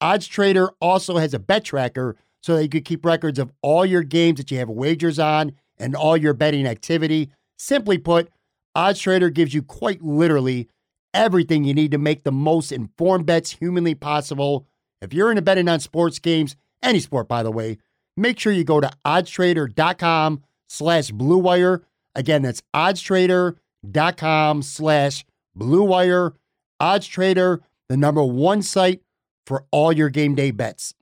Odds 0.00 0.26
Trader 0.26 0.70
also 0.80 1.16
has 1.16 1.34
a 1.34 1.38
bet 1.38 1.64
tracker 1.64 2.16
so 2.42 2.56
that 2.56 2.62
you 2.62 2.68
can 2.68 2.82
keep 2.82 3.04
records 3.04 3.38
of 3.38 3.50
all 3.62 3.84
your 3.84 4.02
games 4.02 4.38
that 4.38 4.50
you 4.50 4.58
have 4.58 4.68
wagers 4.68 5.18
on 5.18 5.52
and 5.78 5.94
all 5.96 6.16
your 6.16 6.34
betting 6.34 6.66
activity. 6.66 7.30
Simply 7.58 7.98
put, 7.98 8.28
Odds 8.74 9.00
Trader 9.00 9.30
gives 9.30 9.54
you 9.54 9.62
quite 9.62 10.02
literally 10.02 10.68
everything 11.14 11.64
you 11.64 11.74
need 11.74 11.90
to 11.90 11.98
make 11.98 12.24
the 12.24 12.32
most 12.32 12.70
informed 12.70 13.26
bets 13.26 13.52
humanly 13.52 13.94
possible. 13.94 14.66
If 15.00 15.14
you're 15.14 15.30
into 15.30 15.42
betting 15.42 15.68
on 15.68 15.80
sports 15.80 16.18
games, 16.18 16.56
any 16.82 17.00
sport 17.00 17.26
by 17.26 17.42
the 17.42 17.50
way, 17.50 17.78
make 18.16 18.38
sure 18.38 18.52
you 18.52 18.64
go 18.64 18.80
to 18.80 18.90
oddstrader.com 19.04 20.42
slash 20.68 21.10
blue 21.10 21.38
wire. 21.38 21.82
Again, 22.14 22.42
that's 22.42 22.62
oddstrader.com 22.74 24.62
slash 24.62 25.24
blue 25.54 25.82
wire. 25.82 26.34
Odds 26.78 27.06
Trader, 27.06 27.62
the 27.88 27.96
number 27.96 28.22
one 28.22 28.60
site 28.62 29.00
for 29.46 29.64
all 29.70 29.92
your 29.92 30.10
game 30.10 30.34
day 30.34 30.50
bets. 30.50 30.92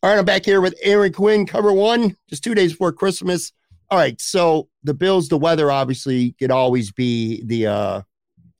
All 0.00 0.10
right, 0.10 0.18
I'm 0.18 0.24
back 0.24 0.44
here 0.44 0.60
with 0.60 0.76
Aaron 0.82 1.12
Quinn, 1.12 1.44
cover 1.44 1.72
one, 1.72 2.16
just 2.28 2.44
two 2.44 2.54
days 2.54 2.72
before 2.72 2.92
Christmas. 2.92 3.52
All 3.90 3.98
right, 3.98 4.20
so 4.20 4.68
the 4.84 4.94
Bills, 4.94 5.28
the 5.28 5.38
weather 5.38 5.72
obviously 5.72 6.32
could 6.38 6.52
always 6.52 6.92
be 6.92 7.42
the 7.44 7.66
uh 7.66 8.02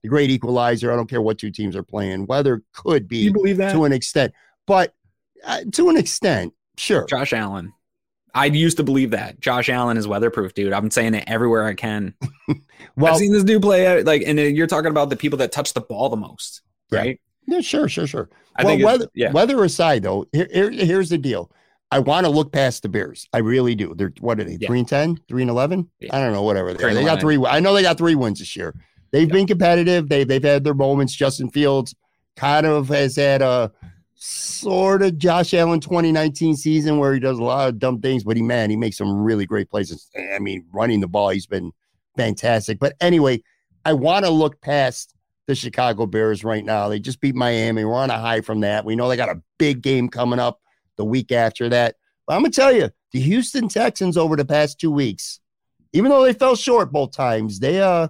the 0.02 0.08
great 0.08 0.30
equalizer. 0.30 0.92
I 0.92 0.96
don't 0.96 1.08
care 1.08 1.22
what 1.22 1.38
two 1.38 1.50
teams 1.50 1.76
are 1.76 1.82
playing. 1.82 2.26
Weather 2.26 2.62
could 2.72 3.06
be 3.06 3.18
you 3.18 3.32
believe 3.32 3.58
that? 3.58 3.72
to 3.72 3.84
an 3.84 3.92
extent, 3.92 4.32
but 4.66 4.94
uh, 5.44 5.60
to 5.72 5.90
an 5.90 5.96
extent, 5.96 6.54
sure. 6.76 7.04
Josh 7.04 7.32
Allen. 7.32 7.72
I 8.38 8.46
used 8.46 8.76
to 8.76 8.84
believe 8.84 9.10
that 9.10 9.40
Josh 9.40 9.68
Allen 9.68 9.96
is 9.96 10.06
weatherproof, 10.06 10.54
dude. 10.54 10.72
I'm 10.72 10.92
saying 10.92 11.14
it 11.14 11.24
everywhere 11.26 11.66
I 11.66 11.74
can. 11.74 12.14
well, 12.96 13.12
I've 13.14 13.18
seen 13.18 13.32
this 13.32 13.42
dude 13.42 13.62
play 13.62 13.84
out 13.86 14.04
like, 14.04 14.22
and 14.24 14.38
uh, 14.38 14.42
you're 14.42 14.68
talking 14.68 14.90
about 14.90 15.10
the 15.10 15.16
people 15.16 15.38
that 15.38 15.50
touch 15.50 15.72
the 15.72 15.80
ball 15.80 16.08
the 16.08 16.16
most, 16.16 16.62
right? 16.92 17.20
Yeah, 17.48 17.60
sure, 17.60 17.88
sure, 17.88 18.06
sure. 18.06 18.28
I 18.54 18.64
well, 18.64 18.78
weather, 18.80 19.08
yeah. 19.12 19.32
weather 19.32 19.64
aside, 19.64 20.04
though, 20.04 20.26
here, 20.32 20.48
here, 20.52 20.70
here's 20.70 21.08
the 21.08 21.18
deal. 21.18 21.50
I 21.90 21.98
want 21.98 22.26
to 22.26 22.30
look 22.30 22.52
past 22.52 22.82
the 22.82 22.88
Bears. 22.88 23.26
I 23.32 23.38
really 23.38 23.74
do. 23.74 23.92
They're 23.96 24.12
what 24.20 24.38
are 24.38 24.44
they? 24.44 24.58
Yeah. 24.60 24.68
Three 24.68 24.80
and 24.80 24.88
10, 24.88 25.18
3 25.28 25.42
and 25.42 25.50
11? 25.50 25.90
Yeah. 25.98 26.14
I 26.14 26.20
don't 26.20 26.32
know, 26.32 26.42
whatever 26.42 26.74
they, 26.74 26.94
they 26.94 27.04
got 27.04 27.20
three. 27.20 27.44
I 27.44 27.58
know 27.58 27.74
they 27.74 27.82
got 27.82 27.98
three 27.98 28.14
wins 28.14 28.38
this 28.38 28.54
year. 28.54 28.74
They've 29.10 29.28
been 29.28 29.48
competitive. 29.48 30.08
They, 30.08 30.22
they've 30.22 30.44
had 30.44 30.62
their 30.62 30.74
moments. 30.74 31.14
Justin 31.14 31.50
Fields 31.50 31.94
kind 32.36 32.66
of 32.66 32.88
has 32.90 33.16
had 33.16 33.42
a 33.42 33.72
sort 34.20 35.02
of 35.02 35.16
Josh 35.16 35.54
Allen 35.54 35.78
2019 35.78 36.56
season 36.56 36.98
where 36.98 37.14
he 37.14 37.20
does 37.20 37.38
a 37.38 37.42
lot 37.42 37.68
of 37.68 37.78
dumb 37.78 38.00
things, 38.00 38.24
but 38.24 38.36
he, 38.36 38.42
man, 38.42 38.68
he 38.68 38.76
makes 38.76 38.96
some 38.98 39.22
really 39.22 39.46
great 39.46 39.70
plays. 39.70 40.10
I 40.34 40.40
mean, 40.40 40.66
running 40.72 41.00
the 41.00 41.06
ball, 41.06 41.28
he's 41.30 41.46
been 41.46 41.72
fantastic. 42.16 42.80
But 42.80 42.94
anyway, 43.00 43.42
I 43.84 43.92
want 43.92 44.24
to 44.24 44.30
look 44.30 44.60
past 44.60 45.14
the 45.46 45.54
Chicago 45.54 46.04
Bears 46.04 46.42
right 46.42 46.64
now. 46.64 46.88
They 46.88 46.98
just 46.98 47.20
beat 47.20 47.36
Miami. 47.36 47.84
We're 47.84 47.94
on 47.94 48.10
a 48.10 48.18
high 48.18 48.40
from 48.40 48.60
that. 48.60 48.84
We 48.84 48.96
know 48.96 49.08
they 49.08 49.16
got 49.16 49.30
a 49.30 49.40
big 49.56 49.82
game 49.82 50.08
coming 50.08 50.40
up 50.40 50.60
the 50.96 51.04
week 51.04 51.30
after 51.30 51.68
that. 51.68 51.94
But 52.26 52.36
I'm 52.36 52.44
to 52.44 52.50
tell 52.50 52.72
you, 52.72 52.90
the 53.12 53.20
Houston 53.20 53.68
Texans 53.68 54.16
over 54.16 54.36
the 54.36 54.44
past 54.44 54.80
two 54.80 54.90
weeks, 54.90 55.40
even 55.92 56.10
though 56.10 56.24
they 56.24 56.32
fell 56.32 56.56
short 56.56 56.92
both 56.92 57.12
times, 57.12 57.60
they, 57.60 57.80
uh, 57.80 58.08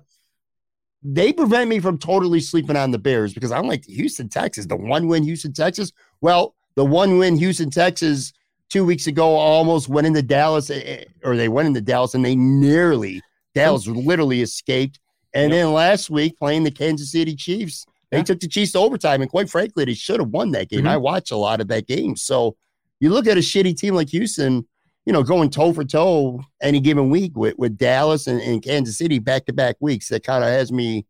they 1.03 1.33
prevent 1.33 1.71
me 1.71 1.79
from 1.79 1.99
totally 1.99 2.41
sleeping 2.41 2.77
on 2.77 2.91
the 2.91 2.99
Bears 2.99 3.33
because 3.33 3.53
I'm 3.53 3.67
like 3.67 3.85
Houston, 3.87 4.29
Texas, 4.29 4.67
the 4.67 4.77
one 4.77 5.07
win 5.09 5.23
Houston, 5.23 5.53
Texas. 5.53 5.93
Well, 6.21 6.55
the 6.75 6.85
one 6.85 7.19
win 7.19 7.37
Houston, 7.37 7.71
Texas 7.71 8.33
two 8.69 8.85
weeks 8.85 9.07
ago 9.07 9.37
almost 9.37 9.89
went 9.89 10.07
into 10.07 10.23
Dallas, 10.23 10.71
eh, 10.71 10.83
eh, 10.85 11.05
or 11.25 11.37
they 11.37 11.49
went 11.49 11.69
into 11.69 11.81
Dallas 11.81 12.15
and 12.15 12.25
they 12.25 12.37
nearly, 12.37 13.23
Dallas 13.55 13.87
literally 13.87 14.43
escaped. 14.43 14.99
And 15.35 15.53
yep. 15.53 15.59
then 15.59 15.73
last 15.73 16.11
week 16.11 16.39
playing 16.39 16.65
the 16.65 16.71
Kansas 16.71 17.13
City 17.13 17.35
Chiefs, 17.35 17.87
they 18.11 18.19
yeah. 18.19 18.25
took 18.25 18.41
the 18.41 18.49
Chiefs 18.49 18.73
to 18.73 18.79
overtime. 18.79 19.23
And 19.23 19.31
quite 19.31 19.51
frankly, 19.51 19.85
they 19.85 19.95
should 19.95 20.21
have 20.21 20.31
won 20.31 20.51
that 20.53 20.69
game. 20.69 20.81
Mm-hmm. 20.81 20.89
I 20.89 20.97
watch 20.97 21.31
a 21.31 21.37
lot 21.37 21.61
of 21.61 21.69
that 21.69 21.87
game. 21.87 22.17
So 22.17 22.57
you 23.01 23.11
look 23.11 23.27
at 23.27 23.37
a 23.37 23.41
shitty 23.41 23.77
team 23.77 23.95
like 23.95 24.09
Houston, 24.11 24.67
you 25.09 25.13
know, 25.15 25.23
going 25.23 25.49
toe 25.49 25.73
for 25.73 25.85
toe 25.85 26.39
any 26.61 26.81
given 26.81 27.09
week 27.09 27.35
with, 27.35 27.57
with 27.57 27.79
Dallas 27.79 28.27
and, 28.27 28.43
and 28.43 28.63
Kansas 28.63 28.99
City 28.99 29.19
back 29.19 29.47
to 29.47 29.55
back 29.55 29.77
weeks, 29.81 30.09
that 30.09 30.23
kind 30.23 30.45
of 30.45 30.51
has 30.51 30.71
me 30.71 31.07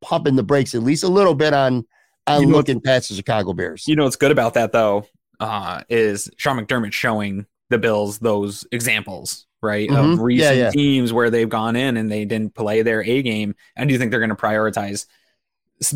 pumping 0.00 0.34
the 0.34 0.42
brakes 0.42 0.74
at 0.74 0.82
least 0.82 1.04
a 1.04 1.08
little 1.08 1.36
bit 1.36 1.54
on 1.54 1.86
on 2.26 2.40
you 2.40 2.48
know, 2.48 2.56
looking 2.56 2.80
past 2.80 3.10
the 3.10 3.14
Chicago 3.14 3.52
Bears. 3.52 3.86
You 3.86 3.94
know 3.94 4.02
what's 4.02 4.16
good 4.16 4.32
about 4.32 4.54
that 4.54 4.72
though 4.72 5.06
uh, 5.38 5.82
is 5.88 6.28
Sean 6.36 6.58
McDermott 6.58 6.92
showing 6.92 7.46
the 7.70 7.78
Bills 7.78 8.18
those 8.18 8.66
examples, 8.72 9.46
right, 9.62 9.88
mm-hmm. 9.88 10.14
of 10.14 10.20
recent 10.20 10.56
yeah, 10.56 10.64
yeah. 10.64 10.70
teams 10.72 11.12
where 11.12 11.30
they've 11.30 11.48
gone 11.48 11.76
in 11.76 11.96
and 11.96 12.10
they 12.10 12.24
didn't 12.24 12.56
play 12.56 12.82
their 12.82 13.04
A 13.04 13.22
game. 13.22 13.54
I 13.76 13.84
do 13.84 13.92
you 13.92 14.00
think 14.00 14.10
they're 14.10 14.18
going 14.18 14.30
to 14.30 14.34
prioritize 14.34 15.06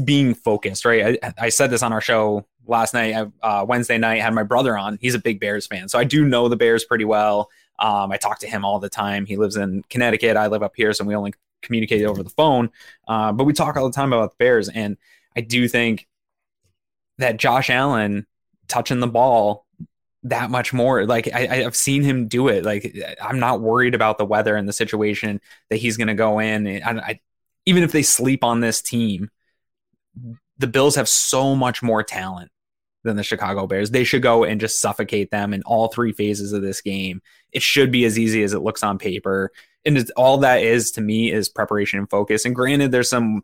being 0.05 0.35
focused, 0.37 0.85
right? 0.85 1.18
I, 1.20 1.35
I, 1.38 1.48
said 1.48 1.70
this 1.70 1.83
on 1.83 1.92
our 1.92 2.00
show 2.00 2.46
last 2.66 2.94
night, 2.94 3.31
uh, 3.42 3.64
Wednesday 3.66 3.98
night. 3.98 4.20
Had 4.20 4.35
my 4.35 4.42
brother 4.42 4.77
on. 4.77 4.98
He's 5.01 5.14
a 5.14 5.18
big 5.18 5.40
Bears 5.40 5.66
fan, 5.66 5.88
so 5.88 5.98
I 5.98 6.05
do 6.05 6.25
know 6.25 6.48
the 6.48 6.57
Bears 6.57 6.85
pretty 6.85 7.05
well. 7.05 7.51
Um, 7.79 8.12
I 8.12 8.16
talk 8.16 8.38
to 8.40 8.46
him 8.46 8.64
all 8.64 8.79
the 8.79 8.88
time. 8.88 9.27
He 9.27 9.37
lives 9.37 9.57
in 9.57 9.85
Connecticut. 9.90 10.37
I 10.37 10.46
live 10.46 10.62
up 10.62 10.75
here, 10.77 10.92
so 10.92 11.05
we 11.05 11.14
only 11.14 11.35
communicate 11.62 12.05
over 12.05 12.22
the 12.22 12.31
phone. 12.31 12.70
Uh, 13.09 13.33
but 13.33 13.44
we 13.44 13.53
talk 13.53 13.77
all 13.77 13.88
the 13.88 13.94
time 13.94 14.12
about 14.12 14.31
the 14.31 14.37
Bears, 14.38 14.68
and 14.68 14.96
I 15.37 15.40
do 15.40 15.66
think 15.68 16.07
that 17.18 17.37
Josh 17.37 17.70
Allen 17.70 18.27
touching 18.68 19.01
the 19.01 19.07
ball 19.07 19.66
that 20.25 20.51
much 20.51 20.72
more. 20.72 21.05
Like 21.05 21.33
I, 21.33 21.57
have 21.57 21.77
seen 21.77 22.03
him 22.03 22.29
do 22.29 22.48
it. 22.48 22.64
Like 22.64 22.94
I'm 23.20 23.40
not 23.40 23.61
worried 23.61 23.94
about 23.94 24.18
the 24.18 24.25
weather 24.25 24.55
and 24.57 24.68
the 24.68 24.72
situation 24.72 25.40
that 25.68 25.77
he's 25.77 25.96
going 25.96 26.09
to 26.09 26.14
go 26.14 26.38
in. 26.38 26.66
And 26.66 27.01
I, 27.01 27.20
even 27.66 27.83
if 27.83 27.92
they 27.92 28.03
sleep 28.03 28.44
on 28.44 28.61
this 28.61 28.81
team, 28.81 29.31
the 30.59 30.66
Bills 30.68 30.94
have 30.94 31.09
so 31.09 31.57
much 31.57 31.83
more 31.83 32.03
talent 32.05 32.52
than 33.05 33.17
the 33.17 33.23
Chicago 33.23 33.67
Bears. 33.67 33.91
They 33.91 34.05
should 34.05 34.23
go 34.23 34.45
and 34.45 34.61
just 34.61 34.81
suffocate 34.81 35.31
them 35.31 35.53
in 35.53 35.62
all 35.65 35.88
three 35.88 36.12
phases 36.12 36.53
of 36.53 36.62
this 36.62 36.81
game. 36.81 37.21
It 37.53 37.62
should 37.62 37.91
be 37.91 38.05
as 38.05 38.19
easy 38.19 38.43
as 38.43 38.53
it 38.53 38.61
looks 38.61 38.83
on 38.83 38.99
paper. 38.99 39.51
And 39.85 39.99
it's 39.99 40.11
all 40.12 40.38
that 40.38 40.62
is 40.62 40.93
to 40.93 41.01
me 41.01 41.33
is 41.33 41.49
preparation 41.49 41.99
and 41.99 42.09
focus. 42.09 42.45
And 42.45 42.55
granted, 42.55 42.93
there's 42.93 43.11
some 43.11 43.43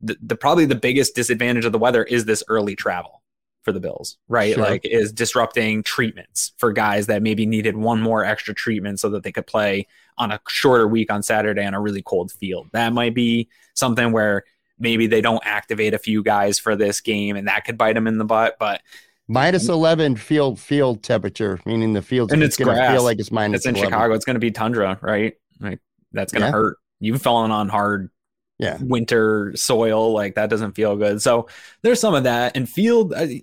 the, 0.00 0.16
the 0.22 0.36
probably 0.36 0.64
the 0.64 0.74
biggest 0.74 1.14
disadvantage 1.14 1.64
of 1.64 1.72
the 1.72 1.78
weather 1.78 2.04
is 2.04 2.24
this 2.24 2.44
early 2.48 2.76
travel 2.76 3.22
for 3.62 3.72
the 3.72 3.80
Bills, 3.80 4.16
right? 4.28 4.54
Sure. 4.54 4.64
Like 4.64 4.84
is 4.84 5.12
disrupting 5.12 5.82
treatments 5.82 6.52
for 6.56 6.72
guys 6.72 7.06
that 7.08 7.22
maybe 7.22 7.44
needed 7.44 7.76
one 7.76 8.00
more 8.00 8.24
extra 8.24 8.54
treatment 8.54 9.00
so 9.00 9.10
that 9.10 9.24
they 9.24 9.32
could 9.32 9.46
play 9.46 9.86
on 10.16 10.30
a 10.32 10.40
shorter 10.48 10.86
week 10.86 11.12
on 11.12 11.22
Saturday 11.22 11.64
on 11.64 11.74
a 11.74 11.80
really 11.80 12.02
cold 12.02 12.32
field. 12.32 12.68
That 12.72 12.92
might 12.92 13.14
be 13.14 13.48
something 13.74 14.12
where 14.12 14.44
maybe 14.78 15.06
they 15.06 15.20
don't 15.20 15.42
activate 15.44 15.94
a 15.94 15.98
few 15.98 16.22
guys 16.22 16.58
for 16.58 16.76
this 16.76 17.00
game 17.00 17.36
and 17.36 17.48
that 17.48 17.64
could 17.64 17.78
bite 17.78 17.94
them 17.94 18.06
in 18.06 18.18
the 18.18 18.24
butt. 18.24 18.56
But 18.58 18.82
minus 19.26 19.68
11 19.68 20.16
field 20.16 20.58
field 20.58 21.02
temperature, 21.02 21.60
meaning 21.66 21.92
the 21.92 22.02
field 22.02 22.32
and 22.32 22.42
it's, 22.42 22.56
going 22.56 22.76
to 22.76 22.90
feel 22.92 23.02
like 23.02 23.18
it's 23.18 23.32
minus. 23.32 23.60
It's 23.60 23.66
in 23.66 23.76
11. 23.76 23.90
Chicago. 23.90 24.14
It's 24.14 24.24
going 24.24 24.34
to 24.34 24.40
be 24.40 24.50
tundra, 24.50 24.98
right? 25.00 25.34
Like 25.60 25.80
that's 26.12 26.32
going 26.32 26.42
to 26.42 26.48
yeah. 26.48 26.52
hurt. 26.52 26.78
You've 27.00 27.22
fallen 27.22 27.50
on 27.50 27.68
hard 27.68 28.10
yeah 28.58 28.76
winter 28.80 29.52
soil 29.54 30.12
like 30.12 30.34
that 30.34 30.50
doesn't 30.50 30.72
feel 30.72 30.96
good 30.96 31.22
so 31.22 31.48
there's 31.82 32.00
some 32.00 32.14
of 32.14 32.24
that 32.24 32.56
and 32.56 32.68
field 32.68 33.10
the 33.10 33.42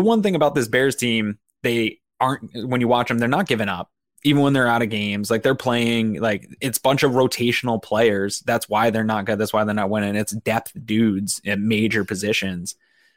one 0.00 0.20
thing 0.22 0.34
about 0.34 0.54
this 0.54 0.66
bears 0.68 0.96
team 0.96 1.38
they 1.62 2.00
aren't 2.20 2.50
when 2.66 2.80
you 2.80 2.88
watch 2.88 3.08
them 3.08 3.18
they're 3.18 3.28
not 3.28 3.46
giving 3.46 3.68
up 3.68 3.91
even 4.24 4.42
when 4.42 4.52
they're 4.52 4.68
out 4.68 4.82
of 4.82 4.90
games, 4.90 5.30
like 5.30 5.42
they're 5.42 5.54
playing, 5.54 6.20
like 6.20 6.48
it's 6.60 6.78
a 6.78 6.82
bunch 6.82 7.02
of 7.02 7.12
rotational 7.12 7.82
players. 7.82 8.40
That's 8.40 8.68
why 8.68 8.90
they're 8.90 9.04
not 9.04 9.24
good. 9.24 9.38
That's 9.38 9.52
why 9.52 9.64
they're 9.64 9.74
not 9.74 9.90
winning. 9.90 10.16
It's 10.16 10.32
depth 10.32 10.72
dudes 10.84 11.40
in 11.44 11.66
major 11.68 12.04
positions, 12.04 12.76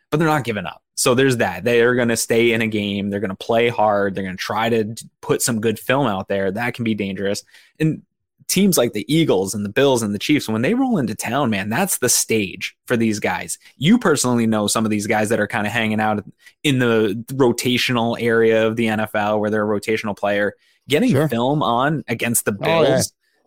but 0.09 0.17
they're 0.17 0.27
not 0.27 0.43
giving 0.43 0.65
up. 0.65 0.81
So 0.95 1.13
there's 1.13 1.37
that. 1.37 1.63
They 1.63 1.81
are 1.81 1.95
going 1.95 2.07
to 2.07 2.17
stay 2.17 2.53
in 2.53 2.61
a 2.61 2.67
game. 2.67 3.09
They're 3.09 3.19
going 3.19 3.29
to 3.29 3.35
play 3.35 3.69
hard. 3.69 4.15
They're 4.15 4.23
going 4.23 4.37
to 4.37 4.41
try 4.41 4.69
to 4.69 4.95
put 5.21 5.41
some 5.41 5.61
good 5.61 5.77
film 5.77 6.07
out 6.07 6.27
there. 6.27 6.51
That 6.51 6.73
can 6.73 6.83
be 6.85 6.95
dangerous. 6.95 7.43
And 7.79 8.01
teams 8.47 8.77
like 8.77 8.93
the 8.93 9.11
Eagles 9.13 9.53
and 9.53 9.65
the 9.65 9.69
Bills 9.69 10.01
and 10.01 10.13
the 10.13 10.19
Chiefs, 10.19 10.47
when 10.47 10.61
they 10.61 10.73
roll 10.73 10.97
into 10.97 11.15
town, 11.15 11.49
man, 11.49 11.69
that's 11.69 11.97
the 11.97 12.09
stage 12.09 12.77
for 12.85 12.95
these 12.95 13.19
guys. 13.19 13.59
You 13.77 13.99
personally 13.99 14.47
know 14.47 14.67
some 14.67 14.85
of 14.85 14.91
these 14.91 15.07
guys 15.07 15.29
that 15.29 15.39
are 15.39 15.47
kind 15.47 15.67
of 15.67 15.73
hanging 15.73 15.99
out 15.99 16.23
in 16.63 16.79
the 16.79 17.23
rotational 17.33 18.19
area 18.19 18.65
of 18.65 18.75
the 18.75 18.85
NFL 18.85 19.39
where 19.39 19.49
they're 19.49 19.69
a 19.69 19.79
rotational 19.79 20.17
player 20.17 20.55
getting 20.87 21.11
sure. 21.11 21.27
film 21.27 21.63
on 21.63 22.03
against 22.07 22.45
the 22.45 22.51
Bills. 22.51 22.87
Oh, 22.87 22.91
yeah. 22.97 23.01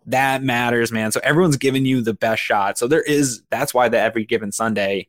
That 0.07 0.43
matters, 0.43 0.91
man. 0.91 1.13
So 1.13 1.21
everyone's 1.23 1.59
giving 1.59 1.85
you 1.85 2.01
the 2.01 2.15
best 2.15 2.43
shot. 2.43 2.79
So 2.79 2.89
there 2.89 3.03
is 3.03 3.43
that's 3.51 3.75
why 3.75 3.89
the 3.89 3.99
every 3.99 4.25
given 4.25 4.53
Sunday 4.53 5.09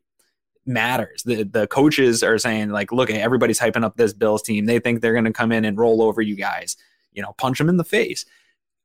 matters. 0.66 1.24
The 1.24 1.44
the 1.44 1.68
coaches 1.68 2.22
are 2.22 2.38
saying 2.38 2.70
like, 2.70 2.92
look, 2.92 3.10
everybody's 3.10 3.60
hyping 3.60 3.84
up 3.84 3.96
this 3.96 4.14
Bills 4.14 4.42
team. 4.42 4.66
They 4.66 4.80
think 4.80 5.02
they're 5.02 5.14
going 5.14 5.26
to 5.26 5.32
come 5.32 5.52
in 5.52 5.64
and 5.64 5.78
roll 5.78 6.02
over 6.02 6.22
you 6.22 6.36
guys. 6.36 6.76
You 7.14 7.22
know, 7.22 7.34
punch 7.38 7.58
them 7.58 7.70
in 7.70 7.78
the 7.78 7.84
face. 7.84 8.26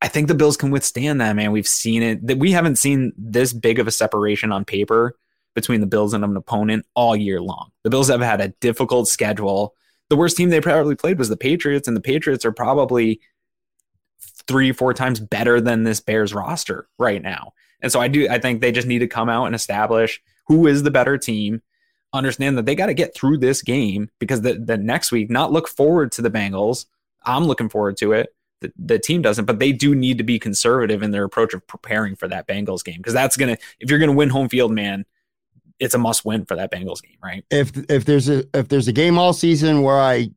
I 0.01 0.09
think 0.09 0.29
the 0.29 0.35
Bills 0.35 0.57
can 0.57 0.71
withstand 0.71 1.21
that, 1.21 1.35
man. 1.35 1.51
We've 1.51 1.67
seen 1.67 2.03
it. 2.03 2.27
That 2.27 2.39
we 2.39 2.53
haven't 2.53 2.77
seen 2.77 3.13
this 3.17 3.53
big 3.53 3.79
of 3.79 3.89
a 3.89 3.93
separation 3.93 4.53
on 4.53 4.65
paper 4.65 5.17
between 5.55 5.81
the 5.81 5.87
Bills 5.87 6.15
and 6.15 6.25
an 6.25 6.37
opponent 6.37 6.85
all 6.95 7.17
year 7.17 7.41
long. 7.41 7.71
The 7.83 7.91
Bills 7.91 8.09
have 8.09 8.21
had 8.21 8.41
a 8.41 8.49
difficult 8.61 9.09
schedule. 9.09 9.75
The 10.11 10.17
worst 10.17 10.37
team 10.37 10.51
they 10.51 10.61
probably 10.61 10.95
played 10.95 11.19
was 11.19 11.29
the 11.29 11.37
Patriots, 11.37 11.89
and 11.89 11.97
the 11.97 12.03
Patriots 12.03 12.45
are 12.45 12.53
probably 12.53 13.21
three, 14.47 14.73
four 14.73 14.95
times 14.95 15.21
better 15.21 15.61
than 15.61 15.85
this 15.85 16.01
Bears 16.01 16.35
roster 16.35 16.89
right 16.99 17.23
now. 17.23 17.53
And 17.81 17.93
so 17.93 18.01
I 18.01 18.09
do, 18.09 18.29
I 18.29 18.39
think 18.39 18.61
they 18.61 18.73
just 18.73 18.89
need 18.89 19.01
to 19.01 19.07
come 19.07 19.29
out 19.29 19.47
and 19.47 19.55
establish 19.55 20.23
who 20.47 20.67
is 20.67 20.83
the 20.83 20.91
better 20.91 21.19
team, 21.19 21.63
understand 22.13 22.57
that 22.59 22.67
they 22.67 22.75
got 22.75 22.87
to 22.87 22.95
get 22.95 23.15
through 23.15 23.39
this 23.39 23.63
game 23.63 24.11
because 24.19 24.43
the, 24.43 24.55
the 24.55 24.77
next 24.77 25.13
week, 25.13 25.31
not 25.31 25.53
look 25.53 25.69
forward 25.69 26.13
to 26.13 26.23
the 26.23 26.31
Bengals. 26.31 26.87
I'm 27.25 27.45
looking 27.45 27.69
forward 27.69 27.97
to 27.99 28.13
it. 28.13 28.35
The, 28.61 28.73
the 28.79 28.99
team 28.99 29.23
doesn't, 29.23 29.47
but 29.47 29.59
they 29.59 29.73
do 29.73 29.95
need 29.95 30.19
to 30.19 30.25
be 30.25 30.39
conservative 30.39 31.03
in 31.03 31.11
their 31.11 31.25
approach 31.25 31.55
of 31.55 31.67
preparing 31.67 32.17
for 32.17 32.29
that 32.29 32.47
Bengals 32.47 32.85
game 32.85 32.99
because 32.99 33.15
that's 33.15 33.37
going 33.37 33.57
to, 33.57 33.63
if 33.81 33.91
you're 33.91 33.99
going 33.99 34.11
to 34.11 34.17
win 34.17 34.31
home 34.31 34.49
field, 34.49 34.73
man, 34.73 35.05
it's 35.79 35.95
a 35.95 35.99
must 35.99 36.25
win 36.25 36.45
for 36.45 36.57
that 36.57 36.71
Bengals 36.71 37.03
game, 37.03 37.17
right? 37.23 37.45
If 37.51 37.73
if 37.91 38.05
there's 38.05 38.29
a 38.29 38.45
if 38.57 38.69
there's 38.69 38.89
a 38.89 38.93
game 38.93 39.19
all 39.19 39.33
season 39.33 39.83
where 39.83 40.01
I 40.01 40.31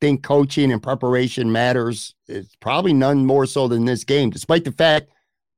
think 0.00 0.22
coaching 0.22 0.72
and 0.72 0.82
preparation 0.82 1.50
matters. 1.52 2.14
It's 2.28 2.54
probably 2.60 2.92
none 2.92 3.26
more 3.26 3.46
so 3.46 3.68
than 3.68 3.84
this 3.84 4.04
game, 4.04 4.30
despite 4.30 4.64
the 4.64 4.72
fact 4.72 5.10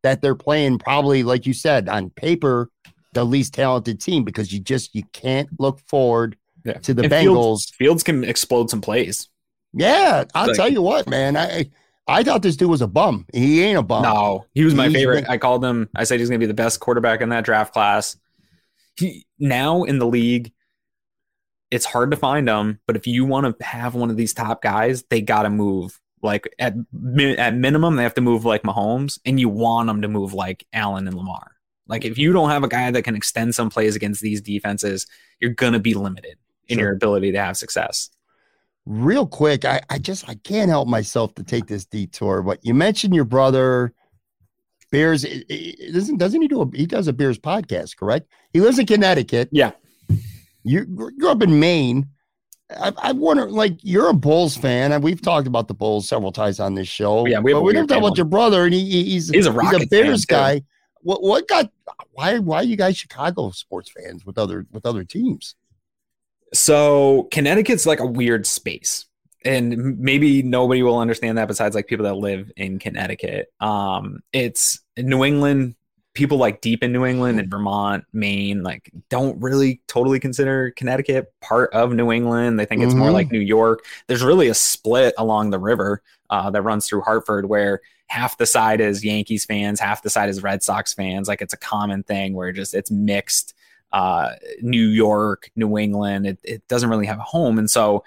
that 0.03 0.20
they're 0.20 0.34
playing 0.34 0.78
probably, 0.78 1.22
like 1.22 1.47
you 1.47 1.53
said, 1.53 1.88
on 1.88 2.11
paper, 2.11 2.68
the 3.12 3.24
least 3.24 3.55
talented 3.55 4.01
team 4.01 4.24
because 4.24 4.53
you 4.53 4.59
just 4.61 4.95
you 4.95 5.03
can't 5.12 5.49
look 5.61 5.78
forward 5.88 6.36
yeah. 6.64 6.74
to 6.78 6.95
the 6.95 7.03
and 7.05 7.12
Bengals. 7.12 7.24
Fields, 7.24 7.70
Fields, 7.76 8.03
can 8.03 8.24
explode 8.24 8.70
some 8.70 8.80
plays. 8.80 9.28
Yeah, 9.72 10.24
I'll 10.34 10.49
Like- 10.49 10.57
tell 10.57 10.68
you 10.68 10.82
what, 10.82 11.09
man. 11.09 11.36
I 11.36 11.70
I 12.09 12.24
thought 12.24 12.43
this 12.43 12.57
dude 12.57 12.68
was 12.68 12.82
a 12.82 12.88
bum. 12.88 13.26
He 13.32 13.62
ain't 13.62 13.78
a 13.78 13.82
bum. 13.82 14.03
No, 14.03 14.45
he 14.55 14.64
was 14.64 14.74
my 14.74 14.88
He's 14.88 14.97
favorite. 14.97 15.22
been- 15.22 15.30
I 15.30 15.38
called 15.38 15.64
him. 15.64 15.88
I 15.95 16.03
said 16.05 16.18
he's 16.18 16.28
going 16.28 16.40
to 16.40 16.45
be 16.45 16.49
the 16.51 16.55
best 16.55 16.80
quarterback 16.80 17.20
in 17.20 17.28
that 17.28 17.45
draft 17.45 17.72
class. 17.72 18.16
He 18.97 19.24
now 19.38 19.84
in 19.84 19.99
the 19.99 20.07
league, 20.07 20.53
it's 21.73 21.85
hard 21.87 22.11
to 22.12 22.16
find 22.16 22.47
them, 22.47 22.79
But 22.87 22.95
if 22.97 23.07
you 23.07 23.25
want 23.25 23.59
to 23.59 23.64
have 23.64 23.95
one 23.97 24.11
of 24.11 24.16
these 24.16 24.33
top 24.35 24.62
guys, 24.62 25.03
they 25.11 25.20
got 25.20 25.43
to 25.43 25.51
move. 25.51 25.99
Like 26.23 26.49
at 26.61 26.75
at 27.39 27.57
minimum, 27.57 27.97
they 27.97 28.05
have 28.05 28.14
to 28.14 28.20
move 28.20 28.45
like 28.45 28.62
Mahomes, 28.62 29.18
and 29.25 29.41
you 29.41 29.49
want 29.49 29.89
them 29.89 30.03
to 30.03 30.09
move 30.09 30.33
like 30.35 30.64
Allen 30.73 31.09
and 31.09 31.16
Lamar. 31.16 31.51
Like 31.89 32.05
if 32.05 32.16
you 32.16 32.33
don't 32.33 32.51
have 32.51 32.62
a 32.62 32.68
guy 32.68 32.91
that 32.93 33.03
can 33.03 33.16
extend 33.16 33.55
some 33.57 33.70
plays 33.70 33.97
against 33.97 34.20
these 34.23 34.41
defenses, 34.41 35.07
you're 35.41 35.51
going 35.55 35.73
to 35.73 35.81
be 35.81 35.95
limited 35.95 36.37
in 36.68 36.77
Sure. 36.79 36.85
your 36.87 36.95
ability 36.95 37.33
to 37.33 37.41
have 37.43 37.57
success. 37.57 38.09
Real 38.87 39.27
quick, 39.27 39.64
I, 39.64 39.81
I 39.91 39.99
just 39.99 40.29
I 40.29 40.35
can't 40.37 40.68
help 40.70 40.87
myself 40.87 41.35
to 41.37 41.43
take 41.43 41.66
this 41.66 41.85
detour. 41.85 42.43
But 42.43 42.64
you 42.64 42.73
mentioned 42.75 43.14
your 43.16 43.25
brother 43.25 43.93
Bears. 44.93 45.25
i- 45.25 45.45
i- 45.51 45.75
Doesn't 45.93 46.18
doesn't 46.18 46.41
he 46.43 46.49
do 46.49 46.62
a 46.62 46.70
he 46.77 46.87
does 46.87 47.09
a 47.09 47.12
Bears 47.12 47.39
podcast? 47.39 47.97
Correct. 47.97 48.29
He 48.53 48.61
lives 48.61 48.79
in 48.79 48.87
Connecticut. 48.87 49.49
Yeah. 49.53 49.73
You 50.65 50.85
grew 50.85 51.29
up 51.29 51.43
in 51.43 51.59
Maine. 51.61 52.09
I, 52.71 52.93
I 52.99 53.13
wonder, 53.13 53.51
like, 53.51 53.77
you're 53.83 54.09
a 54.09 54.15
Bulls 54.15 54.57
fan, 54.57 54.93
and 54.93 55.03
we've 55.05 55.21
talked 55.21 55.47
about 55.47 55.69
the 55.69 55.75
Bulls 55.75 56.09
several 56.09 56.33
times 56.33 56.59
on 56.59 56.75
this 56.75 56.89
show. 56.89 57.27
Yeah, 57.27 57.41
we 57.41 57.53
but 57.53 57.63
we 57.63 57.73
never 57.75 57.87
talk 57.87 57.99
about 57.99 58.17
your 58.17 58.25
brother, 58.25 58.65
and 58.65 58.73
he, 58.73 58.81
he- 58.91 59.05
he's 59.11 59.29
He's 59.29 59.47
a 59.47 59.53
Rockets 59.53 59.81
fan, 59.85 59.89
Bears 59.91 60.21
too. 60.25 60.33
guy. 60.35 60.63
What 61.05 61.21
what 61.23 61.49
got 61.49 61.71
why 62.13 62.39
why 62.39 62.59
are 62.59 62.63
you 62.65 62.77
guys 62.77 62.97
Chicago 62.97 63.51
sports 63.51 63.91
fans 63.91 64.25
with 64.25 64.39
other 64.39 64.67
with 64.71 64.87
other 64.87 65.03
teams? 65.05 65.57
So 66.55 67.29
Connecticut's 67.33 67.87
like 67.87 68.01
a 68.01 68.07
weird 68.07 68.47
space. 68.47 69.07
And 69.45 69.99
maybe 69.99 70.43
nobody 70.45 70.85
will 70.85 70.99
understand 71.01 71.39
that 71.39 71.49
besides 71.49 71.75
like 71.75 71.89
people 71.89 72.05
that 72.05 72.15
live 72.15 72.53
in 72.57 72.79
Connecticut. 72.79 73.53
Um, 73.59 74.21
it's 74.33 74.79
New 74.97 75.25
England, 75.25 75.75
people 76.15 76.37
like 76.37 76.61
deep 76.61 76.83
in 76.83 76.93
New 76.93 77.07
England 77.07 77.41
and 77.41 77.51
Vermont, 77.51 78.05
Maine, 78.13 78.63
like 78.63 78.91
don't 79.09 79.41
really 79.41 79.81
totally 79.87 80.21
consider 80.21 80.71
Connecticut 80.77 81.33
part 81.41 81.73
of 81.73 81.93
New 81.93 82.13
England. 82.13 82.61
They 82.61 82.67
think 82.67 82.83
it's 82.83 82.95
more 82.95 83.09
Mhm. 83.09 83.15
like 83.15 83.33
New 83.33 83.41
York. 83.41 83.85
There's 84.09 84.23
really 84.23 84.49
a 84.49 84.55
split 84.55 85.15
along 85.17 85.51
the 85.51 85.59
river 85.59 86.03
uh, 86.29 86.51
that 86.51 86.63
runs 86.63 86.87
through 86.87 87.01
Hartford 87.03 87.47
where 87.49 87.81
half 88.09 88.37
the 88.37 88.45
side 88.47 88.81
is 88.81 89.03
Yankees 89.05 89.47
fans, 89.47 89.81
half 89.81 90.03
the 90.03 90.11
side 90.11 90.29
is 90.29 90.43
Red 90.43 90.63
Sox 90.63 90.93
fans. 90.93 91.29
Like 91.29 91.41
it's 91.41 91.55
a 91.55 91.59
common 91.59 92.03
thing 92.03 92.35
where 92.35 92.53
just 92.53 92.75
it's 92.75 92.91
mixed 92.91 93.55
uh, 93.93 94.31
New 94.63 94.87
York, 94.87 95.51
New 95.57 95.77
England. 95.79 96.27
It, 96.27 96.39
it 96.43 96.69
doesn't 96.69 96.89
really 96.89 97.07
have 97.07 97.19
a 97.19 97.23
home. 97.23 97.59
And 97.59 97.71
so 97.71 98.05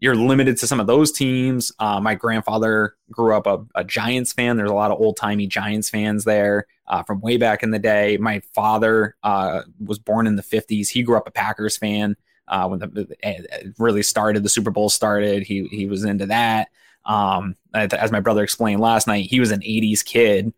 you're 0.00 0.16
limited 0.16 0.56
to 0.58 0.66
some 0.66 0.80
of 0.80 0.86
those 0.86 1.12
teams. 1.12 1.72
Uh, 1.78 2.00
my 2.00 2.14
grandfather 2.14 2.96
grew 3.10 3.34
up 3.34 3.46
a, 3.46 3.64
a 3.74 3.84
Giants 3.84 4.32
fan. 4.32 4.56
There's 4.56 4.70
a 4.70 4.74
lot 4.74 4.90
of 4.90 4.98
old 5.00 5.16
timey 5.16 5.46
Giants 5.46 5.90
fans 5.90 6.24
there 6.24 6.66
uh, 6.86 7.02
from 7.02 7.20
way 7.20 7.36
back 7.36 7.62
in 7.62 7.70
the 7.70 7.78
day. 7.78 8.16
My 8.16 8.40
father 8.54 9.16
uh, 9.22 9.62
was 9.84 9.98
born 9.98 10.26
in 10.26 10.36
the 10.36 10.42
50s. 10.42 10.88
He 10.88 11.02
grew 11.02 11.16
up 11.16 11.28
a 11.28 11.30
Packers 11.30 11.76
fan 11.76 12.16
uh, 12.48 12.66
when 12.66 12.80
the 12.80 13.16
it 13.22 13.74
really 13.78 14.02
started. 14.02 14.42
The 14.42 14.48
Super 14.48 14.70
Bowl 14.70 14.88
started. 14.88 15.42
He 15.42 15.68
he 15.68 15.86
was 15.86 16.04
into 16.04 16.26
that. 16.26 16.70
Um, 17.04 17.56
as 17.74 18.12
my 18.12 18.20
brother 18.20 18.42
explained 18.42 18.80
last 18.80 19.06
night, 19.06 19.26
he 19.26 19.40
was 19.40 19.50
an 19.50 19.60
80s 19.60 20.04
kid 20.04 20.52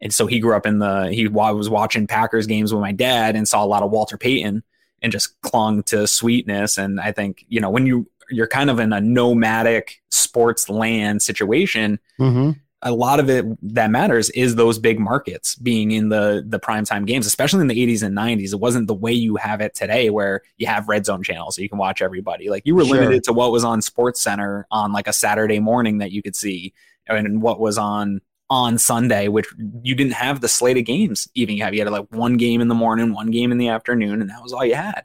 and 0.00 0.14
so 0.14 0.26
he 0.26 0.38
grew 0.38 0.54
up 0.54 0.66
in 0.66 0.78
the 0.78 1.10
he 1.12 1.26
was 1.28 1.68
watching 1.68 2.06
Packers 2.06 2.46
games 2.46 2.72
with 2.72 2.80
my 2.80 2.92
dad 2.92 3.36
and 3.36 3.48
saw 3.48 3.64
a 3.64 3.66
lot 3.66 3.82
of 3.82 3.90
Walter 3.90 4.16
Payton 4.16 4.62
and 5.02 5.12
just 5.12 5.40
clung 5.42 5.82
to 5.84 6.06
sweetness. 6.06 6.78
And 6.78 7.00
I 7.00 7.12
think 7.12 7.44
you 7.48 7.60
know 7.60 7.70
when 7.70 7.86
you 7.86 8.08
you're 8.30 8.46
kind 8.48 8.70
of 8.70 8.78
in 8.80 8.92
a 8.92 9.00
nomadic 9.00 10.00
sports 10.10 10.68
land 10.68 11.22
situation, 11.22 11.98
Mm-hmm. 12.20 12.50
a 12.82 12.92
lot 12.92 13.18
of 13.20 13.28
it 13.30 13.44
that 13.74 13.90
matters 13.90 14.30
is 14.30 14.54
those 14.56 14.78
big 14.78 14.98
markets 15.00 15.54
being 15.56 15.90
in 15.92 16.08
the 16.10 16.44
the 16.46 16.60
primetime 16.60 17.06
games, 17.06 17.26
especially 17.26 17.60
in 17.62 17.66
the 17.68 17.74
80s 17.86 18.02
and 18.02 18.16
90s. 18.16 18.52
It 18.52 18.60
wasn't 18.60 18.86
the 18.86 18.94
way 18.94 19.12
you 19.12 19.36
have 19.36 19.60
it 19.60 19.74
today 19.74 20.10
where 20.10 20.42
you 20.58 20.66
have 20.68 20.88
red 20.88 21.04
zone 21.06 21.22
channels 21.22 21.56
so 21.56 21.62
you 21.62 21.68
can 21.68 21.78
watch 21.78 22.00
everybody. 22.02 22.48
Like 22.50 22.64
you 22.66 22.74
were 22.74 22.84
Sure. 22.84 22.96
limited 22.96 23.24
to 23.24 23.32
what 23.32 23.50
was 23.52 23.64
on 23.64 23.82
Sports 23.82 24.20
Center 24.20 24.66
on 24.70 24.92
like 24.92 25.08
a 25.08 25.12
Saturday 25.12 25.58
morning 25.58 25.98
that 25.98 26.12
you 26.12 26.22
could 26.22 26.36
see 26.36 26.72
and 27.08 27.40
what 27.42 27.58
was 27.58 27.78
on 27.78 28.20
on 28.50 28.78
Sunday, 28.78 29.28
which 29.28 29.46
you 29.82 29.94
didn't 29.94 30.12
have 30.14 30.40
the 30.40 30.48
slate 30.48 30.76
of 30.78 30.84
games. 30.84 31.28
Even 31.34 31.56
you 31.56 31.62
have 31.64 31.74
you 31.74 31.80
had 31.84 31.90
like 31.92 32.06
one 32.12 32.36
game 32.36 32.60
in 32.60 32.68
the 32.68 32.74
morning, 32.74 33.12
one 33.12 33.30
game 33.30 33.50
in 33.52 33.58
the 33.58 33.68
afternoon, 33.68 34.20
and 34.22 34.30
that 34.30 34.42
was 34.42 34.52
all 34.52 34.64
you 34.64 34.74
had. 34.74 35.02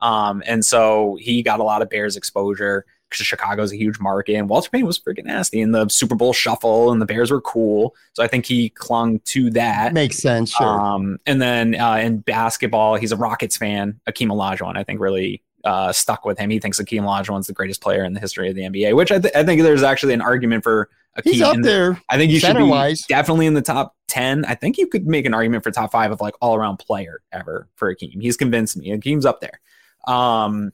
Um, 0.00 0.42
and 0.46 0.64
so 0.64 1.16
he 1.20 1.42
got 1.42 1.60
a 1.60 1.64
lot 1.64 1.82
of 1.82 1.88
Bears 1.88 2.16
exposure 2.16 2.84
because 3.08 3.24
Chicago's 3.24 3.72
a 3.72 3.76
huge 3.76 4.00
market, 4.00 4.34
and 4.34 4.48
Walter 4.48 4.68
Payton 4.70 4.86
was 4.86 4.98
freaking 4.98 5.24
nasty 5.26 5.60
in 5.60 5.72
the 5.72 5.88
Super 5.88 6.14
Bowl 6.14 6.32
shuffle, 6.32 6.90
and 6.90 7.00
the 7.00 7.06
Bears 7.06 7.30
were 7.30 7.40
cool. 7.40 7.94
So 8.14 8.22
I 8.22 8.26
think 8.26 8.46
he 8.46 8.70
clung 8.70 9.20
to 9.26 9.50
that. 9.50 9.92
Makes 9.92 10.16
sense. 10.18 10.50
Sure. 10.50 10.66
Um, 10.66 11.18
and 11.26 11.40
then 11.40 11.76
uh, 11.76 11.94
in 11.96 12.18
basketball, 12.18 12.96
he's 12.96 13.12
a 13.12 13.16
Rockets 13.16 13.56
fan. 13.56 14.00
Akeem 14.08 14.28
Olajuwon, 14.28 14.76
I 14.76 14.82
think, 14.82 15.00
really 15.00 15.42
uh, 15.64 15.92
stuck 15.92 16.24
with 16.24 16.38
him. 16.38 16.50
He 16.50 16.58
thinks 16.58 16.80
Akeem 16.80 17.02
Olajuwon's 17.02 17.46
the 17.46 17.52
greatest 17.52 17.80
player 17.80 18.04
in 18.04 18.12
the 18.12 18.20
history 18.20 18.48
of 18.48 18.54
the 18.54 18.62
NBA, 18.62 18.94
which 18.94 19.12
I, 19.12 19.18
th- 19.18 19.34
I 19.34 19.44
think 19.44 19.62
there's 19.62 19.82
actually 19.82 20.14
an 20.14 20.20
argument 20.20 20.64
for 20.64 20.88
Akeem. 21.18 21.32
He's 21.32 21.42
up 21.42 21.56
the- 21.56 21.62
there. 21.62 22.02
I 22.08 22.16
think 22.16 22.32
you 22.32 22.38
should 22.38 22.48
be 22.48 22.52
center-wise. 22.54 23.02
definitely 23.08 23.46
in 23.46 23.54
the 23.54 23.62
top 23.62 23.94
10. 24.08 24.44
I 24.44 24.54
think 24.54 24.78
you 24.78 24.86
could 24.86 25.06
make 25.06 25.26
an 25.26 25.34
argument 25.34 25.64
for 25.64 25.70
top 25.70 25.90
five 25.92 26.10
of 26.12 26.20
like 26.20 26.34
all 26.40 26.54
around 26.54 26.78
player 26.78 27.20
ever 27.32 27.68
for 27.76 27.94
Akeem. 27.94 28.20
He's 28.20 28.36
convinced 28.36 28.76
me. 28.76 28.90
Akeem's 28.90 29.26
up 29.26 29.40
there. 29.40 29.60
Um, 30.06 30.72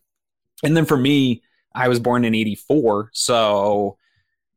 and 0.62 0.76
then 0.76 0.84
for 0.84 0.96
me, 0.96 1.42
I 1.74 1.88
was 1.88 2.00
born 2.00 2.24
in 2.24 2.34
84. 2.34 3.10
So 3.12 3.96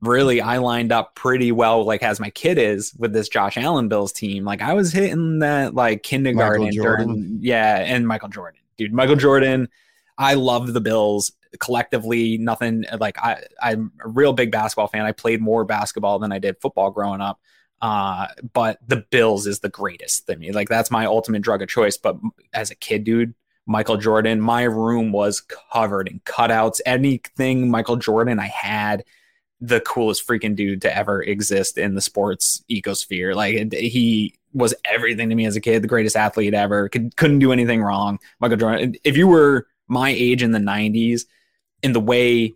really, 0.02 0.42
I 0.42 0.58
lined 0.58 0.92
up 0.92 1.16
pretty 1.16 1.52
well, 1.52 1.84
like 1.84 2.04
as 2.04 2.20
my 2.20 2.30
kid 2.30 2.58
is 2.58 2.94
with 2.98 3.14
this 3.14 3.30
Josh 3.30 3.58
Allen 3.58 3.88
Bills 3.88 4.12
team. 4.12 4.44
Like 4.44 4.62
I 4.62 4.74
was 4.74 4.92
hitting 4.92 5.40
that 5.40 5.74
like 5.74 6.04
kindergarten. 6.04 6.72
Jordan. 6.72 7.08
during- 7.08 7.38
yeah. 7.42 7.78
And 7.78 8.08
Michael 8.08 8.30
Jordan, 8.30 8.62
dude. 8.78 8.94
Michael 8.94 9.16
Jordan. 9.16 9.70
I 10.18 10.36
love 10.36 10.72
the 10.74 10.82
Bills 10.82 11.32
collectively. 11.60 12.38
Nothing 12.38 12.86
like 13.00 13.18
I, 13.18 13.44
I'm 13.62 13.92
a 14.04 14.08
real 14.08 14.34
big 14.34 14.52
basketball 14.52 14.88
fan. 14.88 15.06
I 15.06 15.12
played 15.12 15.42
more 15.42 15.66
basketball 15.66 16.20
than 16.20 16.32
I 16.32 16.40
did 16.40 16.58
football 16.62 16.92
growing 16.92 17.22
up. 17.22 17.40
Uh, 17.82 18.28
but 18.54 18.80
the 18.88 19.06
Bills 19.10 19.46
is 19.48 19.60
the 19.60 19.70
greatest 19.70 20.28
to 20.28 20.36
me. 20.38 20.52
Like 20.52 20.70
that's 20.70 20.90
my 20.92 21.06
ultimate 21.06 21.42
drug 21.42 21.62
of 21.62 21.68
choice. 21.68 21.98
But 21.98 22.18
as 22.54 22.72
a 22.72 22.76
kid, 22.76 23.04
dude, 23.04 23.34
Michael 23.66 23.98
Jordan, 23.98 24.40
my 24.40 24.64
room 24.64 25.12
was 25.12 25.42
covered 25.72 26.08
in 26.08 26.20
cutouts. 26.20 26.82
Anything 26.86 27.70
Michael 27.70 27.96
Jordan 27.96 28.40
I 28.40 28.48
had 28.48 29.04
the 29.62 29.82
coolest 29.82 30.28
freaking 30.28 30.56
dude 30.56 30.82
to 30.82 30.96
ever 30.96 31.24
exist 31.24 31.78
in 31.78 31.96
the 31.96 32.02
sports 32.02 32.64
ecosphere. 32.70 33.34
Like 33.34 33.74
he 33.74 34.36
was 34.54 34.74
everything 34.86 35.30
to 35.30 35.36
me 35.36 35.46
as 35.46 35.56
a 35.56 35.62
kid, 35.62 35.82
the 35.82 35.88
greatest 35.88 36.16
athlete 36.16 36.54
ever. 36.54 36.90
Could, 36.90 37.16
couldn't 37.16 37.40
do 37.40 37.52
anything 37.52 37.82
wrong. 37.82 38.20
Michael 38.40 38.58
Jordan. 38.58 38.96
If 39.04 39.18
you 39.18 39.28
were 39.28 39.68
my 39.88 40.10
age 40.10 40.44
in 40.44 40.52
the 40.52 40.60
'90s, 40.60 41.24
in 41.82 41.94
the 41.94 42.00
way 42.00 42.54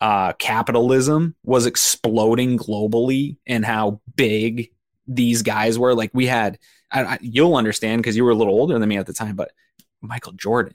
uh, 0.00 0.32
capitalism 0.34 1.34
was 1.44 1.66
exploding 1.66 2.58
globally 2.58 3.36
and 3.46 3.64
how 3.64 4.00
big 4.16 4.70
these 5.06 5.42
guys 5.42 5.78
were, 5.78 5.94
like 5.94 6.10
we 6.14 6.26
had, 6.26 6.58
I, 6.90 7.04
I, 7.04 7.18
you'll 7.20 7.56
understand 7.56 8.02
because 8.02 8.16
you 8.16 8.24
were 8.24 8.30
a 8.30 8.36
little 8.36 8.54
older 8.54 8.78
than 8.78 8.88
me 8.88 8.96
at 8.96 9.06
the 9.06 9.12
time, 9.12 9.36
but 9.36 9.52
Michael 10.00 10.32
Jordan. 10.32 10.74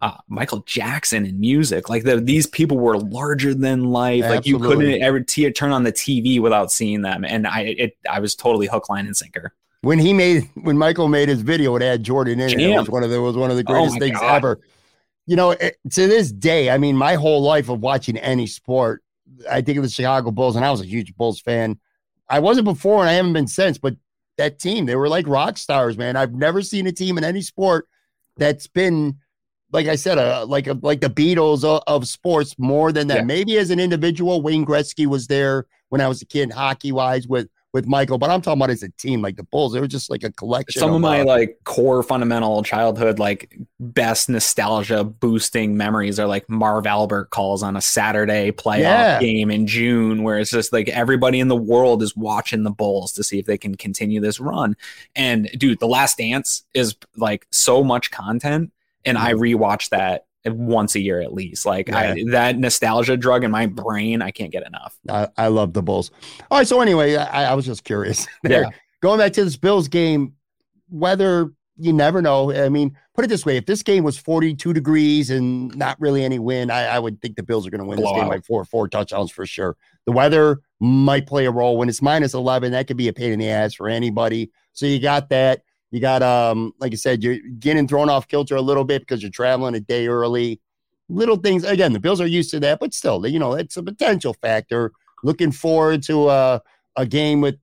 Uh, 0.00 0.16
Michael 0.26 0.62
Jackson 0.66 1.24
in 1.24 1.38
music, 1.38 1.88
like 1.88 2.02
the, 2.02 2.16
these 2.20 2.44
people 2.48 2.76
were 2.76 2.98
larger 2.98 3.54
than 3.54 3.84
life. 3.84 4.22
Like 4.24 4.44
you 4.46 4.58
couldn't 4.58 5.00
ever 5.00 5.20
t- 5.20 5.48
turn 5.52 5.70
on 5.70 5.84
the 5.84 5.92
TV 5.92 6.40
without 6.40 6.72
seeing 6.72 7.02
them, 7.02 7.24
and 7.24 7.46
I 7.46 7.60
it 7.78 7.96
I 8.10 8.18
was 8.18 8.34
totally 8.34 8.66
hook, 8.66 8.88
line, 8.88 9.06
and 9.06 9.16
sinker. 9.16 9.54
when 9.82 10.00
he 10.00 10.12
made 10.12 10.50
when 10.54 10.76
Michael 10.76 11.06
made 11.06 11.28
his 11.28 11.40
video, 11.42 11.76
it 11.76 11.82
had 11.82 12.02
Jordan 12.02 12.40
in 12.40 12.50
it. 12.50 12.58
It 12.60 12.76
was 12.76 12.90
one 12.90 13.04
of 13.04 13.10
the 13.10 13.22
was 13.22 13.36
one 13.36 13.52
of 13.52 13.56
the 13.56 13.62
Oh 13.68 13.72
greatest 13.72 13.92
my 13.94 13.98
things 14.00 14.18
God. 14.18 14.34
ever. 14.38 14.60
You 15.26 15.36
know, 15.36 15.52
it, 15.52 15.76
to 15.92 16.08
this 16.08 16.32
day, 16.32 16.68
I 16.68 16.78
mean, 16.78 16.96
my 16.96 17.14
whole 17.14 17.40
life 17.40 17.68
of 17.68 17.78
watching 17.78 18.16
any 18.18 18.48
sport, 18.48 19.04
I 19.48 19.60
think 19.60 19.78
of 19.78 19.84
the 19.84 19.88
Chicago 19.90 20.32
Bulls, 20.32 20.56
and 20.56 20.64
I 20.64 20.70
was 20.72 20.80
a 20.80 20.86
huge 20.86 21.14
Bulls 21.14 21.40
fan. 21.40 21.78
I 22.28 22.40
wasn't 22.40 22.64
before, 22.64 23.02
and 23.02 23.08
I 23.08 23.12
haven't 23.12 23.34
been 23.34 23.46
since. 23.46 23.78
But 23.78 23.94
that 24.36 24.58
team, 24.58 24.86
they 24.86 24.96
were 24.96 25.08
like 25.08 25.28
rock 25.28 25.58
stars, 25.58 25.96
man. 25.96 26.16
I've 26.16 26.34
never 26.34 26.60
seen 26.60 26.88
a 26.88 26.92
team 26.92 27.18
in 27.18 27.22
any 27.24 27.40
sport 27.42 27.86
that's 28.36 28.66
been, 28.66 29.18
like 29.72 29.86
I 29.86 29.96
said, 29.96 30.18
uh, 30.18 30.44
like 30.46 30.66
a, 30.66 30.78
like 30.82 31.00
the 31.00 31.10
Beatles 31.10 31.64
of, 31.64 31.82
of 31.86 32.06
sports 32.06 32.54
more 32.58 32.92
than 32.92 33.08
that. 33.08 33.18
Yeah. 33.18 33.24
Maybe 33.24 33.58
as 33.58 33.70
an 33.70 33.80
individual, 33.80 34.42
Wayne 34.42 34.66
Gretzky 34.66 35.06
was 35.06 35.26
there 35.26 35.66
when 35.88 36.00
I 36.00 36.08
was 36.08 36.22
a 36.22 36.26
kid, 36.26 36.52
hockey 36.52 36.92
wise, 36.92 37.26
with 37.26 37.48
with 37.72 37.86
Michael. 37.86 38.18
But 38.18 38.30
I'm 38.30 38.42
talking 38.42 38.58
about 38.60 38.70
as 38.70 38.82
a 38.82 38.90
team, 38.90 39.22
like 39.22 39.36
the 39.36 39.44
Bulls. 39.44 39.74
It 39.74 39.80
was 39.80 39.88
just 39.88 40.10
like 40.10 40.22
a 40.22 40.30
collection. 40.32 40.78
Some 40.80 40.92
of 40.92 41.00
my 41.00 41.20
uh, 41.22 41.24
like 41.24 41.58
core 41.64 42.02
fundamental 42.02 42.62
childhood 42.62 43.18
like 43.18 43.58
best 43.80 44.28
nostalgia 44.28 45.04
boosting 45.04 45.76
memories 45.76 46.20
are 46.20 46.26
like 46.26 46.48
Marv 46.48 46.86
Albert 46.86 47.30
calls 47.30 47.62
on 47.62 47.76
a 47.76 47.80
Saturday 47.80 48.52
playoff 48.52 48.80
Yeah. 48.80 49.20
game 49.20 49.50
in 49.50 49.66
June 49.66 50.22
where 50.22 50.38
it's 50.38 50.50
just 50.50 50.72
like 50.72 50.88
everybody 50.88 51.40
in 51.40 51.48
the 51.48 51.56
world 51.56 52.02
is 52.02 52.16
watching 52.16 52.62
the 52.62 52.70
Bulls 52.70 53.12
to 53.12 53.24
see 53.24 53.38
if 53.38 53.46
they 53.46 53.58
can 53.58 53.74
continue 53.74 54.20
this 54.20 54.38
run. 54.38 54.76
And 55.16 55.50
dude, 55.58 55.80
The 55.80 55.88
Last 55.88 56.18
Dance 56.18 56.64
is 56.74 56.94
like 57.16 57.46
so 57.50 57.82
much 57.82 58.10
content 58.10 58.72
and 59.04 59.18
I 59.18 59.32
rewatch 59.32 59.88
that 59.88 60.26
once 60.46 60.94
a 60.94 61.00
year 61.00 61.20
at 61.20 61.32
least. 61.32 61.66
Like 61.66 61.88
yeah. 61.88 62.14
I, 62.14 62.24
that 62.30 62.58
nostalgia 62.58 63.16
drug 63.16 63.44
in 63.44 63.50
my 63.50 63.66
brain, 63.66 64.22
I 64.22 64.30
can't 64.30 64.50
get 64.50 64.66
enough. 64.66 64.98
I, 65.08 65.28
I 65.36 65.46
love 65.48 65.72
the 65.72 65.82
Bulls. 65.82 66.10
All 66.50 66.58
right, 66.58 66.66
so 66.66 66.80
anyway, 66.80 67.16
I, 67.16 67.52
I 67.52 67.54
was 67.54 67.66
just 67.66 67.84
curious. 67.84 68.26
there. 68.42 68.62
Yeah. 68.62 68.70
Going 69.00 69.18
back 69.18 69.32
to 69.34 69.44
this 69.44 69.56
Bills 69.56 69.88
game, 69.88 70.34
weather 70.90 71.52
you 71.78 71.92
never 71.92 72.20
know. 72.22 72.52
I 72.52 72.68
mean, 72.68 72.96
put 73.14 73.24
it 73.24 73.28
this 73.28 73.44
way: 73.44 73.56
if 73.56 73.66
this 73.66 73.82
game 73.82 74.04
was 74.04 74.18
42 74.18 74.72
degrees 74.72 75.30
and 75.30 75.74
not 75.76 76.00
really 76.00 76.24
any 76.24 76.38
wind, 76.38 76.70
I, 76.70 76.84
I 76.84 76.98
would 76.98 77.20
think 77.20 77.36
the 77.36 77.42
Bills 77.42 77.66
are 77.66 77.70
going 77.70 77.80
to 77.80 77.86
win 77.86 77.98
Blow 77.98 78.12
this 78.12 78.20
game 78.20 78.28
by 78.28 78.40
four 78.40 78.64
four 78.64 78.88
touchdowns 78.88 79.30
for 79.30 79.46
sure. 79.46 79.76
The 80.06 80.12
weather 80.12 80.60
might 80.80 81.26
play 81.26 81.46
a 81.46 81.50
role 81.50 81.76
when 81.76 81.88
it's 81.88 82.02
minus 82.02 82.34
11. 82.34 82.72
That 82.72 82.86
could 82.86 82.96
be 82.96 83.08
a 83.08 83.12
pain 83.12 83.32
in 83.32 83.38
the 83.38 83.48
ass 83.48 83.74
for 83.74 83.88
anybody. 83.88 84.50
So 84.72 84.86
you 84.86 85.00
got 85.00 85.28
that. 85.30 85.62
You 85.92 86.00
got 86.00 86.22
um, 86.22 86.72
like 86.80 86.92
I 86.92 86.96
said, 86.96 87.22
you're 87.22 87.38
getting 87.58 87.86
thrown 87.86 88.08
off 88.08 88.26
kilter 88.26 88.56
a 88.56 88.62
little 88.62 88.82
bit 88.82 89.02
because 89.02 89.22
you're 89.22 89.30
traveling 89.30 89.74
a 89.74 89.80
day 89.80 90.08
early. 90.08 90.60
Little 91.08 91.36
things. 91.36 91.64
Again, 91.64 91.92
the 91.92 92.00
Bills 92.00 92.20
are 92.20 92.26
used 92.26 92.50
to 92.52 92.60
that, 92.60 92.80
but 92.80 92.94
still, 92.94 93.24
you 93.26 93.38
know, 93.38 93.52
it's 93.52 93.76
a 93.76 93.82
potential 93.82 94.34
factor. 94.40 94.92
Looking 95.22 95.52
forward 95.52 96.02
to 96.04 96.30
a 96.30 96.62
a 96.96 97.06
game 97.06 97.42
with 97.42 97.56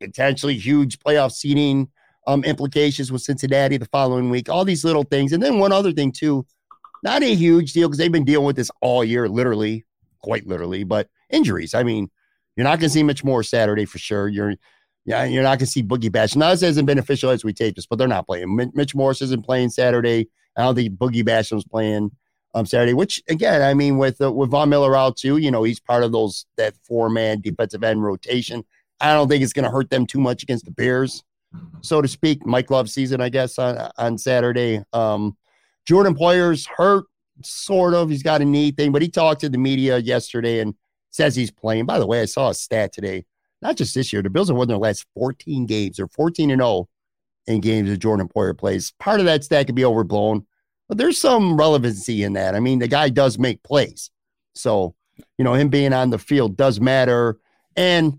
potentially 0.00 0.56
huge 0.56 0.98
playoff 1.00 1.32
seeding 1.32 1.88
um, 2.26 2.44
implications 2.44 3.10
with 3.10 3.22
Cincinnati 3.22 3.76
the 3.76 3.86
following 3.86 4.30
week. 4.30 4.48
All 4.48 4.64
these 4.64 4.84
little 4.84 5.02
things, 5.02 5.32
and 5.32 5.42
then 5.42 5.58
one 5.58 5.72
other 5.72 5.92
thing 5.92 6.12
too, 6.12 6.46
not 7.02 7.24
a 7.24 7.34
huge 7.34 7.72
deal 7.72 7.88
because 7.88 7.98
they've 7.98 8.12
been 8.12 8.24
dealing 8.24 8.46
with 8.46 8.56
this 8.56 8.70
all 8.80 9.02
year, 9.02 9.28
literally, 9.28 9.84
quite 10.22 10.46
literally. 10.46 10.84
But 10.84 11.08
injuries. 11.30 11.74
I 11.74 11.82
mean, 11.82 12.08
you're 12.54 12.64
not 12.64 12.78
going 12.78 12.88
to 12.88 12.90
see 12.90 13.02
much 13.02 13.24
more 13.24 13.42
Saturday 13.42 13.86
for 13.86 13.98
sure. 13.98 14.28
You're 14.28 14.54
yeah, 15.04 15.24
you're 15.24 15.42
not 15.42 15.58
going 15.58 15.60
to 15.60 15.66
see 15.66 15.82
Boogie 15.82 16.12
Bash. 16.12 16.36
Now, 16.36 16.50
this 16.50 16.60
hasn't 16.60 16.86
been 16.86 16.98
official 16.98 17.30
as 17.30 17.44
we 17.44 17.52
tape 17.52 17.76
this, 17.76 17.86
but 17.86 17.98
they're 17.98 18.08
not 18.08 18.26
playing. 18.26 18.70
Mitch 18.74 18.94
Morse 18.94 19.22
isn't 19.22 19.44
playing 19.44 19.70
Saturday. 19.70 20.28
I 20.56 20.62
don't 20.62 20.74
think 20.74 20.96
Boogie 20.96 21.24
Bash 21.24 21.46
Basham's 21.46 21.64
playing 21.64 22.10
um, 22.54 22.66
Saturday. 22.66 22.94
Which 22.94 23.22
again, 23.28 23.62
I 23.62 23.74
mean, 23.74 23.98
with 23.98 24.20
uh, 24.20 24.32
with 24.32 24.50
Von 24.50 24.68
Miller 24.68 24.96
out 24.96 25.16
too, 25.16 25.38
you 25.38 25.50
know, 25.50 25.62
he's 25.62 25.80
part 25.80 26.04
of 26.04 26.12
those 26.12 26.46
that 26.56 26.74
four 26.84 27.08
man 27.08 27.40
defensive 27.40 27.82
end 27.82 28.02
rotation. 28.02 28.64
I 29.00 29.14
don't 29.14 29.28
think 29.28 29.42
it's 29.42 29.52
going 29.52 29.64
to 29.64 29.70
hurt 29.70 29.90
them 29.90 30.06
too 30.06 30.20
much 30.20 30.42
against 30.42 30.64
the 30.64 30.70
Bears 30.70 31.24
so 31.80 32.00
to 32.00 32.08
speak. 32.08 32.46
Mike 32.46 32.70
Love 32.70 32.90
season, 32.90 33.20
I 33.20 33.28
guess, 33.28 33.58
on, 33.58 33.90
on 33.98 34.18
Saturday. 34.18 34.82
Um, 34.92 35.36
Jordan 35.86 36.14
Poyer's 36.14 36.66
hurt, 36.66 37.06
sort 37.42 37.94
of. 37.94 38.10
He's 38.10 38.22
got 38.22 38.40
a 38.40 38.44
knee 38.44 38.70
thing, 38.70 38.92
but 38.92 39.02
he 39.02 39.08
talked 39.08 39.40
to 39.40 39.48
the 39.48 39.58
media 39.58 39.98
yesterday 39.98 40.60
and 40.60 40.74
says 41.10 41.34
he's 41.34 41.50
playing. 41.50 41.86
By 41.86 41.98
the 41.98 42.06
way, 42.06 42.22
I 42.22 42.26
saw 42.26 42.50
a 42.50 42.54
stat 42.54 42.92
today. 42.92 43.24
Not 43.62 43.76
just 43.76 43.94
this 43.94 44.12
year, 44.12 44.22
the 44.22 44.30
Bills 44.30 44.48
have 44.48 44.56
won 44.56 44.68
their 44.68 44.76
last 44.76 45.06
14 45.14 45.66
games. 45.66 45.96
They're 45.96 46.08
14 46.08 46.50
and 46.50 46.60
0 46.60 46.88
in 47.46 47.60
games 47.60 47.88
that 47.88 47.98
Jordan 47.98 48.28
Poyer 48.28 48.56
plays. 48.58 48.92
Part 48.98 49.20
of 49.20 49.26
that 49.26 49.44
stat 49.44 49.66
could 49.66 49.74
be 49.74 49.84
overblown, 49.84 50.46
but 50.88 50.98
there's 50.98 51.20
some 51.20 51.56
relevancy 51.56 52.24
in 52.24 52.34
that. 52.34 52.54
I 52.54 52.60
mean, 52.60 52.80
the 52.80 52.88
guy 52.88 53.08
does 53.08 53.38
make 53.38 53.62
plays. 53.62 54.10
So, 54.54 54.94
you 55.38 55.44
know, 55.44 55.54
him 55.54 55.68
being 55.68 55.92
on 55.92 56.10
the 56.10 56.18
field 56.18 56.56
does 56.56 56.80
matter. 56.80 57.38
And 57.76 58.18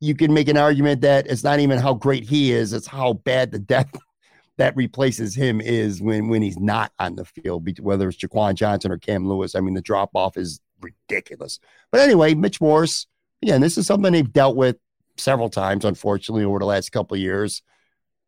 you 0.00 0.14
can 0.14 0.32
make 0.32 0.48
an 0.48 0.56
argument 0.56 1.00
that 1.02 1.26
it's 1.26 1.44
not 1.44 1.60
even 1.60 1.78
how 1.78 1.94
great 1.94 2.24
he 2.24 2.52
is, 2.52 2.72
it's 2.72 2.86
how 2.86 3.14
bad 3.14 3.50
the 3.50 3.58
depth 3.58 3.98
that 4.58 4.76
replaces 4.76 5.34
him 5.34 5.60
is 5.60 6.00
when 6.00 6.28
when 6.28 6.40
he's 6.40 6.58
not 6.58 6.92
on 6.98 7.16
the 7.16 7.24
field, 7.24 7.68
whether 7.80 8.08
it's 8.08 8.18
Jaquan 8.18 8.54
Johnson 8.54 8.92
or 8.92 8.98
Cam 8.98 9.28
Lewis. 9.28 9.54
I 9.54 9.60
mean, 9.60 9.74
the 9.74 9.82
drop 9.82 10.10
off 10.14 10.36
is 10.36 10.60
ridiculous. 10.80 11.58
But 11.90 12.00
anyway, 12.00 12.34
Mitch 12.34 12.60
Morse, 12.60 13.06
again, 13.42 13.60
this 13.60 13.78
is 13.78 13.86
something 13.86 14.12
they've 14.12 14.32
dealt 14.32 14.56
with 14.56 14.76
several 15.16 15.48
times, 15.48 15.84
unfortunately, 15.84 16.44
over 16.44 16.58
the 16.58 16.66
last 16.66 16.92
couple 16.92 17.14
of 17.14 17.20
years. 17.20 17.62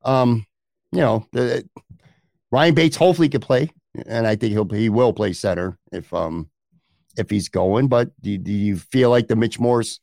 Um, 0.05 0.47
you 0.93 1.01
know, 1.01 1.27
the, 1.33 1.69
Ryan 2.51 2.75
Bates 2.75 2.97
hopefully 2.97 3.29
could 3.29 3.43
play, 3.43 3.71
and 4.07 4.27
I 4.27 4.37
think 4.37 4.53
he'll 4.53 4.69
he 4.69 4.89
will 4.89 5.13
play 5.13 5.33
center 5.33 5.79
if 5.93 6.13
um 6.15 6.49
if 7.17 7.29
he's 7.29 7.49
going. 7.49 7.89
But 7.89 8.11
do, 8.21 8.39
do 8.39 8.53
you 8.53 8.77
feel 8.77 9.11
like 9.11 9.29
the 9.29 9.37
Mitch 9.37 9.59
Morse 9.59 10.01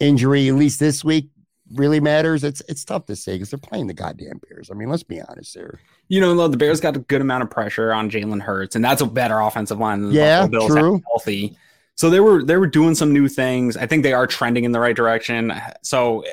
injury, 0.00 0.48
at 0.48 0.54
least 0.54 0.80
this 0.80 1.04
week, 1.04 1.30
really 1.74 2.00
matters. 2.00 2.44
It's 2.44 2.62
it's 2.68 2.84
tough 2.84 3.06
to 3.06 3.16
say 3.16 3.34
because 3.34 3.50
they're 3.50 3.58
playing 3.58 3.86
the 3.86 3.94
goddamn 3.94 4.40
Bears. 4.48 4.70
I 4.70 4.74
mean, 4.74 4.88
let's 4.88 5.02
be 5.02 5.20
honest 5.20 5.54
there. 5.54 5.80
You 6.08 6.20
know, 6.20 6.48
the 6.48 6.56
Bears 6.56 6.80
got 6.80 6.96
a 6.96 7.00
good 7.00 7.20
amount 7.20 7.42
of 7.42 7.50
pressure 7.50 7.92
on 7.92 8.10
Jalen 8.10 8.42
Hurts, 8.42 8.76
and 8.76 8.84
that's 8.84 9.00
a 9.00 9.06
better 9.06 9.40
offensive 9.40 9.78
line 9.78 10.00
than 10.00 10.10
the 10.10 10.16
yeah, 10.16 10.46
Bills 10.46 10.70
true. 10.70 11.02
healthy. 11.08 11.56
So 11.96 12.10
they 12.10 12.20
were 12.20 12.44
they 12.44 12.56
were 12.56 12.66
doing 12.66 12.94
some 12.94 13.12
new 13.12 13.28
things. 13.28 13.76
I 13.76 13.86
think 13.86 14.02
they 14.02 14.12
are 14.12 14.26
trending 14.26 14.64
in 14.64 14.72
the 14.72 14.80
right 14.80 14.94
direction. 14.94 15.52
So 15.82 16.24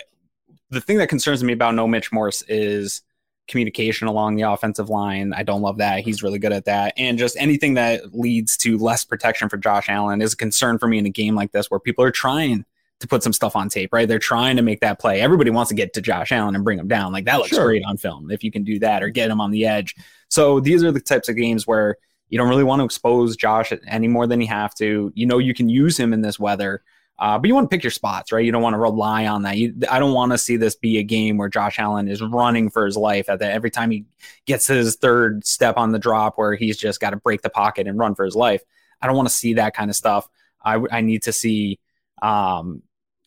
the 0.69 0.81
thing 0.81 0.97
that 0.97 1.07
concerns 1.07 1.43
me 1.43 1.53
about 1.53 1.75
no 1.75 1.87
Mitch 1.87 2.11
Morse 2.11 2.43
is 2.47 3.01
communication 3.47 4.07
along 4.07 4.35
the 4.35 4.43
offensive 4.43 4.89
line. 4.89 5.33
I 5.33 5.43
don't 5.43 5.61
love 5.61 5.77
that. 5.77 5.99
He's 5.99 6.23
really 6.23 6.39
good 6.39 6.53
at 6.53 6.65
that. 6.65 6.93
And 6.97 7.17
just 7.17 7.35
anything 7.37 7.73
that 7.75 8.13
leads 8.13 8.57
to 8.57 8.77
less 8.77 9.03
protection 9.03 9.49
for 9.49 9.57
Josh 9.57 9.89
Allen 9.89 10.21
is 10.21 10.33
a 10.33 10.37
concern 10.37 10.77
for 10.79 10.87
me 10.87 10.97
in 10.97 11.05
a 11.05 11.09
game 11.09 11.35
like 11.35 11.51
this 11.51 11.69
where 11.69 11.79
people 11.79 12.03
are 12.03 12.11
trying 12.11 12.65
to 12.99 13.07
put 13.07 13.21
some 13.21 13.33
stuff 13.33 13.55
on 13.55 13.67
tape, 13.67 13.91
right? 13.91 14.07
They're 14.07 14.19
trying 14.19 14.55
to 14.55 14.61
make 14.61 14.79
that 14.79 14.99
play. 14.99 15.19
Everybody 15.19 15.49
wants 15.49 15.69
to 15.69 15.75
get 15.75 15.93
to 15.93 16.01
Josh 16.01 16.31
Allen 16.31 16.55
and 16.55 16.63
bring 16.63 16.79
him 16.79 16.87
down. 16.87 17.11
Like 17.11 17.25
that 17.25 17.37
looks 17.37 17.49
sure. 17.49 17.65
great 17.65 17.83
on 17.85 17.97
film 17.97 18.31
if 18.31 18.43
you 18.43 18.51
can 18.51 18.63
do 18.63 18.79
that 18.79 19.03
or 19.03 19.09
get 19.09 19.29
him 19.29 19.41
on 19.41 19.51
the 19.51 19.65
edge. 19.65 19.95
So 20.29 20.61
these 20.61 20.83
are 20.83 20.91
the 20.91 21.01
types 21.01 21.27
of 21.27 21.35
games 21.35 21.67
where 21.67 21.97
you 22.33 22.39
don't 22.39 22.49
really 22.49 22.63
want 22.63 22.79
to 22.79 22.83
expose 22.83 23.35
Josh 23.35 23.71
any 23.87 24.07
more 24.07 24.25
than 24.25 24.41
you 24.41 24.47
have 24.47 24.73
to. 24.75 25.13
You 25.13 25.27
know, 25.27 25.37
you 25.37 25.53
can 25.53 25.69
use 25.69 25.99
him 25.99 26.13
in 26.13 26.21
this 26.21 26.39
weather. 26.39 26.81
Uh, 27.19 27.37
but 27.37 27.47
you 27.47 27.53
want 27.53 27.69
to 27.69 27.69
pick 27.69 27.83
your 27.83 27.91
spots, 27.91 28.31
right? 28.31 28.43
You 28.43 28.51
don't 28.51 28.63
want 28.63 28.73
to 28.73 28.79
rely 28.79 29.27
on 29.27 29.43
that. 29.43 29.55
You, 29.55 29.75
I 29.87 29.99
don't 29.99 30.15
want 30.15 30.31
to 30.31 30.39
see 30.39 30.57
this 30.57 30.75
be 30.75 30.97
a 30.97 31.03
game 31.03 31.37
where 31.37 31.47
Josh 31.47 31.77
Allen 31.77 32.07
is 32.07 32.23
running 32.23 32.71
for 32.71 32.87
his 32.87 32.97
life 32.97 33.29
at 33.29 33.37
the 33.37 33.45
every 33.45 33.69
time 33.69 33.91
he 33.91 34.05
gets 34.47 34.65
his 34.65 34.95
third 34.95 35.45
step 35.45 35.77
on 35.77 35.91
the 35.91 35.99
drop 35.99 36.39
where 36.39 36.55
he's 36.55 36.75
just 36.75 36.99
got 36.99 37.11
to 37.11 37.17
break 37.17 37.43
the 37.43 37.51
pocket 37.51 37.87
and 37.87 37.99
run 37.99 38.15
for 38.15 38.25
his 38.25 38.35
life. 38.35 38.63
I 38.99 39.05
don't 39.05 39.15
want 39.15 39.29
to 39.29 39.35
see 39.35 39.53
that 39.53 39.75
kind 39.75 39.91
of 39.91 39.95
stuff. 39.95 40.27
I, 40.65 40.83
I 40.91 41.01
need 41.01 41.21
to 41.23 41.33
see 41.33 41.77
um, 42.23 42.81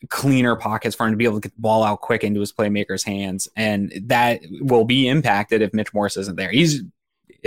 cleaner 0.09 0.57
pockets 0.57 0.97
for 0.97 1.05
him 1.05 1.13
to 1.13 1.17
be 1.17 1.23
able 1.23 1.39
to 1.39 1.47
get 1.47 1.55
the 1.55 1.61
ball 1.61 1.85
out 1.85 2.01
quick 2.01 2.25
into 2.25 2.41
his 2.41 2.51
playmakers' 2.51 3.05
hands, 3.05 3.47
and 3.55 3.93
that 4.07 4.41
will 4.59 4.83
be 4.83 5.07
impacted 5.07 5.61
if 5.61 5.73
Mitch 5.73 5.93
Morse 5.93 6.17
isn't 6.17 6.35
there. 6.35 6.51
He's 6.51 6.83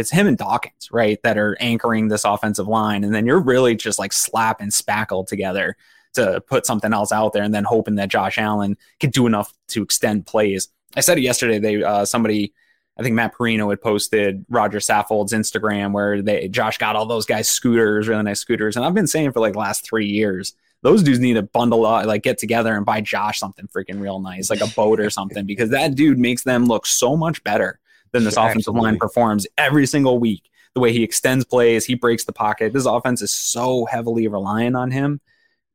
it's 0.00 0.10
him 0.10 0.26
and 0.26 0.36
Dawkins, 0.36 0.88
right, 0.90 1.22
that 1.22 1.38
are 1.38 1.56
anchoring 1.60 2.08
this 2.08 2.24
offensive 2.24 2.66
line, 2.66 3.04
and 3.04 3.14
then 3.14 3.26
you're 3.26 3.40
really 3.40 3.76
just 3.76 3.98
like 3.98 4.12
slap 4.12 4.60
and 4.60 4.72
spackle 4.72 5.26
together 5.26 5.76
to 6.14 6.40
put 6.48 6.66
something 6.66 6.92
else 6.92 7.12
out 7.12 7.32
there, 7.32 7.44
and 7.44 7.54
then 7.54 7.64
hoping 7.64 7.94
that 7.94 8.08
Josh 8.08 8.38
Allen 8.38 8.76
can 8.98 9.10
do 9.10 9.26
enough 9.26 9.52
to 9.68 9.82
extend 9.82 10.26
plays. 10.26 10.68
I 10.96 11.00
said 11.00 11.18
it 11.18 11.22
yesterday. 11.22 11.58
They 11.60 11.82
uh, 11.84 12.04
somebody. 12.04 12.52
I 12.98 13.02
think 13.02 13.14
Matt 13.14 13.34
Parrino 13.34 13.70
had 13.70 13.80
posted 13.80 14.44
Roger 14.50 14.78
Saffold's 14.78 15.32
Instagram 15.32 15.92
where 15.92 16.20
they 16.20 16.48
Josh 16.48 16.76
got 16.76 16.96
all 16.96 17.06
those 17.06 17.24
guys 17.24 17.48
scooters, 17.48 18.08
really 18.08 18.24
nice 18.24 18.40
scooters. 18.40 18.76
And 18.76 18.84
I've 18.84 18.92
been 18.92 19.06
saying 19.06 19.32
for 19.32 19.40
like 19.40 19.54
last 19.54 19.84
three 19.84 20.06
years 20.06 20.54
those 20.82 21.02
dudes 21.02 21.20
need 21.20 21.34
to 21.34 21.42
bundle 21.42 21.84
up, 21.86 22.06
like 22.06 22.22
get 22.22 22.38
together 22.38 22.74
and 22.74 22.86
buy 22.86 23.00
Josh 23.00 23.38
something 23.38 23.68
freaking 23.68 24.00
real 24.00 24.18
nice, 24.18 24.50
like 24.50 24.60
a 24.60 24.66
boat 24.66 25.00
or 25.00 25.10
something, 25.10 25.44
because 25.44 25.70
that 25.70 25.94
dude 25.94 26.18
makes 26.18 26.44
them 26.44 26.66
look 26.66 26.86
so 26.86 27.16
much 27.16 27.42
better 27.44 27.78
than 28.12 28.24
this 28.24 28.36
offensive 28.36 28.74
line 28.74 28.98
performs 28.98 29.46
every 29.56 29.86
single 29.86 30.18
week. 30.18 30.50
The 30.74 30.80
way 30.80 30.92
he 30.92 31.02
extends 31.02 31.44
plays, 31.44 31.84
he 31.84 31.94
breaks 31.94 32.24
the 32.24 32.32
pocket. 32.32 32.72
This 32.72 32.86
offense 32.86 33.22
is 33.22 33.32
so 33.32 33.86
heavily 33.86 34.28
reliant 34.28 34.76
on 34.76 34.90
him 34.90 35.20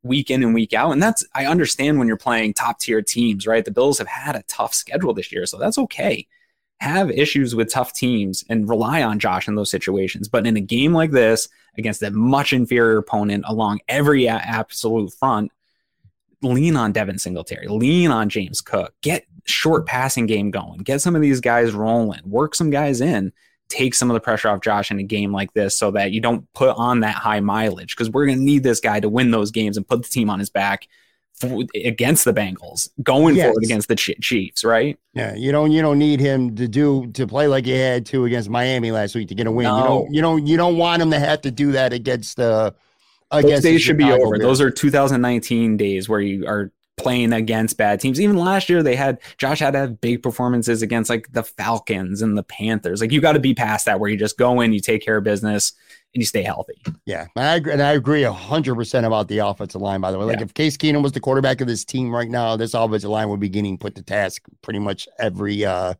week 0.03 0.29
in 0.29 0.43
and 0.43 0.53
week 0.53 0.73
out. 0.73 0.91
And 0.91 1.01
that's, 1.01 1.25
I 1.33 1.47
understand 1.47 1.97
when 1.97 2.07
you're 2.07 2.15
playing 2.15 2.53
top 2.53 2.79
tier 2.79 3.01
teams, 3.01 3.47
right? 3.47 3.65
The 3.65 3.71
Bills 3.71 3.97
have 3.97 4.07
had 4.07 4.35
a 4.35 4.43
tough 4.43 4.73
schedule 4.73 5.13
this 5.13 5.31
year, 5.31 5.45
so 5.45 5.57
that's 5.57 5.77
okay. 5.79 6.27
Have 6.79 7.09
issues 7.09 7.55
with 7.55 7.71
tough 7.71 7.93
teams 7.93 8.45
and 8.49 8.69
rely 8.69 9.01
on 9.01 9.19
Josh 9.19 9.47
in 9.47 9.55
those 9.55 9.71
situations. 9.71 10.27
But 10.27 10.45
in 10.45 10.57
a 10.57 10.61
game 10.61 10.93
like 10.93 11.11
this, 11.11 11.49
against 11.77 12.03
a 12.03 12.11
much 12.11 12.53
inferior 12.53 12.97
opponent 12.97 13.45
along 13.47 13.79
every 13.87 14.27
absolute 14.27 15.11
front, 15.13 15.51
lean 16.41 16.75
on 16.75 16.91
Devin 16.91 17.17
Singletary, 17.17 17.67
lean 17.67 18.11
on 18.11 18.29
James 18.29 18.61
Cook, 18.61 18.93
get 19.01 19.25
short 19.45 19.85
passing 19.85 20.25
game 20.25 20.51
going, 20.51 20.79
get 20.79 21.01
some 21.01 21.15
of 21.15 21.21
these 21.21 21.39
guys 21.39 21.73
rolling, 21.73 22.21
work 22.25 22.55
some 22.55 22.69
guys 22.69 23.01
in, 23.01 23.31
take 23.69 23.95
some 23.95 24.09
of 24.09 24.13
the 24.13 24.19
pressure 24.19 24.49
off 24.49 24.61
Josh 24.61 24.91
in 24.91 24.99
a 24.99 25.03
game 25.03 25.31
like 25.31 25.53
this 25.53 25.77
so 25.77 25.91
that 25.91 26.11
you 26.11 26.21
don't 26.21 26.51
put 26.53 26.75
on 26.77 27.01
that 27.01 27.15
high 27.15 27.39
mileage 27.39 27.95
because 27.95 28.09
we're 28.09 28.25
going 28.25 28.37
to 28.37 28.43
need 28.43 28.63
this 28.63 28.79
guy 28.79 28.99
to 28.99 29.09
win 29.09 29.31
those 29.31 29.51
games 29.51 29.77
and 29.77 29.87
put 29.87 30.03
the 30.03 30.09
team 30.09 30.29
on 30.29 30.39
his 30.39 30.49
back 30.49 30.87
against 31.43 32.23
the 32.25 32.33
Bengals, 32.33 32.89
going 33.03 33.35
yes. 33.35 33.45
forward 33.45 33.63
against 33.63 33.87
the 33.87 33.95
Chiefs, 33.95 34.63
right? 34.63 34.97
Yeah, 35.13 35.35
you 35.35 35.51
don't 35.51 35.71
you 35.71 35.81
don't 35.81 35.99
need 35.99 36.19
him 36.19 36.55
to 36.55 36.67
do 36.67 37.07
to 37.13 37.27
play 37.27 37.47
like 37.47 37.65
he 37.65 37.71
had 37.71 38.05
to 38.07 38.25
against 38.25 38.49
Miami 38.49 38.91
last 38.91 39.15
week 39.15 39.27
to 39.29 39.35
get 39.35 39.47
a 39.47 39.51
win. 39.51 39.65
No. 39.65 39.77
You 39.77 39.83
don't 39.83 40.13
you 40.13 40.21
don't 40.21 40.47
you 40.47 40.57
don't 40.57 40.77
want 40.77 41.01
him 41.01 41.11
to 41.11 41.19
have 41.19 41.41
to 41.41 41.51
do 41.51 41.73
that 41.73 41.93
against 41.93 42.37
the. 42.37 42.51
Uh, 42.51 42.71
against 43.31 43.63
Those 43.63 43.63
days 43.63 43.81
should 43.81 43.97
be 43.97 44.11
over. 44.11 44.37
Bears. 44.37 44.41
Those 44.41 44.61
are 44.61 44.69
2019 44.69 45.77
days 45.77 46.07
where 46.07 46.21
you 46.21 46.47
are 46.47 46.71
playing 46.97 47.33
against 47.33 47.77
bad 47.77 47.99
teams. 47.99 48.21
Even 48.21 48.37
last 48.37 48.69
year, 48.69 48.81
they 48.81 48.95
had 48.95 49.19
Josh 49.37 49.59
had 49.59 49.71
to 49.71 49.79
have 49.79 50.01
big 50.01 50.23
performances 50.23 50.81
against 50.81 51.09
like 51.09 51.31
the 51.33 51.43
Falcons 51.43 52.21
and 52.21 52.37
the 52.37 52.43
Panthers. 52.43 53.01
Like 53.01 53.11
you 53.11 53.21
got 53.21 53.33
to 53.33 53.39
be 53.39 53.53
past 53.53 53.85
that 53.85 53.99
where 53.99 54.09
you 54.09 54.17
just 54.17 54.37
go 54.37 54.61
in, 54.61 54.73
you 54.73 54.79
take 54.79 55.03
care 55.03 55.17
of 55.17 55.23
business, 55.23 55.73
and 56.13 56.21
you 56.21 56.25
stay 56.25 56.41
healthy. 56.43 56.81
Yeah, 57.05 57.27
I 57.35 57.55
agree, 57.55 57.73
and 57.73 57.81
I 57.81 57.93
agree 57.93 58.23
hundred 58.23 58.75
percent 58.75 59.05
about 59.05 59.27
the 59.27 59.39
offensive 59.39 59.81
line. 59.81 60.01
By 60.01 60.11
the 60.11 60.17
way, 60.17 60.25
like 60.25 60.39
yeah. 60.39 60.45
if 60.45 60.53
Case 60.53 60.77
Keenum 60.77 61.03
was 61.03 61.11
the 61.11 61.19
quarterback 61.19 61.61
of 61.61 61.67
this 61.67 61.83
team 61.83 62.13
right 62.13 62.29
now, 62.29 62.55
this 62.55 62.73
offensive 62.73 63.09
line 63.09 63.29
would 63.29 63.39
be 63.39 63.49
getting 63.49 63.77
put 63.77 63.95
to 63.95 64.01
task 64.01 64.43
pretty 64.61 64.79
much 64.79 65.07
every 65.19 65.65
uh 65.65 65.93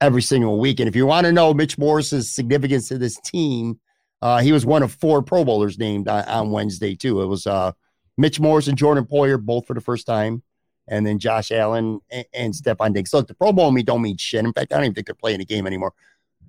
every 0.00 0.22
single 0.22 0.58
week. 0.58 0.80
And 0.80 0.88
if 0.88 0.96
you 0.96 1.06
want 1.06 1.26
to 1.26 1.32
know 1.32 1.54
Mitch 1.54 1.78
Morse's 1.78 2.30
significance 2.30 2.88
to 2.88 2.98
this 2.98 3.18
team, 3.20 3.78
Uh, 4.22 4.40
he 4.40 4.50
was 4.50 4.64
one 4.64 4.82
of 4.82 4.92
four 4.92 5.22
Pro 5.22 5.44
Bowlers 5.44 5.78
named 5.78 6.08
on, 6.08 6.24
on 6.24 6.50
Wednesday 6.50 6.96
too. 6.96 7.22
It 7.22 7.26
was 7.26 7.46
uh, 7.46 7.72
Mitch 8.16 8.40
Morse 8.40 8.68
and 8.68 8.78
Jordan 8.78 9.04
Poyer 9.04 9.40
both 9.40 9.66
for 9.66 9.74
the 9.74 9.80
first 9.80 10.06
time, 10.06 10.42
and 10.88 11.06
then 11.06 11.18
Josh 11.18 11.50
Allen 11.50 12.00
and, 12.10 12.24
and 12.32 12.54
Stefon 12.54 12.94
Diggs. 12.94 13.12
Look, 13.12 13.28
the 13.28 13.34
Pro 13.34 13.52
Bowl 13.52 13.70
me 13.70 13.82
don't 13.82 14.02
mean 14.02 14.16
shit. 14.16 14.44
In 14.44 14.52
fact, 14.52 14.72
I 14.72 14.76
don't 14.76 14.86
even 14.86 14.94
think 14.94 15.06
they're 15.06 15.14
playing 15.14 15.40
a 15.40 15.44
game 15.44 15.66
anymore. 15.66 15.92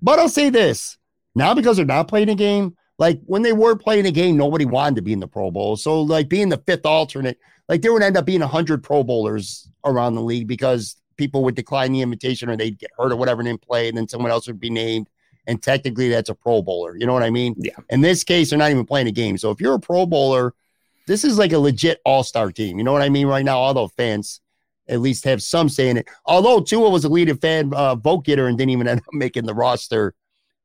But 0.01 0.20
I'll 0.20 0.30
say 0.30 0.49
this 0.49 0.97
now 1.36 1.53
because 1.53 1.78
they're 1.78 1.86
not 1.86 2.07
playing 2.07 2.30
a 2.30 2.36
game. 2.36 2.76
Like 2.99 3.20
when 3.26 3.41
they 3.41 3.53
were 3.53 3.76
playing 3.76 4.05
a 4.05 4.11
game, 4.11 4.38
nobody 4.38 4.65
wanted 4.65 4.95
to 4.95 5.01
be 5.01 5.13
in 5.13 5.20
the 5.20 5.28
Pro 5.28 5.51
Bowl. 5.51 5.76
So 5.76 6.01
like 6.01 6.30
being 6.30 6.49
the 6.49 6.57
fifth 6.57 6.86
alternate, 6.86 7.39
like 7.70 7.82
there 7.82 7.93
would 7.93 8.03
end 8.03 8.18
up 8.18 8.26
being 8.26 8.41
hundred 8.41 8.84
Pro 8.84 9.03
Bowlers 9.03 9.70
around 9.86 10.15
the 10.15 10.22
league 10.22 10.47
because 10.47 10.95
people 11.15 11.43
would 11.43 11.55
decline 11.55 11.91
the 11.91 12.01
invitation 12.01 12.49
or 12.49 12.55
they'd 12.55 12.80
get 12.80 12.91
hurt 12.97 13.11
or 13.11 13.15
whatever 13.15 13.41
and 13.41 13.47
then 13.47 13.57
play, 13.57 13.88
and 13.88 13.97
then 13.97 14.07
someone 14.07 14.32
else 14.32 14.47
would 14.47 14.59
be 14.59 14.70
named. 14.70 15.09
And 15.45 15.61
technically, 15.61 16.09
that's 16.09 16.30
a 16.30 16.36
Pro 16.36 16.61
Bowler. 16.61 16.97
You 16.97 17.05
know 17.05 17.13
what 17.13 17.24
I 17.24 17.30
mean? 17.30 17.55
Yeah. 17.57 17.72
In 17.89 18.01
this 18.01 18.24
case, 18.24 18.49
they're 18.49 18.59
not 18.59 18.72
even 18.72 18.86
playing 18.86 19.07
a 19.07 19.11
game. 19.11 19.38
So 19.38 19.49
if 19.49 19.61
you're 19.61 19.76
a 19.76 19.80
Pro 19.80 20.05
Bowler, 20.05 20.53
this 21.07 21.23
is 21.23 21.37
like 21.37 21.53
a 21.53 21.59
legit 21.59 21.99
All 22.05 22.23
Star 22.23 22.51
team. 22.51 22.77
You 22.77 22.83
know 22.83 22.93
what 22.93 23.01
I 23.01 23.09
mean? 23.09 23.27
Right 23.27 23.45
now, 23.45 23.57
all 23.57 23.73
the 23.73 23.87
fans 23.89 24.41
at 24.87 24.99
least 24.99 25.25
have 25.25 25.41
some 25.41 25.69
say 25.69 25.89
in 25.89 25.97
it. 25.97 26.07
Although 26.25 26.61
Tua 26.61 26.89
was 26.89 27.03
a 27.03 27.09
leading 27.09 27.37
fan 27.37 27.73
uh, 27.73 27.95
vote 27.95 28.25
getter 28.25 28.47
and 28.47 28.57
didn't 28.57 28.71
even 28.71 28.87
end 28.87 28.99
up 28.99 29.13
making 29.13 29.45
the 29.45 29.55
roster 29.55 30.13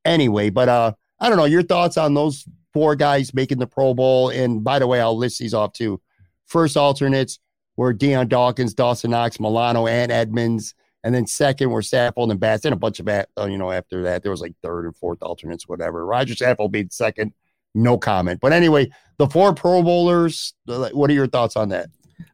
anyway. 0.04 0.50
But 0.50 0.68
uh, 0.68 0.92
I 1.18 1.28
don't 1.28 1.38
know 1.38 1.44
your 1.44 1.62
thoughts 1.62 1.96
on 1.96 2.14
those 2.14 2.44
four 2.72 2.96
guys 2.96 3.34
making 3.34 3.58
the 3.58 3.66
Pro 3.66 3.94
Bowl. 3.94 4.30
And 4.30 4.62
by 4.62 4.78
the 4.78 4.86
way, 4.86 5.00
I'll 5.00 5.16
list 5.16 5.38
these 5.38 5.54
off 5.54 5.72
too. 5.72 6.00
First 6.46 6.76
alternates 6.76 7.38
were 7.76 7.92
Dion 7.92 8.28
Dawkins, 8.28 8.74
Dawson 8.74 9.10
Knox, 9.12 9.40
Milano, 9.40 9.86
and 9.86 10.12
Edmunds. 10.12 10.74
And 11.04 11.14
then 11.14 11.26
second 11.26 11.70
were 11.70 11.80
Saffold 11.80 12.30
and 12.30 12.38
Bass. 12.38 12.64
And 12.64 12.72
a 12.72 12.76
bunch 12.76 13.00
of, 13.00 13.08
uh, 13.08 13.24
you 13.40 13.58
know, 13.58 13.72
after 13.72 14.02
that, 14.04 14.22
there 14.22 14.30
was 14.30 14.40
like 14.40 14.54
third 14.62 14.84
and 14.84 14.96
fourth 14.96 15.22
alternates, 15.22 15.66
whatever. 15.66 16.06
Roger 16.06 16.34
Saffold 16.34 16.70
being 16.70 16.90
second. 16.90 17.32
No 17.74 17.98
comment. 17.98 18.40
But 18.40 18.52
anyway, 18.52 18.90
the 19.18 19.26
four 19.26 19.54
Pro 19.54 19.82
Bowlers, 19.82 20.54
what 20.66 21.10
are 21.10 21.14
your 21.14 21.26
thoughts 21.26 21.56
on 21.56 21.70
that? 21.70 21.88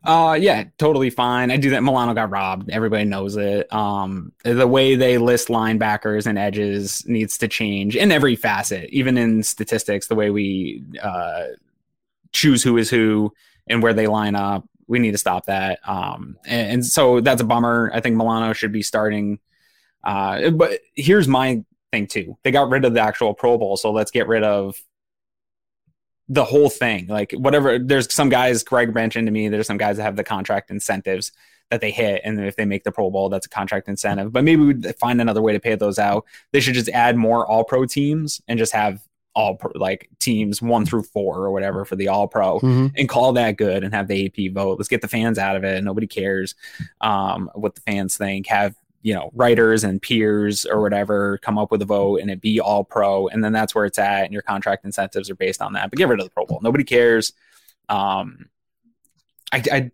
Uh 0.04 0.36
yeah, 0.38 0.64
totally 0.78 1.08
fine. 1.08 1.50
I 1.50 1.56
do 1.56 1.70
that. 1.70 1.82
Milano 1.82 2.12
got 2.12 2.30
robbed. 2.30 2.68
Everybody 2.70 3.04
knows 3.04 3.36
it. 3.36 3.72
Um, 3.72 4.32
the 4.44 4.66
way 4.66 4.96
they 4.96 5.16
list 5.16 5.48
linebackers 5.48 6.26
and 6.26 6.38
edges 6.38 7.04
needs 7.06 7.38
to 7.38 7.48
change 7.48 7.96
in 7.96 8.12
every 8.12 8.36
facet, 8.36 8.90
even 8.90 9.16
in 9.16 9.42
statistics. 9.42 10.08
The 10.08 10.14
way 10.14 10.30
we 10.30 10.84
uh, 11.02 11.44
choose 12.32 12.62
who 12.62 12.76
is 12.76 12.90
who 12.90 13.32
and 13.66 13.82
where 13.82 13.94
they 13.94 14.06
line 14.06 14.34
up, 14.34 14.68
we 14.88 14.98
need 14.98 15.12
to 15.12 15.18
stop 15.18 15.46
that. 15.46 15.80
Um, 15.88 16.36
and, 16.44 16.72
and 16.72 16.86
so 16.86 17.20
that's 17.20 17.40
a 17.40 17.44
bummer. 17.44 17.90
I 17.94 18.00
think 18.00 18.16
Milano 18.16 18.52
should 18.52 18.72
be 18.72 18.82
starting. 18.82 19.38
Uh, 20.04 20.50
but 20.50 20.80
here's 20.96 21.28
my 21.28 21.64
thing 21.92 22.06
too. 22.06 22.36
They 22.42 22.50
got 22.50 22.68
rid 22.68 22.84
of 22.84 22.94
the 22.94 23.00
actual 23.00 23.34
Pro 23.34 23.58
Bowl, 23.58 23.76
so 23.76 23.90
let's 23.90 24.10
get 24.10 24.28
rid 24.28 24.42
of 24.42 24.76
the 26.28 26.44
whole 26.44 26.68
thing. 26.68 27.06
Like 27.06 27.32
whatever, 27.32 27.78
there's 27.78 28.12
some 28.12 28.28
guys, 28.28 28.62
Greg 28.62 28.94
mentioned 28.94 29.26
to 29.26 29.32
me, 29.32 29.48
there's 29.48 29.66
some 29.66 29.78
guys 29.78 29.96
that 29.96 30.02
have 30.02 30.16
the 30.16 30.24
contract 30.24 30.70
incentives 30.70 31.32
that 31.70 31.80
they 31.80 31.90
hit. 31.90 32.22
And 32.24 32.40
if 32.44 32.56
they 32.56 32.64
make 32.64 32.84
the 32.84 32.92
Pro 32.92 33.10
Bowl, 33.10 33.28
that's 33.28 33.46
a 33.46 33.50
contract 33.50 33.88
incentive. 33.88 34.32
But 34.32 34.44
maybe 34.44 34.72
we 34.72 34.92
find 34.92 35.20
another 35.20 35.42
way 35.42 35.52
to 35.52 35.60
pay 35.60 35.74
those 35.74 35.98
out. 35.98 36.24
They 36.52 36.60
should 36.60 36.74
just 36.74 36.88
add 36.90 37.16
more 37.16 37.46
all 37.46 37.64
pro 37.64 37.84
teams 37.84 38.40
and 38.48 38.58
just 38.58 38.72
have 38.72 39.02
all 39.34 39.54
pro, 39.54 39.70
like 39.74 40.08
teams 40.18 40.60
one 40.60 40.84
through 40.84 41.02
four 41.02 41.36
or 41.36 41.50
whatever 41.50 41.84
for 41.84 41.96
the 41.96 42.08
all 42.08 42.26
pro 42.26 42.58
mm-hmm. 42.58 42.86
and 42.96 43.08
call 43.08 43.32
that 43.34 43.56
good 43.56 43.84
and 43.84 43.94
have 43.94 44.08
the 44.08 44.26
AP 44.26 44.52
vote. 44.52 44.78
Let's 44.78 44.88
get 44.88 45.02
the 45.02 45.08
fans 45.08 45.38
out 45.38 45.56
of 45.56 45.64
it. 45.64 45.82
Nobody 45.84 46.06
cares 46.06 46.54
um, 47.00 47.50
what 47.54 47.74
the 47.74 47.80
fans 47.82 48.16
think. 48.16 48.46
Have 48.48 48.74
you 49.02 49.14
know 49.14 49.30
writers 49.34 49.84
and 49.84 50.02
peers 50.02 50.66
or 50.66 50.80
whatever 50.80 51.38
come 51.38 51.58
up 51.58 51.70
with 51.70 51.80
a 51.82 51.84
vote 51.84 52.20
and 52.20 52.30
it 52.30 52.40
be 52.40 52.60
all 52.60 52.84
pro 52.84 53.28
and 53.28 53.44
then 53.44 53.52
that's 53.52 53.74
where 53.74 53.84
it's 53.84 53.98
at 53.98 54.24
and 54.24 54.32
your 54.32 54.42
contract 54.42 54.84
incentives 54.84 55.30
are 55.30 55.36
based 55.36 55.62
on 55.62 55.72
that 55.72 55.90
but 55.90 55.98
get 55.98 56.08
rid 56.08 56.18
of 56.18 56.26
the 56.26 56.30
pro 56.30 56.44
bowl. 56.46 56.60
Nobody 56.62 56.84
cares. 56.84 57.32
Um 57.88 58.46
i, 59.52 59.62
I 59.72 59.90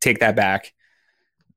take 0.00 0.20
that 0.20 0.36
back. 0.36 0.72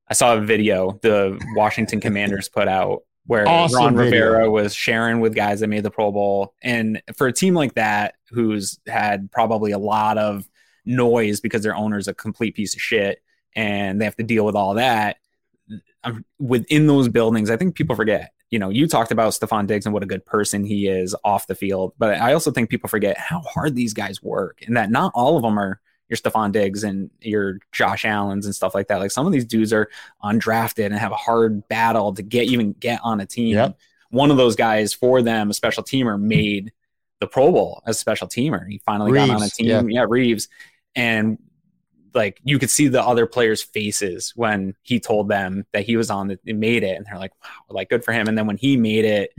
I 0.07 0.13
saw 0.13 0.35
a 0.35 0.41
video 0.41 0.99
the 1.01 1.39
washington 1.55 1.99
commanders 1.99 2.49
put 2.49 2.67
out 2.67 3.03
where 3.25 3.47
awesome 3.47 3.79
ron 3.79 3.95
video. 3.95 4.11
rivera 4.11 4.51
was 4.51 4.73
sharing 4.73 5.19
with 5.19 5.33
guys 5.35 5.61
that 5.61 5.67
made 5.67 5.83
the 5.83 5.91
pro 5.91 6.11
bowl 6.11 6.53
and 6.61 7.01
for 7.15 7.27
a 7.27 7.33
team 7.33 7.53
like 7.53 7.75
that 7.75 8.15
who's 8.29 8.79
had 8.87 9.31
probably 9.31 9.71
a 9.71 9.77
lot 9.77 10.17
of 10.17 10.47
noise 10.85 11.39
because 11.39 11.63
their 11.63 11.75
owner's 11.75 12.07
a 12.07 12.13
complete 12.13 12.55
piece 12.55 12.75
of 12.75 12.81
shit 12.81 13.23
and 13.55 14.01
they 14.01 14.05
have 14.05 14.15
to 14.15 14.23
deal 14.23 14.45
with 14.45 14.55
all 14.55 14.73
that 14.73 15.17
within 16.39 16.87
those 16.87 17.07
buildings, 17.07 17.49
I 17.49 17.57
think 17.57 17.75
people 17.75 17.95
forget. 17.95 18.31
You 18.49 18.59
know, 18.59 18.69
you 18.69 18.87
talked 18.87 19.11
about 19.11 19.33
Stefon 19.33 19.65
Diggs 19.65 19.85
and 19.85 19.93
what 19.93 20.03
a 20.03 20.07
good 20.07 20.25
person 20.25 20.63
he 20.63 20.87
is 20.87 21.15
off 21.23 21.47
the 21.47 21.55
field, 21.55 21.93
but 21.97 22.19
I 22.19 22.33
also 22.33 22.51
think 22.51 22.69
people 22.69 22.87
forget 22.87 23.17
how 23.17 23.39
hard 23.41 23.75
these 23.75 23.93
guys 23.93 24.21
work, 24.21 24.59
and 24.65 24.77
that 24.77 24.91
not 24.91 25.11
all 25.15 25.37
of 25.37 25.43
them 25.43 25.57
are 25.57 25.79
your 26.09 26.17
Stefon 26.17 26.51
Diggs 26.51 26.83
and 26.83 27.09
your 27.21 27.57
Josh 27.71 28.05
Allen's 28.05 28.45
and 28.45 28.53
stuff 28.53 28.75
like 28.75 28.87
that. 28.89 28.99
Like 28.99 29.11
some 29.11 29.25
of 29.25 29.31
these 29.31 29.45
dudes 29.45 29.73
are 29.73 29.89
undrafted 30.23 30.85
and 30.85 30.95
have 30.95 31.11
a 31.11 31.15
hard 31.15 31.67
battle 31.67 32.13
to 32.13 32.21
get 32.21 32.47
even 32.47 32.73
get 32.73 32.99
on 33.03 33.19
a 33.19 33.25
team. 33.25 33.55
Yep. 33.55 33.79
One 34.09 34.29
of 34.29 34.37
those 34.37 34.55
guys 34.55 34.93
for 34.93 35.23
them, 35.23 35.49
a 35.49 35.53
special 35.53 35.83
teamer, 35.83 36.21
made 36.21 36.71
the 37.19 37.25
Pro 37.25 37.51
Bowl 37.51 37.81
as 37.87 37.95
a 37.95 37.99
special 37.99 38.27
teamer. 38.27 38.67
He 38.69 38.79
finally 38.85 39.11
Reaves, 39.11 39.27
got 39.27 39.35
on 39.37 39.43
a 39.43 39.49
team. 39.49 39.67
Yeah. 39.67 39.81
yeah, 39.87 40.05
Reaves. 40.07 40.49
And 40.93 41.39
like 42.13 42.41
you 42.43 42.59
could 42.59 42.69
see 42.69 42.87
the 42.87 43.03
other 43.03 43.25
players' 43.25 43.61
faces 43.61 44.33
when 44.35 44.75
he 44.83 44.99
told 44.99 45.29
them 45.29 45.65
that 45.73 45.85
he 45.85 45.97
was 45.97 46.09
on 46.09 46.27
the 46.27 46.53
made 46.53 46.83
it, 46.83 46.97
and 46.97 47.05
they're 47.05 47.19
like, 47.19 47.33
"Wow, 47.43 47.75
like 47.75 47.89
good 47.89 48.03
for 48.03 48.11
him." 48.11 48.27
And 48.27 48.37
then 48.37 48.47
when 48.47 48.57
he 48.57 48.77
made 48.77 49.05
it, 49.05 49.33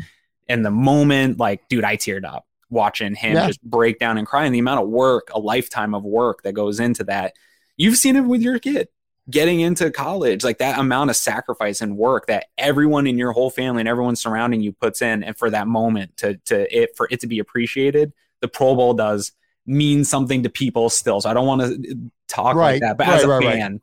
in 0.48 0.62
the 0.62 0.70
moment, 0.70 1.38
like, 1.38 1.68
dude, 1.68 1.84
I 1.84 1.96
teared 1.96 2.24
up 2.24 2.46
watching 2.70 3.14
him 3.14 3.34
yeah. 3.34 3.46
just 3.46 3.62
break 3.62 3.98
down 3.98 4.18
and 4.18 4.26
cry. 4.26 4.44
And 4.44 4.54
the 4.54 4.58
amount 4.58 4.82
of 4.82 4.88
work, 4.88 5.28
a 5.32 5.38
lifetime 5.38 5.94
of 5.94 6.04
work 6.04 6.42
that 6.42 6.52
goes 6.52 6.80
into 6.80 7.04
that. 7.04 7.34
You've 7.76 7.96
seen 7.96 8.16
it 8.16 8.22
with 8.22 8.42
your 8.42 8.58
kid 8.58 8.88
getting 9.30 9.60
into 9.60 9.90
college, 9.90 10.44
like 10.44 10.58
that 10.58 10.78
amount 10.78 11.10
of 11.10 11.16
sacrifice 11.16 11.80
and 11.80 11.96
work 11.96 12.26
that 12.26 12.46
everyone 12.58 13.06
in 13.06 13.16
your 13.16 13.32
whole 13.32 13.50
family 13.50 13.80
and 13.80 13.88
everyone 13.88 14.16
surrounding 14.16 14.60
you 14.60 14.72
puts 14.72 15.00
in, 15.02 15.22
and 15.22 15.36
for 15.36 15.50
that 15.50 15.66
moment 15.66 16.16
to 16.18 16.36
to 16.46 16.76
it 16.76 16.96
for 16.96 17.08
it 17.10 17.20
to 17.20 17.26
be 17.26 17.38
appreciated, 17.38 18.12
the 18.40 18.48
Pro 18.48 18.74
Bowl 18.74 18.94
does 18.94 19.32
mean 19.66 20.04
something 20.04 20.42
to 20.42 20.48
people 20.48 20.90
still. 20.90 21.20
So 21.20 21.30
I 21.30 21.34
don't 21.34 21.46
want 21.46 21.62
to 21.62 22.10
talk 22.28 22.56
right, 22.56 22.72
like 22.72 22.80
that. 22.82 22.98
But 22.98 23.06
right, 23.06 23.16
as 23.16 23.24
a 23.24 23.28
right, 23.28 23.42
fan, 23.42 23.80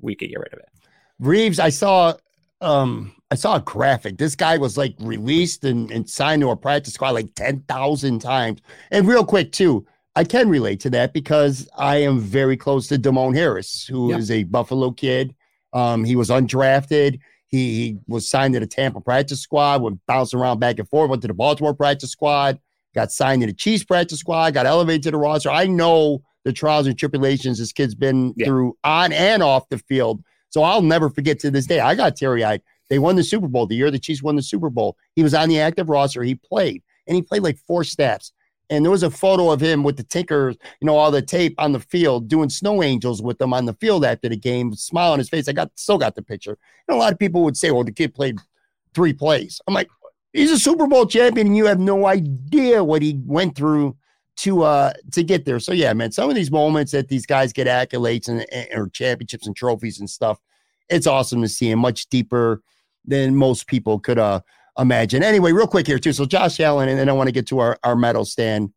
we 0.00 0.14
could 0.14 0.28
get 0.28 0.38
rid 0.38 0.52
of 0.52 0.60
it. 0.60 0.68
Reaves, 1.18 1.58
I 1.58 1.70
saw 1.70 2.14
um 2.60 3.14
I 3.30 3.36
saw 3.36 3.56
a 3.56 3.60
graphic. 3.60 4.18
This 4.18 4.34
guy 4.34 4.58
was 4.58 4.76
like 4.76 4.94
released 4.98 5.64
and, 5.64 5.90
and 5.90 6.08
signed 6.08 6.42
to 6.42 6.50
a 6.50 6.56
practice 6.56 6.94
squad 6.94 7.10
like 7.10 7.32
10,000 7.36 8.18
times. 8.18 8.60
And 8.90 9.06
real 9.06 9.24
quick, 9.24 9.52
too, 9.52 9.86
I 10.16 10.24
can 10.24 10.48
relate 10.48 10.80
to 10.80 10.90
that 10.90 11.12
because 11.12 11.68
I 11.76 11.98
am 11.98 12.18
very 12.18 12.56
close 12.56 12.88
to 12.88 12.98
Demone 12.98 13.36
Harris, 13.36 13.86
who 13.86 14.10
yep. 14.10 14.18
is 14.18 14.32
a 14.32 14.42
Buffalo 14.42 14.90
kid. 14.90 15.36
Um, 15.72 16.04
he 16.04 16.16
was 16.16 16.28
undrafted. 16.28 17.20
He, 17.46 17.74
he 17.74 17.98
was 18.08 18.28
signed 18.28 18.54
to 18.54 18.60
the 18.60 18.66
Tampa 18.66 19.00
practice 19.00 19.40
squad, 19.40 19.82
went 19.82 20.00
bouncing 20.06 20.40
around 20.40 20.58
back 20.58 20.80
and 20.80 20.88
forth, 20.88 21.10
went 21.10 21.22
to 21.22 21.28
the 21.28 21.34
Baltimore 21.34 21.74
practice 21.74 22.10
squad, 22.10 22.58
got 22.94 23.12
signed 23.12 23.42
to 23.42 23.46
the 23.46 23.52
Chiefs 23.52 23.84
practice 23.84 24.20
squad, 24.20 24.54
got 24.54 24.66
elevated 24.66 25.02
to 25.04 25.10
the 25.12 25.16
roster. 25.16 25.50
I 25.50 25.66
know 25.66 26.22
the 26.44 26.52
trials 26.52 26.86
and 26.86 26.98
tribulations 26.98 27.58
this 27.58 27.72
kid's 27.72 27.94
been 27.94 28.34
yeah. 28.36 28.46
through 28.46 28.76
on 28.84 29.12
and 29.12 29.42
off 29.42 29.68
the 29.68 29.78
field. 29.78 30.22
So 30.48 30.62
I'll 30.62 30.82
never 30.82 31.10
forget 31.10 31.38
to 31.40 31.50
this 31.50 31.66
day. 31.66 31.80
I 31.80 31.94
got 31.94 32.16
teary 32.16 32.44
eyed. 32.44 32.62
They 32.88 32.98
won 32.98 33.16
the 33.16 33.22
Super 33.22 33.46
Bowl 33.46 33.66
the 33.66 33.76
year 33.76 33.90
the 33.90 33.98
Chiefs 33.98 34.22
won 34.22 34.36
the 34.36 34.42
Super 34.42 34.68
Bowl. 34.68 34.96
He 35.14 35.22
was 35.22 35.32
on 35.32 35.48
the 35.48 35.60
active 35.60 35.88
roster. 35.88 36.22
He 36.22 36.34
played, 36.34 36.82
and 37.06 37.14
he 37.14 37.22
played 37.22 37.42
like 37.42 37.56
four 37.56 37.84
snaps. 37.84 38.32
And 38.68 38.84
there 38.84 38.90
was 38.90 39.02
a 39.02 39.10
photo 39.10 39.50
of 39.50 39.60
him 39.60 39.82
with 39.82 39.96
the 39.96 40.04
tinker, 40.04 40.50
you 40.50 40.86
know, 40.86 40.96
all 40.96 41.10
the 41.10 41.22
tape 41.22 41.54
on 41.58 41.72
the 41.72 41.80
field, 41.80 42.28
doing 42.28 42.48
snow 42.48 42.84
angels 42.84 43.20
with 43.20 43.38
them 43.38 43.52
on 43.52 43.64
the 43.64 43.74
field 43.74 44.04
after 44.04 44.28
the 44.28 44.36
game, 44.36 44.72
smile 44.74 45.12
on 45.12 45.18
his 45.18 45.28
face. 45.28 45.48
I 45.48 45.52
got 45.52 45.70
still 45.74 45.98
got 45.98 46.14
the 46.14 46.22
picture. 46.22 46.56
And 46.86 46.96
a 46.96 46.98
lot 46.98 47.12
of 47.12 47.18
people 47.18 47.42
would 47.44 47.56
say, 47.56 47.70
"Well, 47.70 47.84
the 47.84 47.92
kid 47.92 48.14
played 48.14 48.38
three 48.94 49.12
plays." 49.12 49.60
I'm 49.66 49.74
like, 49.74 49.88
he's 50.32 50.50
a 50.50 50.58
Super 50.58 50.86
Bowl 50.86 51.06
champion, 51.06 51.48
and 51.48 51.56
you 51.56 51.66
have 51.66 51.80
no 51.80 52.06
idea 52.06 52.82
what 52.84 53.02
he 53.02 53.20
went 53.24 53.56
through 53.56 53.96
to 54.36 54.62
uh 54.62 54.92
to 55.12 55.22
get 55.22 55.44
there. 55.44 55.60
So 55.60 55.72
yeah, 55.72 55.92
man, 55.92 56.12
some 56.12 56.30
of 56.30 56.36
these 56.36 56.50
moments 56.50 56.92
that 56.92 57.08
these 57.08 57.26
guys 57.26 57.52
get 57.52 57.66
accolades 57.66 58.28
and, 58.28 58.46
or 58.74 58.88
championships 58.88 59.46
and 59.46 59.54
trophies 59.54 60.00
and 60.00 60.08
stuff, 60.08 60.38
it's 60.88 61.06
awesome 61.06 61.42
to 61.42 61.48
see 61.48 61.70
and 61.70 61.80
much 61.80 62.06
deeper 62.08 62.62
than 63.04 63.36
most 63.36 63.66
people 63.66 63.98
could 63.98 64.18
uh 64.18 64.40
imagine. 64.78 65.22
Anyway, 65.22 65.52
real 65.52 65.66
quick 65.66 65.86
here 65.86 65.98
too. 65.98 66.12
So 66.12 66.24
Josh 66.24 66.58
Allen, 66.58 66.88
and 66.88 66.98
then 66.98 67.08
I 67.08 67.12
want 67.12 67.28
to 67.28 67.32
get 67.32 67.46
to 67.48 67.58
our 67.58 67.78
our 67.84 67.96
medal 67.96 68.24
stand. 68.24 68.72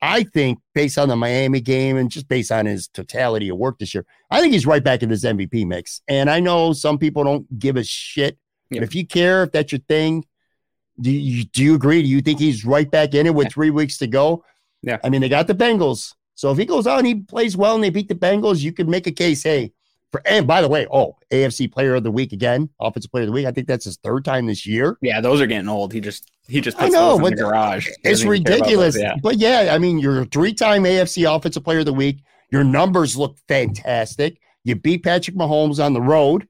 I 0.00 0.22
think 0.22 0.60
based 0.74 0.98
on 0.98 1.08
the 1.08 1.16
Miami 1.16 1.60
game 1.60 1.96
and 1.96 2.08
just 2.08 2.28
based 2.28 2.52
on 2.52 2.66
his 2.66 2.86
totality 2.86 3.48
of 3.48 3.56
work 3.56 3.78
this 3.78 3.94
year, 3.94 4.06
I 4.30 4.40
think 4.40 4.52
he's 4.52 4.66
right 4.66 4.84
back 4.84 5.02
in 5.02 5.08
this 5.08 5.24
MVP 5.24 5.66
mix. 5.66 6.02
And 6.06 6.30
I 6.30 6.38
know 6.38 6.72
some 6.72 6.98
people 6.98 7.24
don't 7.24 7.58
give 7.58 7.76
a 7.76 7.82
shit, 7.82 8.38
but 8.70 8.84
if 8.84 8.94
you 8.94 9.04
care, 9.04 9.42
if 9.42 9.50
that's 9.50 9.72
your 9.72 9.80
thing, 9.88 10.24
do 11.00 11.10
you, 11.10 11.44
do 11.44 11.62
you 11.62 11.74
agree? 11.74 12.02
Do 12.02 12.08
you 12.08 12.20
think 12.20 12.38
he's 12.38 12.64
right 12.64 12.90
back 12.90 13.14
in 13.14 13.26
it 13.26 13.34
with 13.34 13.52
three 13.52 13.70
weeks 13.70 13.98
to 13.98 14.06
go? 14.06 14.44
Yeah. 14.82 14.98
I 15.04 15.08
mean, 15.08 15.20
they 15.20 15.28
got 15.28 15.46
the 15.46 15.54
Bengals. 15.54 16.14
So 16.34 16.52
if 16.52 16.58
he 16.58 16.64
goes 16.64 16.86
out 16.86 16.98
and 16.98 17.06
he 17.06 17.16
plays 17.16 17.56
well 17.56 17.74
and 17.74 17.82
they 17.82 17.90
beat 17.90 18.08
the 18.08 18.14
Bengals, 18.14 18.60
you 18.60 18.72
could 18.72 18.88
make 18.88 19.06
a 19.06 19.12
case, 19.12 19.42
hey, 19.42 19.72
For, 20.12 20.22
and 20.24 20.46
by 20.46 20.62
the 20.62 20.68
way, 20.68 20.86
oh, 20.92 21.16
AFC 21.32 21.70
Player 21.70 21.96
of 21.96 22.04
the 22.04 22.10
Week 22.12 22.32
again, 22.32 22.68
Offensive 22.80 23.10
Player 23.10 23.24
of 23.24 23.28
the 23.28 23.32
Week. 23.32 23.46
I 23.46 23.50
think 23.50 23.66
that's 23.66 23.84
his 23.84 23.96
third 23.96 24.24
time 24.24 24.46
this 24.46 24.64
year. 24.64 24.96
Yeah, 25.00 25.20
those 25.20 25.40
are 25.40 25.46
getting 25.46 25.68
old. 25.68 25.92
He 25.92 26.00
just 26.00 26.30
he 26.46 26.60
just 26.60 26.78
I 26.78 26.82
puts 26.82 26.94
know, 26.94 27.18
those 27.18 27.28
in 27.28 27.36
the 27.36 27.42
garage. 27.42 27.88
It's 27.88 27.98
doesn't 28.02 28.26
even 28.26 28.44
care 28.44 28.54
about 28.54 28.60
ridiculous. 28.60 28.94
those, 28.94 29.02
Yeah. 29.02 29.14
But 29.20 29.36
yeah, 29.36 29.70
I 29.74 29.78
mean, 29.78 29.98
you're 29.98 30.22
a 30.22 30.24
three-time 30.26 30.84
AFC 30.84 31.28
Offensive 31.28 31.64
Player 31.64 31.80
of 31.80 31.86
the 31.86 31.92
Week. 31.92 32.22
Your 32.50 32.64
numbers 32.64 33.16
look 33.16 33.36
fantastic. 33.48 34.40
You 34.64 34.76
beat 34.76 35.02
Patrick 35.02 35.36
Mahomes 35.36 35.84
on 35.84 35.92
the 35.92 36.00
road, 36.00 36.46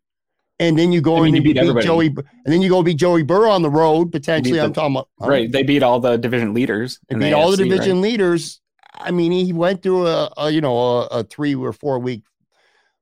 and 0.61 0.78
then 0.78 0.92
you 0.92 1.00
go 1.00 1.16
I 1.16 1.20
mean, 1.20 1.36
and 1.36 1.36
you 1.36 1.54
beat 1.54 1.74
beat. 1.74 1.82
Joey, 1.84 2.06
and 2.06 2.24
then 2.46 2.61
you 2.62 2.68
go 2.68 2.82
beat 2.82 2.96
Joey 2.96 3.22
Burrow 3.22 3.50
on 3.50 3.62
the 3.62 3.70
road. 3.70 4.11
Potentially, 4.12 4.59
the- 4.59 4.64
I'm 4.64 4.72
talking 4.72 4.96
about 4.96 5.09
Right. 5.20 5.50
They 5.50 5.62
beat 5.62 5.82
all 5.82 6.00
the 6.00 6.16
division 6.16 6.54
leaders. 6.54 6.98
They 7.09 7.16
beat 7.16 7.32
all 7.32 7.50
the 7.50 7.56
AFC, 7.56 7.61
right? 7.61 7.70
division 7.70 8.00
leaders. 8.00 8.61
I 8.94 9.11
mean, 9.12 9.30
he 9.30 9.52
went 9.52 9.82
through 9.82 10.06
a, 10.06 10.32
a 10.36 10.50
you 10.50 10.61
know 10.61 10.76
a, 10.78 11.06
a 11.06 11.24
three 11.24 11.54
or 11.54 11.72
four 11.72 11.98
week 11.98 12.22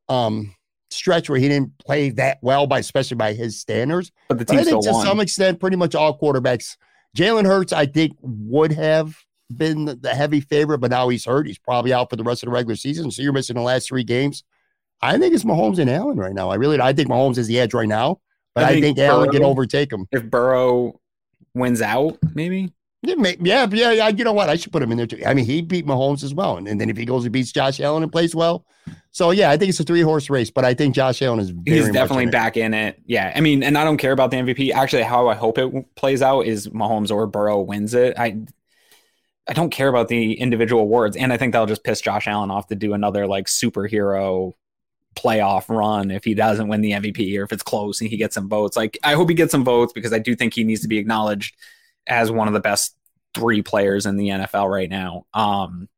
um 0.08 0.54
stretch 0.90 1.28
where 1.28 1.38
he 1.38 1.48
didn't 1.48 1.76
play 1.78 2.10
that 2.10 2.38
well 2.42 2.66
by 2.66 2.78
especially 2.78 3.16
by 3.16 3.32
his 3.32 3.58
standards. 3.60 4.12
But 4.28 4.38
the 4.38 4.44
team 4.44 4.58
But 4.58 4.60
I 4.60 4.70
think 4.70 4.84
to 4.84 4.92
won. 4.92 5.06
some 5.06 5.20
extent, 5.20 5.60
pretty 5.60 5.76
much 5.76 5.94
all 5.94 6.18
quarterbacks. 6.18 6.76
Jalen 7.16 7.46
Hurts, 7.46 7.72
I 7.72 7.86
think, 7.86 8.16
would 8.20 8.72
have 8.72 9.16
been 9.54 9.86
the, 9.86 9.94
the 9.96 10.14
heavy 10.14 10.40
favorite, 10.40 10.78
but 10.78 10.90
now 10.90 11.08
he's 11.08 11.24
hurt. 11.24 11.46
He's 11.46 11.58
probably 11.58 11.92
out 11.92 12.10
for 12.10 12.16
the 12.16 12.22
rest 12.22 12.42
of 12.42 12.48
the 12.48 12.52
regular 12.52 12.76
season. 12.76 13.10
So 13.10 13.22
you're 13.22 13.32
missing 13.32 13.56
the 13.56 13.62
last 13.62 13.88
three 13.88 14.04
games. 14.04 14.44
I 15.02 15.18
think 15.18 15.34
it's 15.34 15.44
Mahomes 15.44 15.78
and 15.78 15.90
Allen 15.90 16.16
right 16.16 16.32
now. 16.32 16.50
I 16.50 16.56
really, 16.56 16.80
I 16.80 16.92
think 16.92 17.08
Mahomes 17.08 17.38
is 17.38 17.46
the 17.46 17.58
edge 17.58 17.74
right 17.74 17.88
now, 17.88 18.20
but 18.54 18.64
I 18.64 18.68
I 18.68 18.70
think, 18.72 18.84
think 18.84 18.98
Allen 18.98 19.30
can 19.30 19.44
overtake 19.44 19.92
him. 19.92 20.06
if 20.10 20.24
Burrow 20.24 21.00
wins 21.54 21.82
out, 21.82 22.18
maybe. 22.34 22.72
Yeah, 23.02 23.66
yeah, 23.70 23.92
yeah. 23.92 24.08
You 24.08 24.24
know 24.24 24.32
what? 24.32 24.48
I 24.48 24.56
should 24.56 24.72
put 24.72 24.82
him 24.82 24.90
in 24.90 24.96
there 24.96 25.06
too. 25.06 25.22
I 25.24 25.34
mean, 25.34 25.44
he 25.44 25.62
beat 25.62 25.86
Mahomes 25.86 26.24
as 26.24 26.34
well, 26.34 26.56
and, 26.56 26.66
and 26.66 26.80
then 26.80 26.90
if 26.90 26.96
he 26.96 27.04
goes 27.04 27.24
and 27.24 27.32
beats 27.32 27.52
Josh 27.52 27.78
Allen 27.78 28.02
and 28.02 28.10
plays 28.10 28.34
well, 28.34 28.64
so 29.16 29.30
yeah, 29.30 29.50
I 29.50 29.56
think 29.56 29.70
it's 29.70 29.80
a 29.80 29.84
three 29.84 30.02
horse 30.02 30.28
race. 30.28 30.50
But 30.50 30.66
I 30.66 30.74
think 30.74 30.94
Josh 30.94 31.22
Allen 31.22 31.40
is 31.40 31.48
very 31.48 31.78
He's 31.78 31.90
definitely 31.90 32.24
in 32.24 32.30
back 32.30 32.58
in 32.58 32.74
it. 32.74 33.00
Yeah. 33.06 33.32
I 33.34 33.40
mean, 33.40 33.62
and 33.62 33.78
I 33.78 33.84
don't 33.84 33.96
care 33.96 34.12
about 34.12 34.30
the 34.30 34.36
MVP. 34.36 34.72
Actually, 34.72 35.04
how 35.04 35.28
I 35.28 35.34
hope 35.34 35.56
it 35.56 35.94
plays 35.94 36.20
out 36.20 36.42
is 36.42 36.68
Mahomes 36.68 37.10
or 37.10 37.26
Burrow 37.26 37.60
wins 37.60 37.94
it. 37.94 38.18
I 38.18 38.42
I 39.48 39.52
don't 39.54 39.70
care 39.70 39.88
about 39.88 40.08
the 40.08 40.34
individual 40.34 40.82
awards. 40.82 41.16
And 41.16 41.32
I 41.32 41.38
think 41.38 41.52
that'll 41.52 41.66
just 41.66 41.82
piss 41.82 42.02
Josh 42.02 42.26
Allen 42.26 42.50
off 42.50 42.66
to 42.66 42.74
do 42.74 42.92
another 42.92 43.26
like 43.26 43.46
superhero 43.46 44.52
playoff 45.16 45.68
run 45.68 46.10
if 46.10 46.24
he 46.24 46.34
doesn't 46.34 46.68
win 46.68 46.80
the 46.82 46.92
MVP 46.92 47.38
or 47.38 47.42
if 47.42 47.52
it's 47.52 47.62
close 47.62 48.00
and 48.00 48.10
he 48.10 48.16
gets 48.16 48.34
some 48.34 48.48
votes. 48.48 48.76
Like 48.76 48.98
I 49.02 49.14
hope 49.14 49.28
he 49.28 49.34
gets 49.34 49.50
some 49.50 49.64
votes 49.64 49.92
because 49.92 50.12
I 50.12 50.18
do 50.18 50.36
think 50.36 50.54
he 50.54 50.62
needs 50.64 50.82
to 50.82 50.88
be 50.88 50.98
acknowledged 50.98 51.56
as 52.06 52.30
one 52.30 52.46
of 52.46 52.54
the 52.54 52.60
best 52.60 52.94
three 53.34 53.62
players 53.62 54.06
in 54.06 54.16
the 54.16 54.28
NFL 54.28 54.70
right 54.70 54.88
now. 54.90 55.26
Um 55.34 55.88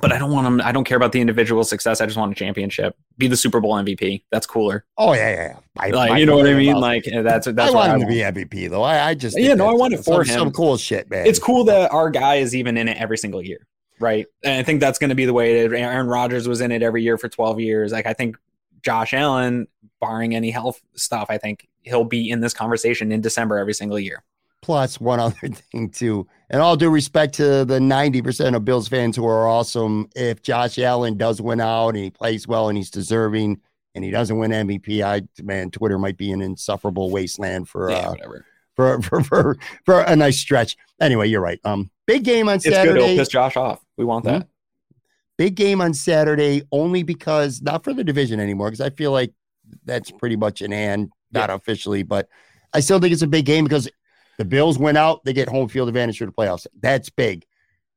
but 0.00 0.10
I 0.10 0.18
don't 0.18 0.30
want 0.30 0.46
him 0.46 0.60
I 0.62 0.72
don't 0.72 0.84
care 0.84 0.96
about 0.96 1.12
the 1.12 1.20
individual 1.20 1.64
success. 1.64 2.00
I 2.00 2.06
just 2.06 2.16
want 2.16 2.32
a 2.32 2.34
championship. 2.34 2.96
Be 3.18 3.26
the 3.26 3.36
Super 3.36 3.60
Bowl 3.60 3.74
MVP. 3.74 4.24
That's 4.30 4.46
cooler. 4.46 4.86
Oh 4.96 5.12
yeah, 5.12 5.30
yeah. 5.30 5.48
yeah. 5.48 5.58
I, 5.76 5.90
Like, 5.90 6.10
I 6.12 6.18
you 6.18 6.24
know 6.26 6.36
what 6.36 6.46
I 6.46 6.54
mean? 6.54 6.76
Like 6.76 7.04
that's 7.04 7.46
that. 7.46 7.56
that's 7.56 7.72
I 7.72 7.74
want 7.74 7.90
I 7.90 7.94
him 7.94 8.00
to 8.00 8.06
want. 8.06 8.34
be 8.34 8.46
MVP 8.46 8.70
though. 8.70 8.82
I, 8.82 9.08
I 9.08 9.14
just 9.14 9.38
Yeah, 9.38 9.54
no, 9.54 9.68
I 9.68 9.74
want 9.74 9.92
it 9.92 10.04
some, 10.04 10.14
for 10.14 10.24
some 10.24 10.46
him. 10.48 10.52
cool 10.52 10.76
shit, 10.78 11.10
man. 11.10 11.26
It's 11.26 11.38
cool 11.38 11.64
that 11.64 11.92
our 11.92 12.08
guy 12.10 12.36
is 12.36 12.54
even 12.56 12.78
in 12.78 12.88
it 12.88 12.96
every 12.96 13.18
single 13.18 13.42
year, 13.44 13.66
right? 14.00 14.26
And 14.42 14.54
I 14.54 14.62
think 14.62 14.80
that's 14.80 14.98
going 14.98 15.10
to 15.10 15.16
be 15.16 15.26
the 15.26 15.34
way 15.34 15.58
it 15.60 15.72
is. 15.72 15.78
Aaron 15.78 16.06
Rodgers 16.06 16.48
was 16.48 16.62
in 16.62 16.72
it 16.72 16.82
every 16.82 17.02
year 17.02 17.18
for 17.18 17.28
12 17.28 17.60
years. 17.60 17.92
Like 17.92 18.06
I 18.06 18.14
think 18.14 18.36
Josh 18.82 19.12
Allen, 19.14 19.66
barring 20.00 20.34
any 20.34 20.50
health 20.50 20.80
stuff, 20.94 21.26
I 21.28 21.38
think 21.38 21.68
he'll 21.82 22.04
be 22.04 22.30
in 22.30 22.40
this 22.40 22.54
conversation 22.54 23.12
in 23.12 23.20
December 23.20 23.58
every 23.58 23.74
single 23.74 23.98
year. 23.98 24.22
Plus, 24.60 25.00
one 25.00 25.20
other 25.20 25.48
thing 25.48 25.90
too, 25.90 26.26
and 26.50 26.60
all 26.60 26.76
due 26.76 26.90
respect 26.90 27.34
to 27.34 27.64
the 27.64 27.80
ninety 27.80 28.22
percent 28.22 28.56
of 28.56 28.64
Bills 28.64 28.88
fans 28.88 29.16
who 29.16 29.26
are 29.26 29.46
awesome, 29.46 30.08
if 30.14 30.42
Josh 30.42 30.78
Allen 30.78 31.16
does 31.16 31.40
win 31.40 31.60
out 31.60 31.90
and 31.90 31.98
he 31.98 32.10
plays 32.10 32.46
well 32.46 32.68
and 32.68 32.76
he's 32.76 32.90
deserving, 32.90 33.60
and 33.94 34.04
he 34.04 34.10
doesn't 34.10 34.38
win 34.38 34.50
MVP, 34.50 35.02
I 35.02 35.22
man, 35.42 35.70
Twitter 35.70 35.98
might 35.98 36.16
be 36.16 36.30
an 36.32 36.40
insufferable 36.40 37.10
wasteland 37.10 37.68
for 37.68 37.90
yeah, 37.90 38.08
uh, 38.08 38.10
whatever. 38.10 38.46
for, 38.74 39.02
for 39.02 39.22
for 39.22 39.58
for 39.84 40.00
a 40.00 40.16
nice 40.16 40.38
stretch. 40.38 40.76
Anyway, 41.00 41.28
you're 41.28 41.40
right. 41.40 41.60
Um, 41.64 41.90
big 42.06 42.24
game 42.24 42.48
on 42.48 42.56
It's 42.56 42.64
good. 42.64 42.96
It'll 42.96 43.16
piss 43.16 43.28
Josh 43.28 43.56
off. 43.56 43.84
We 43.96 44.04
want 44.04 44.24
that. 44.24 44.48
Big 45.38 45.54
game 45.54 45.80
on 45.80 45.94
Saturday, 45.94 46.62
only 46.72 47.02
because 47.02 47.62
not 47.62 47.84
for 47.84 47.94
the 47.94 48.04
division 48.04 48.38
anymore, 48.38 48.68
because 48.68 48.80
I 48.80 48.90
feel 48.90 49.12
like 49.12 49.32
that's 49.84 50.10
pretty 50.10 50.36
much 50.36 50.62
in 50.62 50.72
hand, 50.72 51.10
not 51.32 51.50
officially, 51.50 52.02
but 52.02 52.28
I 52.72 52.80
still 52.80 53.00
think 53.00 53.12
it's 53.12 53.22
a 53.22 53.26
big 53.26 53.46
game 53.46 53.64
because 53.64 53.88
the 54.38 54.44
Bills 54.44 54.78
went 54.78 54.98
out, 54.98 55.24
they 55.24 55.32
get 55.32 55.48
home 55.48 55.68
field 55.68 55.88
advantage 55.88 56.18
for 56.18 56.26
the 56.26 56.32
playoffs. 56.32 56.66
That's 56.80 57.10
big. 57.10 57.44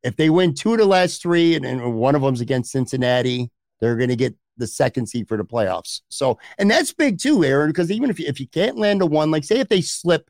If 0.03 0.15
they 0.15 0.29
win 0.29 0.53
two 0.53 0.73
of 0.73 0.79
the 0.79 0.85
last 0.85 1.21
three, 1.21 1.55
and, 1.55 1.65
and 1.65 1.95
one 1.95 2.15
of 2.15 2.21
them's 2.21 2.41
against 2.41 2.71
Cincinnati, 2.71 3.49
they're 3.79 3.95
going 3.95 4.09
to 4.09 4.15
get 4.15 4.35
the 4.57 4.67
second 4.67 5.07
seed 5.07 5.27
for 5.27 5.37
the 5.37 5.43
playoffs. 5.43 6.01
So, 6.09 6.37
and 6.57 6.69
that's 6.69 6.93
big 6.93 7.19
too, 7.19 7.43
Aaron, 7.43 7.69
because 7.69 7.91
even 7.91 8.09
if 8.09 8.19
you, 8.19 8.27
if 8.27 8.39
you 8.39 8.47
can't 8.47 8.77
land 8.77 9.01
a 9.01 9.05
one, 9.05 9.31
like 9.31 9.43
say 9.43 9.59
if 9.59 9.69
they 9.69 9.81
slip 9.81 10.29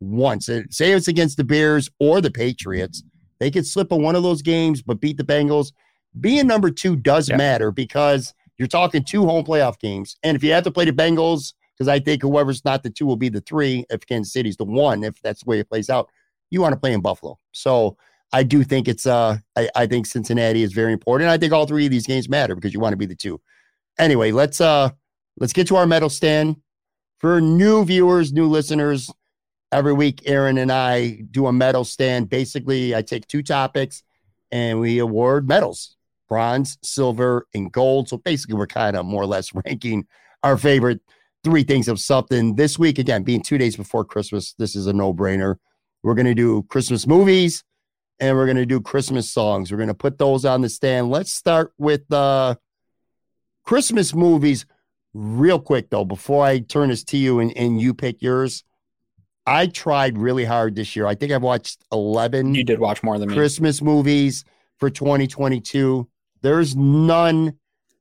once, 0.00 0.46
say 0.46 0.92
it's 0.92 1.08
against 1.08 1.36
the 1.36 1.44
Bears 1.44 1.90
or 1.98 2.20
the 2.20 2.30
Patriots, 2.30 3.02
they 3.40 3.50
could 3.50 3.66
slip 3.66 3.92
in 3.92 4.02
one 4.02 4.16
of 4.16 4.22
those 4.22 4.42
games, 4.42 4.82
but 4.82 5.00
beat 5.00 5.16
the 5.16 5.24
Bengals. 5.24 5.72
Being 6.20 6.46
number 6.46 6.70
two 6.70 6.96
does 6.96 7.28
Yeah. 7.28 7.36
matter 7.36 7.70
because 7.70 8.34
you're 8.58 8.68
talking 8.68 9.04
two 9.04 9.24
home 9.26 9.44
playoff 9.44 9.78
games. 9.78 10.16
And 10.22 10.36
if 10.36 10.42
you 10.42 10.52
have 10.52 10.64
to 10.64 10.70
play 10.70 10.84
the 10.84 10.92
Bengals, 10.92 11.54
because 11.76 11.88
I 11.88 12.00
think 12.00 12.22
whoever's 12.22 12.64
not 12.64 12.82
the 12.82 12.90
two 12.90 13.06
will 13.06 13.16
be 13.16 13.28
the 13.28 13.40
three, 13.40 13.84
if 13.90 14.04
Kansas 14.06 14.32
City's 14.32 14.56
the 14.56 14.64
one, 14.64 15.04
if 15.04 15.20
that's 15.22 15.44
the 15.44 15.48
way 15.50 15.60
it 15.60 15.68
plays 15.68 15.88
out, 15.88 16.08
you 16.50 16.60
want 16.60 16.72
to 16.72 16.80
play 16.80 16.92
in 16.92 17.00
Buffalo. 17.00 17.38
So 17.52 17.96
I 18.32 18.42
do 18.42 18.64
think 18.64 18.88
it's 18.88 19.06
uh 19.06 19.38
I, 19.56 19.68
I 19.76 19.86
think 19.86 20.06
Cincinnati 20.06 20.62
is 20.62 20.72
very 20.72 20.92
important. 20.92 21.30
I 21.30 21.38
think 21.38 21.52
all 21.52 21.66
three 21.66 21.84
of 21.84 21.90
these 21.90 22.06
games 22.06 22.28
matter 22.28 22.54
because 22.54 22.74
you 22.74 22.80
want 22.80 22.92
to 22.94 22.96
be 22.98 23.06
the 23.06 23.14
two. 23.14 23.40
Anyway, 23.98 24.32
let's 24.32 24.60
uh 24.60 24.90
let's 25.38 25.52
get 25.52 25.66
to 25.68 25.76
our 25.76 25.86
medal 25.86 26.10
stand. 26.10 26.56
For 27.18 27.40
new 27.40 27.84
viewers, 27.84 28.32
new 28.32 28.46
listeners, 28.46 29.10
every 29.72 29.92
week 29.92 30.22
Aaron 30.26 30.58
and 30.58 30.70
I 30.72 31.22
do 31.30 31.46
a 31.46 31.52
medal 31.52 31.84
stand. 31.84 32.28
Basically, 32.28 32.94
I 32.94 33.02
take 33.02 33.26
two 33.28 33.42
topics 33.42 34.02
and 34.50 34.80
we 34.80 34.98
award 34.98 35.46
medals 35.48 35.96
bronze, 36.28 36.78
silver, 36.82 37.46
and 37.54 37.72
gold. 37.72 38.08
So 38.08 38.18
basically, 38.18 38.56
we're 38.56 38.66
kind 38.66 38.96
of 38.96 39.06
more 39.06 39.22
or 39.22 39.26
less 39.26 39.52
ranking 39.66 40.06
our 40.42 40.56
favorite 40.56 41.00
three 41.44 41.62
things 41.62 41.88
of 41.88 42.00
something. 42.00 42.56
This 42.56 42.78
week, 42.78 42.98
again, 42.98 43.22
being 43.22 43.42
two 43.42 43.58
days 43.58 43.76
before 43.76 44.04
Christmas, 44.04 44.54
this 44.58 44.76
is 44.76 44.86
a 44.86 44.92
no 44.92 45.14
brainer. 45.14 45.56
We're 46.02 46.14
going 46.14 46.26
to 46.26 46.34
do 46.34 46.62
Christmas 46.64 47.06
movies 47.06 47.64
and 48.20 48.36
we're 48.36 48.46
going 48.46 48.56
to 48.56 48.66
do 48.66 48.80
Christmas 48.80 49.30
songs. 49.30 49.70
We're 49.70 49.78
going 49.78 49.88
to 49.88 49.94
put 49.94 50.18
those 50.18 50.44
on 50.44 50.60
the 50.60 50.68
stand. 50.68 51.10
Let's 51.10 51.32
start 51.32 51.72
with 51.78 52.10
uh, 52.12 52.56
Christmas 53.64 54.14
movies 54.14 54.66
real 55.14 55.60
quick, 55.60 55.90
though, 55.90 56.04
before 56.04 56.44
I 56.44 56.60
turn 56.60 56.88
this 56.88 57.04
to 57.04 57.16
you 57.16 57.40
and, 57.40 57.56
and 57.56 57.80
you 57.80 57.94
pick 57.94 58.22
yours. 58.22 58.64
I 59.46 59.66
tried 59.66 60.18
really 60.18 60.44
hard 60.44 60.74
this 60.74 60.94
year. 60.94 61.06
I 61.06 61.14
think 61.14 61.32
I've 61.32 61.42
watched 61.42 61.82
11 61.90 62.54
You 62.54 62.64
did 62.64 62.80
watch 62.80 63.02
more 63.02 63.18
than 63.18 63.30
me. 63.30 63.34
Christmas 63.34 63.80
movies 63.80 64.44
for 64.78 64.90
2022. 64.90 66.08
There's 66.42 66.76
none 66.76 67.54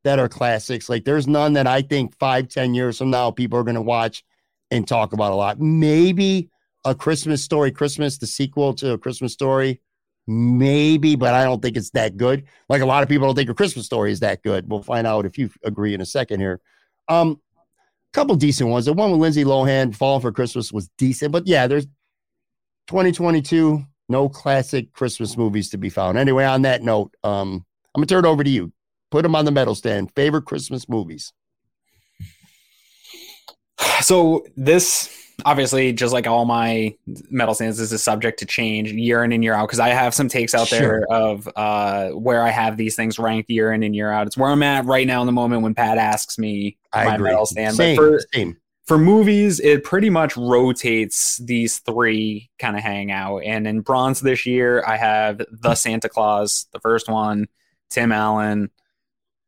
that 0.03 0.19
are 0.19 0.29
classics. 0.29 0.89
Like 0.89 1.05
there's 1.05 1.27
none 1.27 1.53
that 1.53 1.67
I 1.67 1.81
think 1.81 2.17
five, 2.17 2.47
ten 2.47 2.73
years 2.73 2.97
from 2.97 3.09
now 3.09 3.31
people 3.31 3.59
are 3.59 3.63
going 3.63 3.75
to 3.75 3.81
watch 3.81 4.23
and 4.71 4.87
talk 4.87 5.13
about 5.13 5.31
a 5.31 5.35
lot. 5.35 5.59
Maybe 5.59 6.49
a 6.85 6.95
Christmas 6.95 7.43
story, 7.43 7.71
Christmas, 7.71 8.17
the 8.17 8.27
sequel 8.27 8.73
to 8.75 8.93
a 8.93 8.97
Christmas 8.97 9.33
story. 9.33 9.81
Maybe, 10.27 11.15
but 11.15 11.33
I 11.33 11.43
don't 11.43 11.61
think 11.61 11.77
it's 11.77 11.91
that 11.91 12.17
good. 12.17 12.45
Like 12.67 12.81
a 12.81 12.85
lot 12.85 13.01
of 13.01 13.09
people 13.09 13.27
don't 13.27 13.35
think 13.35 13.49
a 13.49 13.53
Christmas 13.53 13.85
story 13.85 14.11
is 14.11 14.19
that 14.19 14.43
good. 14.43 14.69
We'll 14.69 14.83
find 14.83 15.07
out 15.07 15.25
if 15.25 15.37
you 15.37 15.49
agree 15.63 15.93
in 15.93 16.01
a 16.01 16.05
second 16.05 16.41
here. 16.41 16.59
Um, 17.07 17.39
a 17.57 18.13
couple 18.13 18.35
decent 18.35 18.69
ones. 18.69 18.85
The 18.85 18.93
one 18.93 19.11
with 19.11 19.21
Lindsay 19.21 19.45
Lohan, 19.45 19.95
Falling 19.95 20.21
for 20.21 20.33
Christmas, 20.33 20.71
was 20.71 20.89
decent, 20.97 21.31
but 21.31 21.47
yeah, 21.47 21.67
there's 21.67 21.85
2022 22.87 23.85
no 24.09 24.29
classic 24.29 24.93
Christmas 24.93 25.37
movies 25.37 25.69
to 25.69 25.77
be 25.77 25.89
found. 25.89 26.17
Anyway, 26.17 26.45
on 26.45 26.61
that 26.61 26.81
note, 26.81 27.13
um, 27.23 27.65
I'm 27.97 28.01
gonna 28.01 28.05
turn 28.05 28.25
it 28.25 28.27
over 28.27 28.43
to 28.43 28.49
you. 28.49 28.71
Put 29.09 29.23
them 29.23 29.35
on 29.35 29.45
the 29.45 29.51
medal 29.51 29.73
stand. 29.73 30.11
Favorite 30.15 30.43
Christmas 30.45 30.87
movies? 30.87 31.33
So 34.01 34.45
this 34.55 35.11
obviously, 35.45 35.93
just 35.93 36.13
like 36.13 36.27
all 36.27 36.45
my 36.45 36.95
medal 37.31 37.55
stands, 37.55 37.79
this 37.79 37.91
is 37.91 38.03
subject 38.03 38.37
to 38.39 38.45
change 38.45 38.91
year 38.91 39.23
in 39.23 39.31
and 39.31 39.43
year 39.43 39.55
out 39.55 39.67
because 39.67 39.79
I 39.79 39.89
have 39.89 40.13
some 40.13 40.27
takes 40.27 40.53
out 40.53 40.69
there 40.69 41.05
of 41.11 41.49
uh, 41.55 42.09
where 42.09 42.43
I 42.43 42.49
have 42.51 42.77
these 42.77 42.95
things 42.95 43.17
ranked 43.17 43.49
year 43.49 43.73
in 43.73 43.81
and 43.81 43.95
year 43.95 44.11
out. 44.11 44.27
It's 44.27 44.37
where 44.37 44.51
I'm 44.51 44.61
at 44.61 44.85
right 44.85 45.07
now 45.07 45.21
in 45.21 45.25
the 45.25 45.31
moment 45.31 45.63
when 45.63 45.73
Pat 45.73 45.97
asks 45.97 46.37
me 46.37 46.77
I 46.93 47.05
my 47.05 47.15
agree. 47.15 47.31
medal 47.31 47.47
stand. 47.47 47.75
Same, 47.75 47.95
But 47.95 48.01
for 48.03 48.19
same. 48.31 48.57
for 48.85 48.97
movies, 48.99 49.59
it 49.59 49.83
pretty 49.83 50.11
much 50.11 50.37
rotates 50.37 51.37
these 51.37 51.79
three 51.79 52.51
kind 52.59 52.75
of 52.77 52.83
hang 52.83 53.11
out. 53.11 53.39
And 53.39 53.65
in 53.67 53.81
bronze 53.81 54.19
this 54.19 54.45
year, 54.45 54.83
I 54.85 54.97
have 54.97 55.41
The 55.51 55.73
Santa 55.73 56.09
Claus, 56.09 56.67
the 56.73 56.79
first 56.79 57.09
one, 57.09 57.47
Tim 57.89 58.11
Allen. 58.11 58.69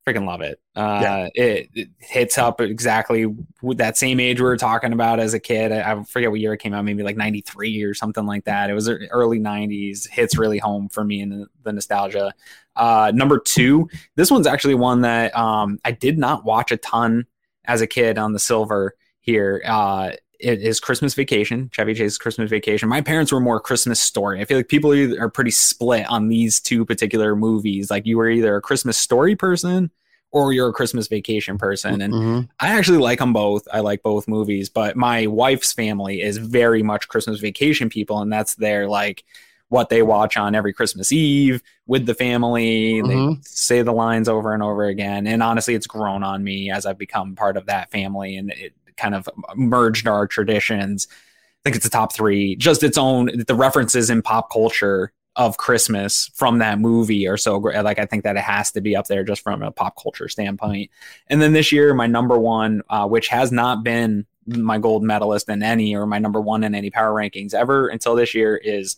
Freaking 0.07 0.25
love 0.25 0.41
it. 0.41 0.59
Uh, 0.75 0.99
Yeah. 1.01 1.29
it, 1.35 1.69
it 1.75 1.89
hits 1.99 2.37
up 2.37 2.61
exactly 2.61 3.25
with 3.61 3.77
that 3.77 3.97
same 3.97 4.19
age 4.19 4.39
we 4.39 4.45
were 4.45 4.57
talking 4.57 4.91
about 4.93 5.19
as 5.19 5.33
a 5.35 5.39
kid. 5.39 5.71
I, 5.71 5.91
I 5.91 6.03
forget 6.03 6.31
what 6.31 6.39
year 6.39 6.53
it 6.53 6.59
came 6.59 6.73
out, 6.73 6.83
maybe 6.85 7.03
like 7.03 7.17
93 7.17 7.83
or 7.83 7.93
something 7.93 8.25
like 8.25 8.45
that. 8.45 8.69
It 8.69 8.73
was 8.73 8.89
early 8.89 9.39
90s. 9.39 10.09
Hits 10.09 10.37
really 10.37 10.57
home 10.57 10.89
for 10.89 11.03
me 11.03 11.21
in 11.21 11.29
the, 11.29 11.47
the 11.63 11.73
nostalgia. 11.73 12.33
Uh, 12.75 13.11
number 13.13 13.37
two, 13.37 13.87
this 14.15 14.31
one's 14.31 14.47
actually 14.47 14.75
one 14.75 15.01
that 15.01 15.35
um, 15.37 15.79
I 15.85 15.91
did 15.91 16.17
not 16.17 16.43
watch 16.45 16.71
a 16.71 16.77
ton 16.77 17.25
as 17.65 17.81
a 17.81 17.87
kid 17.87 18.17
on 18.17 18.33
the 18.33 18.39
silver 18.39 18.95
here. 19.19 19.61
Uh, 19.65 20.13
it 20.39 20.61
is 20.61 20.79
Christmas 20.79 21.13
Vacation, 21.13 21.69
Chevy 21.73 21.93
Chase's 21.93 22.17
Christmas 22.17 22.49
Vacation. 22.49 22.87
My 22.87 23.01
parents 23.01 23.31
were 23.31 23.41
more 23.41 23.59
Christmas 23.59 24.01
Story. 24.01 24.39
I 24.39 24.45
feel 24.45 24.57
like 24.57 24.69
people 24.69 24.91
are 25.19 25.29
pretty 25.29 25.51
split 25.51 26.09
on 26.09 26.29
these 26.29 26.59
two 26.59 26.85
particular 26.85 27.35
movies. 27.35 27.91
Like 27.91 28.05
you 28.05 28.17
were 28.17 28.29
either 28.29 28.55
a 28.55 28.61
Christmas 28.61 28.97
Story 28.97 29.35
person 29.35 29.91
or 30.31 30.53
you're 30.53 30.69
a 30.69 30.73
Christmas 30.73 31.07
Vacation 31.07 31.57
person. 31.57 32.01
And 32.01 32.13
mm-hmm. 32.13 32.41
I 32.59 32.69
actually 32.69 32.99
like 32.99 33.19
them 33.19 33.33
both. 33.33 33.67
I 33.73 33.81
like 33.81 34.01
both 34.01 34.27
movies, 34.27 34.69
but 34.69 34.95
my 34.95 35.27
wife's 35.27 35.73
family 35.73 36.21
is 36.21 36.37
very 36.37 36.83
much 36.83 37.07
Christmas 37.07 37.39
Vacation 37.39 37.89
people, 37.89 38.21
and 38.21 38.31
that's 38.31 38.55
their 38.55 38.87
like 38.87 39.25
what 39.67 39.89
they 39.89 40.01
watch 40.01 40.35
on 40.35 40.55
every 40.55 40.73
Christmas 40.73 41.11
Eve 41.11 41.61
with 41.85 42.05
the 42.05 42.15
family. 42.15 43.01
Mm-hmm. 43.01 43.33
They 43.33 43.37
say 43.43 43.81
the 43.81 43.91
lines 43.91 44.29
over 44.29 44.53
and 44.53 44.63
over 44.63 44.85
again. 44.85 45.27
And 45.27 45.43
honestly, 45.43 45.75
it's 45.75 45.85
grown 45.85 46.23
on 46.23 46.43
me 46.43 46.71
as 46.71 46.85
I've 46.85 46.97
become 46.97 47.35
part 47.35 47.55
of 47.55 47.67
that 47.67 47.91
family 47.91 48.35
and 48.35 48.51
it 48.51 48.73
kind 48.99 49.15
of 49.15 49.27
merged 49.55 50.07
our 50.07 50.27
traditions. 50.27 51.07
I 51.09 51.15
think 51.63 51.75
it's 51.75 51.85
the 51.85 51.91
top 51.91 52.13
three, 52.13 52.55
just 52.55 52.83
its 52.83 52.97
own, 52.97 53.43
the 53.47 53.55
references 53.55 54.09
in 54.09 54.21
pop 54.21 54.51
culture 54.51 55.11
of 55.35 55.57
Christmas 55.57 56.29
from 56.33 56.59
that 56.59 56.79
movie 56.79 57.27
are 57.27 57.37
so 57.37 57.59
great. 57.59 57.81
Like 57.83 57.99
I 57.99 58.05
think 58.05 58.23
that 58.23 58.35
it 58.35 58.43
has 58.43 58.71
to 58.71 58.81
be 58.81 58.95
up 58.95 59.07
there 59.07 59.23
just 59.23 59.41
from 59.41 59.61
a 59.61 59.71
pop 59.71 59.95
culture 60.01 60.27
standpoint. 60.27 60.91
And 61.27 61.41
then 61.41 61.53
this 61.53 61.71
year, 61.71 61.93
my 61.93 62.07
number 62.07 62.37
one, 62.37 62.81
uh, 62.89 63.07
which 63.07 63.29
has 63.29 63.51
not 63.51 63.83
been 63.83 64.25
my 64.45 64.79
gold 64.79 65.03
medalist 65.03 65.47
in 65.47 65.63
any 65.63 65.95
or 65.95 66.05
my 66.05 66.19
number 66.19 66.41
one 66.41 66.63
in 66.63 66.75
any 66.75 66.89
power 66.89 67.13
rankings 67.13 67.53
ever 67.53 67.87
until 67.87 68.15
this 68.15 68.33
year, 68.33 68.57
is 68.57 68.97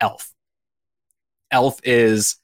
Elf. 0.00 0.32
Elf 1.50 1.80
is 1.82 2.36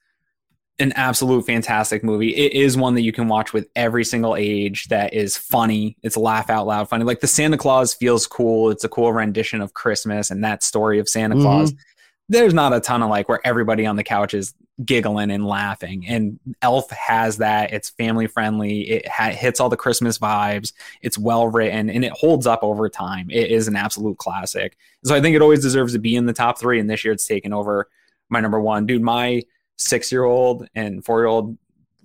an 0.79 0.93
absolute 0.93 1.47
fantastic 1.47 2.05
movie. 2.05 2.35
It 2.35 2.53
is 2.53 2.77
one 2.77 2.95
that 2.95 3.03
you 3.03 3.13
can 3.13 3.29
watch 3.29 3.53
with 3.53 3.69
every 3.75 4.05
single 4.05 4.37
age 4.37 4.89
that 4.89 5.15
is 5.15 5.37
funny. 5.37 5.97
It's 6.03 6.17
laugh 6.17 6.51
out 6.51 6.67
loud 6.67 6.89
funny. 6.89 7.05
Like 7.05 7.21
the 7.21 7.27
Santa 7.27 7.57
Claus 7.57 7.95
feels 7.95 8.27
cool. 8.27 8.71
It's 8.71 8.85
a 8.85 8.89
cool 8.89 9.13
rendition 9.13 9.61
of 9.63 9.75
Christmas 9.75 10.31
and 10.31 10.45
that 10.45 10.63
story 10.63 10.99
of 10.99 11.09
Santa 11.09 11.35
mm-hmm. 11.35 11.45
Claus 11.45 11.73
there's 12.29 12.55
not 12.55 12.73
a 12.73 12.81
ton 12.81 13.03
of 13.03 13.11
like 13.11 13.29
where 13.29 13.41
everybody 13.45 13.87
on 13.87 13.97
the 13.97 14.05
couch 14.05 14.35
is 14.35 14.55
giggling 14.85 15.31
and 15.31 15.47
laughing. 15.47 16.07
And 16.07 16.39
Elf 16.61 16.91
has 16.91 17.39
that. 17.39 17.73
It's 17.73 17.91
family 17.91 18.27
friendly. 18.27 18.83
It 18.83 19.09
ha- 19.09 19.31
hits 19.31 19.61
all 19.61 19.69
the 19.69 19.77
Christmas 19.77 20.19
vibes. 20.19 20.73
It's 21.03 21.17
well 21.17 21.49
written 21.49 21.89
and 21.89 22.05
it 22.05 22.13
holds 22.13 22.47
up 22.47 22.63
over 22.63 22.89
time. 22.89 23.31
It 23.31 23.51
is 23.51 23.69
an 23.69 23.77
absolute 23.77 24.19
classic. 24.19 24.77
So 25.05 25.15
I 25.15 25.21
think 25.21 25.37
it 25.37 25.43
always 25.43 25.63
deserves 25.63 25.93
to 25.93 25.99
be 25.99 26.17
in 26.17 26.27
the 26.27 26.33
top 26.33 26.59
three. 26.59 26.81
And 26.81 26.91
this 26.91 27.05
year 27.05 27.15
it's 27.15 27.27
taken 27.27 27.53
over 27.53 27.89
my 28.29 28.41
number 28.41 28.61
one. 28.61 28.87
Dude, 28.87 29.03
my 29.03 29.43
six 29.77 30.11
year 30.11 30.25
old 30.25 30.69
and 30.75 31.05
four 31.05 31.21
year 31.21 31.27
old 31.27 31.57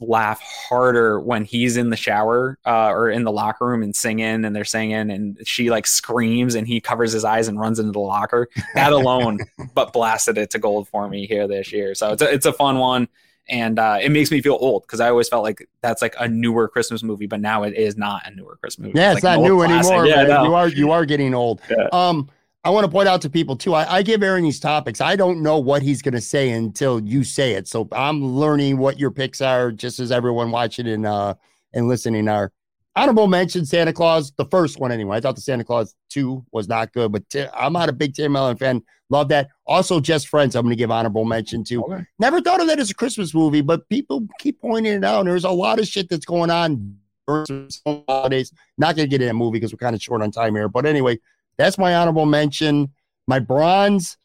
laugh 0.01 0.41
harder 0.41 1.19
when 1.19 1.45
he's 1.45 1.77
in 1.77 1.91
the 1.91 1.95
shower 1.95 2.57
uh, 2.65 2.89
or 2.89 3.09
in 3.09 3.23
the 3.23 3.31
locker 3.31 3.67
room 3.67 3.83
and 3.83 3.95
singing 3.95 4.43
and 4.43 4.55
they're 4.55 4.65
singing 4.65 5.11
and 5.11 5.39
she 5.45 5.69
like 5.69 5.85
screams 5.85 6.55
and 6.55 6.67
he 6.67 6.81
covers 6.81 7.11
his 7.11 7.23
eyes 7.23 7.47
and 7.47 7.59
runs 7.59 7.79
into 7.79 7.91
the 7.91 7.99
locker. 7.99 8.47
That 8.73 8.91
alone, 8.91 9.39
but 9.75 9.93
blasted 9.93 10.37
it 10.37 10.49
to 10.51 10.59
gold 10.59 10.87
for 10.87 11.07
me 11.07 11.27
here 11.27 11.47
this 11.47 11.71
year. 11.71 11.93
So 11.93 12.11
it's 12.13 12.21
a, 12.21 12.33
it's 12.33 12.45
a 12.45 12.53
fun 12.53 12.79
one. 12.79 13.07
And 13.47 13.79
uh, 13.79 13.97
it 14.01 14.09
makes 14.09 14.31
me 14.31 14.41
feel 14.41 14.57
old 14.59 14.83
because 14.83 14.99
I 14.99 15.09
always 15.09 15.27
felt 15.27 15.43
like 15.43 15.67
that's 15.81 16.01
like 16.01 16.15
a 16.19 16.27
newer 16.27 16.67
Christmas 16.67 17.03
movie, 17.03 17.25
but 17.25 17.41
now 17.41 17.63
it 17.63 17.73
is 17.73 17.97
not 17.97 18.25
a 18.25 18.31
newer 18.31 18.55
Christmas 18.55 18.87
movie. 18.87 18.99
Yeah, 18.99 19.11
it's, 19.11 19.17
it's 19.17 19.23
like 19.25 19.39
not 19.39 19.43
new 19.43 19.57
classic. 19.57 19.91
anymore. 19.91 20.07
Yeah, 20.07 20.23
no. 20.23 20.43
You 20.45 20.55
are 20.55 20.67
you 20.67 20.91
are 20.91 21.05
getting 21.05 21.33
old. 21.33 21.59
Yeah. 21.69 21.87
Um, 21.91 22.29
I 22.63 22.69
want 22.69 22.85
to 22.85 22.91
point 22.91 23.07
out 23.07 23.21
to 23.21 23.29
people 23.29 23.55
too. 23.55 23.73
I, 23.73 23.97
I, 23.97 24.01
give 24.03 24.21
Aaron 24.21 24.43
these 24.43 24.59
topics. 24.59 25.01
I 25.01 25.15
don't 25.15 25.41
know 25.41 25.57
what 25.57 25.81
he's 25.81 26.01
going 26.03 26.13
to 26.13 26.21
say 26.21 26.51
until 26.51 26.99
you 26.99 27.23
say 27.23 27.53
it. 27.53 27.67
So 27.67 27.87
I'm 27.91 28.23
learning 28.23 28.77
what 28.77 28.99
your 28.99 29.09
picks 29.09 29.41
are, 29.41 29.71
just 29.71 29.99
as 29.99 30.11
everyone 30.11 30.51
watching 30.51 30.87
and 30.87 31.05
uh 31.05 31.33
and 31.73 31.87
listening 31.87 32.27
are. 32.27 32.51
Honorable 32.95 33.27
mention 33.27 33.65
Santa 33.65 33.93
Claus, 33.93 34.33
the 34.35 34.45
first 34.45 34.77
one 34.79 34.91
anyway. 34.91 35.17
I 35.17 35.21
thought 35.21 35.35
the 35.35 35.41
Santa 35.41 35.63
Claus 35.63 35.95
two 36.09 36.45
was 36.51 36.67
not 36.67 36.91
good, 36.91 37.11
but 37.11 37.23
i 37.33 37.49
I'm 37.53 37.73
not 37.73 37.89
a 37.89 37.93
big 37.93 38.13
Tim 38.13 38.35
Allen 38.35 38.57
fan. 38.57 38.83
Love 39.09 39.29
that. 39.29 39.49
Also, 39.65 39.99
Just 39.99 40.27
Friends. 40.27 40.55
I'm 40.55 40.63
going 40.63 40.71
to 40.71 40.77
give 40.77 40.91
honorable 40.91 41.25
mention 41.25 41.63
to. 41.65 41.83
Okay. 41.83 42.05
Never 42.19 42.41
thought 42.41 42.61
of 42.61 42.67
that 42.67 42.79
as 42.79 42.91
a 42.91 42.95
Christmas 42.95 43.33
movie, 43.33 43.61
but 43.61 43.87
people 43.89 44.27
keep 44.39 44.59
pointing 44.61 44.93
it 44.93 45.03
out. 45.03 45.25
There's 45.25 45.45
a 45.45 45.49
lot 45.49 45.79
of 45.79 45.87
shit 45.87 46.09
that's 46.09 46.25
going 46.25 46.51
on 46.51 46.97
during 47.27 47.69
holidays. 48.07 48.53
Not 48.77 48.95
going 48.95 49.09
to 49.09 49.09
get 49.09 49.21
in 49.21 49.29
a 49.29 49.33
movie 49.33 49.57
because 49.57 49.73
we're 49.73 49.77
kind 49.77 49.95
of 49.95 50.01
short 50.01 50.21
on 50.21 50.31
time 50.31 50.53
here, 50.55 50.69
but 50.69 50.85
anyway, 50.85 51.17
that's 51.57 51.77
my 51.77 51.95
honorable 51.95 52.25
mention. 52.25 52.91
My 53.27 53.39
bronze, 53.39 54.17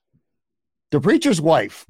The 0.91 1.01
Preacher's 1.01 1.41
Wife, 1.41 1.87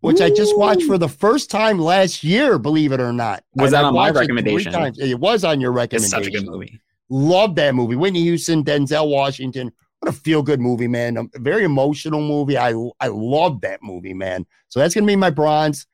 which 0.00 0.20
Ooh. 0.20 0.24
I 0.24 0.30
just 0.30 0.56
watched 0.56 0.82
for 0.82 0.98
the 0.98 1.08
first 1.08 1.50
time 1.50 1.78
last 1.78 2.24
year, 2.24 2.58
believe 2.58 2.92
it 2.92 3.00
or 3.00 3.12
not. 3.12 3.44
Was 3.54 3.72
and 3.72 3.74
that 3.74 3.84
I 3.84 3.88
on 3.88 3.94
my 3.94 4.10
recommendation? 4.10 4.74
It, 4.74 4.98
it, 4.98 5.20
was 5.20 5.44
on 5.44 5.60
your 5.60 5.72
recommendation. 5.72 6.18
It's 6.18 6.26
such 6.26 6.34
a 6.34 6.36
good 6.36 6.46
movie. 6.50 6.80
Love 7.08 7.54
that 7.56 7.74
movie. 7.74 7.96
Whitney 7.96 8.22
Houston, 8.22 8.64
Denzel 8.64 9.08
Washington. 9.10 9.72
What 10.00 10.14
a 10.14 10.16
feel 10.18 10.42
good 10.42 10.60
movie, 10.60 10.88
man. 10.88 11.16
A 11.16 11.38
very 11.38 11.64
emotional 11.64 12.20
movie. 12.20 12.58
I, 12.58 12.74
I 13.00 13.08
love 13.08 13.60
that 13.62 13.82
movie, 13.82 14.12
man. 14.12 14.44
So 14.68 14.80
that's 14.80 14.94
going 14.94 15.04
to 15.04 15.10
be 15.10 15.16
my 15.16 15.30
bronze. 15.30 15.86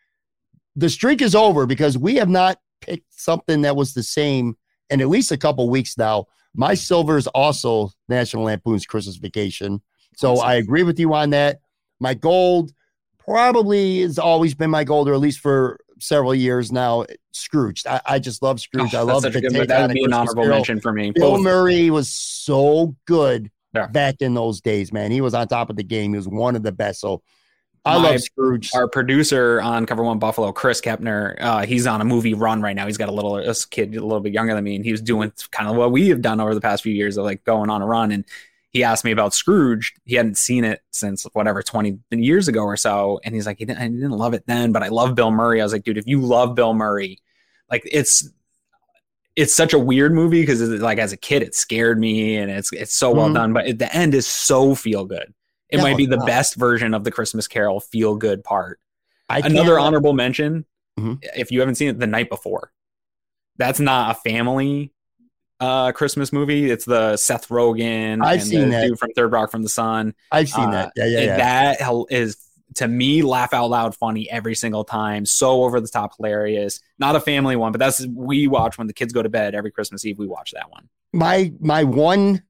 The 0.74 0.88
streak 0.88 1.22
is 1.22 1.34
over 1.34 1.66
because 1.66 1.98
we 1.98 2.16
have 2.16 2.28
not 2.28 2.58
picked 2.80 3.12
something 3.12 3.62
that 3.62 3.76
was 3.76 3.94
the 3.94 4.02
same 4.02 4.56
in 4.88 5.00
at 5.00 5.08
least 5.08 5.30
a 5.30 5.36
couple 5.36 5.68
weeks 5.70 5.96
now. 5.96 6.26
My 6.54 6.74
silver 6.74 7.16
is 7.16 7.26
also 7.28 7.90
National 8.08 8.44
Lampoon's 8.44 8.86
Christmas 8.86 9.16
Vacation. 9.16 9.80
So 10.16 10.32
awesome. 10.32 10.48
I 10.48 10.54
agree 10.54 10.82
with 10.82 10.98
you 10.98 11.14
on 11.14 11.30
that. 11.30 11.60
My 12.00 12.14
gold 12.14 12.72
probably 13.18 14.00
has 14.00 14.18
always 14.18 14.54
been 14.54 14.70
my 14.70 14.84
gold, 14.84 15.08
or 15.08 15.14
at 15.14 15.20
least 15.20 15.40
for 15.40 15.78
several 16.00 16.34
years 16.34 16.72
now. 16.72 17.04
Scrooge. 17.32 17.84
I, 17.86 18.00
I 18.04 18.18
just 18.18 18.42
love 18.42 18.56
oh, 18.56 18.58
Scrooge. 18.58 18.94
Oh, 18.94 19.00
I 19.00 19.02
love 19.02 19.22
the 19.22 19.30
good, 19.30 19.52
take 19.52 19.68
that 19.68 19.86
would 19.86 19.94
be 19.94 20.04
an 20.04 20.12
honorable 20.12 20.42
Carol. 20.42 20.56
mention 20.58 20.80
for 20.80 20.92
me. 20.92 21.12
Bill 21.12 21.36
Both. 21.36 21.42
Murray 21.42 21.90
was 21.90 22.08
so 22.08 22.96
good 23.06 23.50
yeah. 23.74 23.86
back 23.86 24.16
in 24.20 24.34
those 24.34 24.60
days, 24.60 24.92
man. 24.92 25.12
He 25.12 25.20
was 25.20 25.34
on 25.34 25.46
top 25.46 25.70
of 25.70 25.76
the 25.76 25.84
game. 25.84 26.12
He 26.12 26.16
was 26.16 26.28
one 26.28 26.56
of 26.56 26.62
the 26.62 26.72
best. 26.72 27.00
So 27.00 27.22
I 27.84 27.96
My, 27.96 28.10
love 28.10 28.20
Scrooge. 28.20 28.70
Our 28.74 28.88
producer 28.88 29.60
on 29.62 29.86
Cover 29.86 30.02
One 30.02 30.18
Buffalo, 30.18 30.52
Chris 30.52 30.80
Kepner, 30.80 31.36
uh, 31.40 31.64
he's 31.64 31.86
on 31.86 32.00
a 32.00 32.04
movie 32.04 32.34
run 32.34 32.60
right 32.60 32.76
now. 32.76 32.86
He's 32.86 32.98
got 32.98 33.08
a 33.08 33.12
little 33.12 33.34
this 33.36 33.64
kid 33.64 33.96
a 33.96 34.00
little 34.00 34.20
bit 34.20 34.32
younger 34.32 34.54
than 34.54 34.64
me, 34.64 34.76
and 34.76 34.84
he 34.84 34.92
was 34.92 35.00
doing 35.00 35.32
kind 35.50 35.68
of 35.68 35.76
what 35.76 35.90
we 35.90 36.08
have 36.08 36.20
done 36.20 36.40
over 36.40 36.54
the 36.54 36.60
past 36.60 36.82
few 36.82 36.92
years 36.92 37.16
of 37.16 37.24
like 37.24 37.42
going 37.44 37.70
on 37.70 37.80
a 37.80 37.86
run. 37.86 38.12
And 38.12 38.24
he 38.68 38.84
asked 38.84 39.04
me 39.04 39.12
about 39.12 39.32
Scrooge. 39.32 39.94
He 40.04 40.14
hadn't 40.14 40.36
seen 40.36 40.64
it 40.64 40.82
since 40.90 41.24
whatever 41.32 41.62
twenty 41.62 41.98
years 42.10 42.48
ago 42.48 42.62
or 42.62 42.76
so, 42.76 43.18
and 43.24 43.34
he's 43.34 43.46
like, 43.46 43.58
he 43.58 43.64
didn't, 43.64 43.80
I 43.80 43.88
didn't 43.88 44.10
love 44.10 44.34
it 44.34 44.44
then, 44.46 44.72
but 44.72 44.82
I 44.82 44.88
love 44.88 45.14
Bill 45.14 45.30
Murray. 45.30 45.60
I 45.60 45.64
was 45.64 45.72
like, 45.72 45.84
dude, 45.84 45.98
if 45.98 46.06
you 46.06 46.20
love 46.20 46.54
Bill 46.54 46.74
Murray, 46.74 47.18
like 47.70 47.82
it's 47.90 48.28
it's 49.36 49.54
such 49.54 49.72
a 49.72 49.78
weird 49.78 50.12
movie 50.12 50.42
because 50.42 50.60
like 50.60 50.98
as 50.98 51.12
a 51.12 51.16
kid 51.16 51.42
it 51.42 51.54
scared 51.54 51.98
me 51.98 52.36
and 52.36 52.50
it's 52.50 52.72
it's 52.74 52.94
so 52.94 53.10
well 53.10 53.26
mm-hmm. 53.26 53.34
done, 53.34 53.52
but 53.54 53.66
at 53.66 53.78
the 53.78 53.94
end 53.94 54.14
is 54.14 54.26
so 54.26 54.74
feel 54.74 55.06
good. 55.06 55.32
It 55.70 55.78
might 55.78 55.96
be 55.96 56.06
the 56.06 56.18
best 56.18 56.56
version 56.56 56.94
of 56.94 57.04
the 57.04 57.10
Christmas 57.10 57.48
Carol 57.48 57.80
feel 57.80 58.16
good 58.16 58.42
part. 58.44 58.80
Another 59.28 59.78
honorable 59.78 60.12
mention, 60.12 60.64
mm-hmm. 60.98 61.14
if 61.36 61.52
you 61.52 61.60
haven't 61.60 61.76
seen 61.76 61.88
it 61.88 61.98
the 61.98 62.06
night 62.06 62.28
before, 62.28 62.72
that's 63.56 63.78
not 63.78 64.16
a 64.16 64.20
family 64.20 64.92
uh, 65.60 65.92
Christmas 65.92 66.32
movie. 66.32 66.70
It's 66.70 66.84
the 66.84 67.16
Seth 67.16 67.48
Rogen. 67.48 68.24
I've 68.24 68.42
seen 68.42 68.70
that. 68.70 68.86
Dude 68.86 68.98
from 68.98 69.12
Third 69.12 69.30
Rock 69.30 69.50
from 69.50 69.62
the 69.62 69.68
Sun. 69.68 70.14
I've 70.32 70.48
seen 70.48 70.68
uh, 70.68 70.70
that. 70.70 70.92
Yeah, 70.96 71.04
yeah, 71.06 71.20
yeah. 71.20 71.36
That 71.36 72.06
is 72.10 72.36
to 72.76 72.88
me 72.88 73.22
laugh 73.22 73.52
out 73.52 73.68
loud 73.68 73.94
funny 73.94 74.30
every 74.30 74.54
single 74.54 74.84
time. 74.84 75.26
So 75.26 75.64
over 75.64 75.80
the 75.80 75.88
top 75.88 76.16
hilarious. 76.16 76.80
Not 76.98 77.16
a 77.16 77.20
family 77.20 77.56
one, 77.56 77.72
but 77.72 77.78
that's 77.78 78.06
we 78.06 78.46
watch 78.46 78.78
when 78.78 78.86
the 78.86 78.92
kids 78.92 79.12
go 79.12 79.22
to 79.22 79.28
bed 79.28 79.54
every 79.54 79.70
Christmas 79.70 80.04
Eve. 80.04 80.18
We 80.18 80.26
watch 80.26 80.52
that 80.52 80.70
one. 80.70 80.88
My 81.12 81.52
my 81.60 81.84
one 81.84 82.42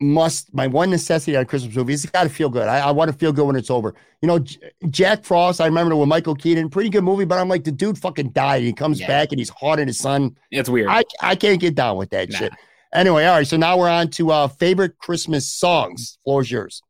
must 0.00 0.54
my 0.54 0.66
one 0.66 0.90
necessity 0.90 1.36
on 1.36 1.44
Christmas 1.44 1.74
movie 1.74 1.92
It's 1.92 2.06
got 2.06 2.22
to 2.22 2.28
feel 2.28 2.48
good. 2.48 2.68
I, 2.68 2.88
I 2.88 2.90
want 2.90 3.10
to 3.10 3.16
feel 3.16 3.32
good 3.32 3.46
when 3.46 3.56
it's 3.56 3.70
over. 3.70 3.94
You 4.22 4.28
know, 4.28 4.38
J- 4.38 4.58
Jack 4.90 5.24
Frost. 5.24 5.60
I 5.60 5.66
remember 5.66 5.96
with 5.96 6.08
Michael 6.08 6.34
Keaton, 6.34 6.70
pretty 6.70 6.90
good 6.90 7.04
movie. 7.04 7.24
But 7.24 7.38
I'm 7.38 7.48
like, 7.48 7.64
the 7.64 7.72
dude 7.72 7.98
fucking 7.98 8.30
died. 8.30 8.62
He 8.62 8.72
comes 8.72 9.00
yeah. 9.00 9.08
back 9.08 9.32
and 9.32 9.38
he's 9.38 9.50
haunting 9.50 9.88
his 9.88 9.98
son. 9.98 10.36
It's 10.50 10.68
weird. 10.68 10.88
I 10.88 11.02
I 11.20 11.34
can't 11.34 11.60
get 11.60 11.74
down 11.74 11.96
with 11.96 12.10
that 12.10 12.30
nah. 12.30 12.38
shit. 12.38 12.52
Anyway, 12.94 13.24
all 13.24 13.36
right. 13.36 13.46
So 13.46 13.56
now 13.56 13.76
we're 13.76 13.90
on 13.90 14.08
to 14.10 14.30
uh 14.30 14.48
favorite 14.48 14.98
Christmas 14.98 15.48
songs. 15.48 16.18
Floor's 16.24 16.50
yours. 16.50 16.82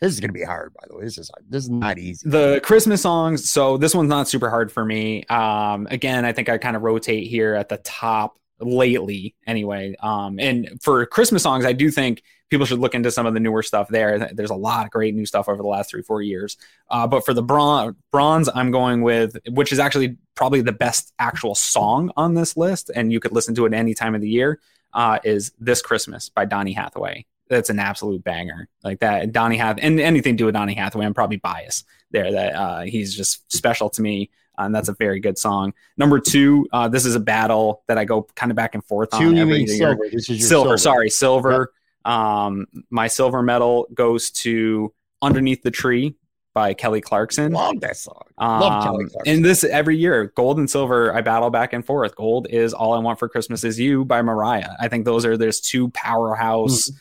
This 0.00 0.12
is 0.12 0.20
gonna 0.20 0.34
be 0.34 0.42
hard, 0.42 0.74
by 0.74 0.86
the 0.88 0.96
way. 0.96 1.04
This 1.04 1.16
is 1.16 1.30
hard. 1.34 1.46
this 1.48 1.64
is 1.64 1.70
not 1.70 1.98
easy. 1.98 2.28
The 2.28 2.60
Christmas 2.62 3.00
songs. 3.00 3.50
So 3.50 3.78
this 3.78 3.94
one's 3.94 4.10
not 4.10 4.28
super 4.28 4.50
hard 4.50 4.70
for 4.70 4.84
me. 4.84 5.24
Um, 5.24 5.86
again, 5.90 6.26
I 6.26 6.32
think 6.32 6.50
I 6.50 6.58
kind 6.58 6.76
of 6.76 6.82
rotate 6.82 7.26
here 7.26 7.54
at 7.54 7.70
the 7.70 7.78
top 7.78 8.38
lately 8.60 9.34
anyway. 9.46 9.96
Um 10.00 10.38
and 10.38 10.80
for 10.82 11.04
christmas 11.06 11.42
songs 11.42 11.64
i 11.64 11.72
do 11.72 11.90
think 11.90 12.22
people 12.50 12.66
should 12.66 12.78
look 12.78 12.94
into 12.94 13.10
some 13.10 13.26
of 13.26 13.34
the 13.34 13.40
newer 13.40 13.64
stuff 13.64 13.88
there. 13.88 14.30
There's 14.32 14.50
a 14.50 14.54
lot 14.54 14.84
of 14.84 14.92
great 14.92 15.12
new 15.12 15.26
stuff 15.26 15.48
over 15.48 15.60
the 15.60 15.68
last 15.68 15.90
three 15.90 16.02
four 16.02 16.22
years. 16.22 16.56
Uh, 16.88 17.04
but 17.06 17.24
for 17.24 17.34
the 17.34 17.42
bron- 17.42 17.96
bronze 18.12 18.48
i'm 18.54 18.70
going 18.70 19.02
with 19.02 19.36
which 19.48 19.72
is 19.72 19.78
actually 19.78 20.16
probably 20.34 20.60
the 20.60 20.72
best 20.72 21.12
actual 21.18 21.54
song 21.54 22.12
on 22.16 22.34
this 22.34 22.56
list 22.56 22.90
and 22.94 23.12
you 23.12 23.20
could 23.20 23.32
listen 23.32 23.54
to 23.54 23.66
it 23.66 23.74
any 23.74 23.94
time 23.94 24.14
of 24.14 24.20
the 24.20 24.28
year 24.28 24.60
uh, 24.92 25.18
is 25.24 25.52
this 25.58 25.82
christmas 25.82 26.28
by 26.28 26.44
donny 26.44 26.72
hathaway. 26.72 27.26
That's 27.48 27.70
an 27.70 27.78
absolute 27.78 28.24
banger. 28.24 28.68
Like 28.82 29.00
that 29.00 29.32
donny 29.32 29.56
hath 29.56 29.78
and 29.82 29.98
anything 29.98 30.34
to 30.34 30.38
do 30.38 30.44
with 30.46 30.54
donny 30.54 30.74
hathaway 30.74 31.06
i'm 31.06 31.14
probably 31.14 31.38
biased 31.38 31.84
there 32.10 32.30
that 32.30 32.54
uh, 32.54 32.82
he's 32.82 33.16
just 33.16 33.50
special 33.52 33.90
to 33.90 34.02
me 34.02 34.30
and 34.58 34.74
that's 34.74 34.88
a 34.88 34.94
very 34.94 35.20
good 35.20 35.38
song. 35.38 35.72
Number 35.96 36.18
two, 36.20 36.66
uh, 36.72 36.88
this 36.88 37.04
is 37.04 37.14
a 37.14 37.20
battle 37.20 37.82
that 37.88 37.98
I 37.98 38.04
go 38.04 38.26
kind 38.36 38.52
of 38.52 38.56
back 38.56 38.74
and 38.74 38.84
forth 38.84 39.12
on. 39.14 39.22
You 39.22 39.28
every 39.42 39.44
mean 39.58 39.66
year. 39.66 39.76
silver. 39.76 40.04
This 40.12 40.28
is 40.28 40.28
your 40.30 40.38
silver, 40.48 40.64
silver. 40.68 40.78
sorry, 40.78 41.10
silver. 41.10 41.72
Um, 42.04 42.66
my 42.90 43.06
silver 43.06 43.42
medal 43.42 43.86
goes 43.94 44.30
to 44.30 44.92
"Underneath 45.22 45.62
the 45.62 45.70
Tree" 45.70 46.14
by 46.52 46.72
Kelly 46.74 47.00
Clarkson. 47.00 47.52
Love 47.52 47.80
that 47.80 47.96
song. 47.96 48.22
Love 48.38 48.84
Kelly 48.84 49.04
Um, 49.04 49.10
Clarkson. 49.10 49.34
and 49.36 49.44
this 49.44 49.64
every 49.64 49.96
year, 49.96 50.32
gold 50.36 50.58
and 50.58 50.70
silver, 50.70 51.12
I 51.14 51.20
battle 51.22 51.50
back 51.50 51.72
and 51.72 51.84
forth. 51.84 52.14
Gold 52.14 52.46
is 52.50 52.72
"All 52.74 52.92
I 52.92 52.98
Want 52.98 53.18
for 53.18 53.28
Christmas 53.28 53.64
Is 53.64 53.80
You" 53.80 54.04
by 54.04 54.22
Mariah. 54.22 54.70
I 54.78 54.88
think 54.88 55.04
those 55.04 55.24
are 55.24 55.36
there's 55.36 55.60
two 55.60 55.88
powerhouse, 55.90 56.90
Mm. 56.90 56.94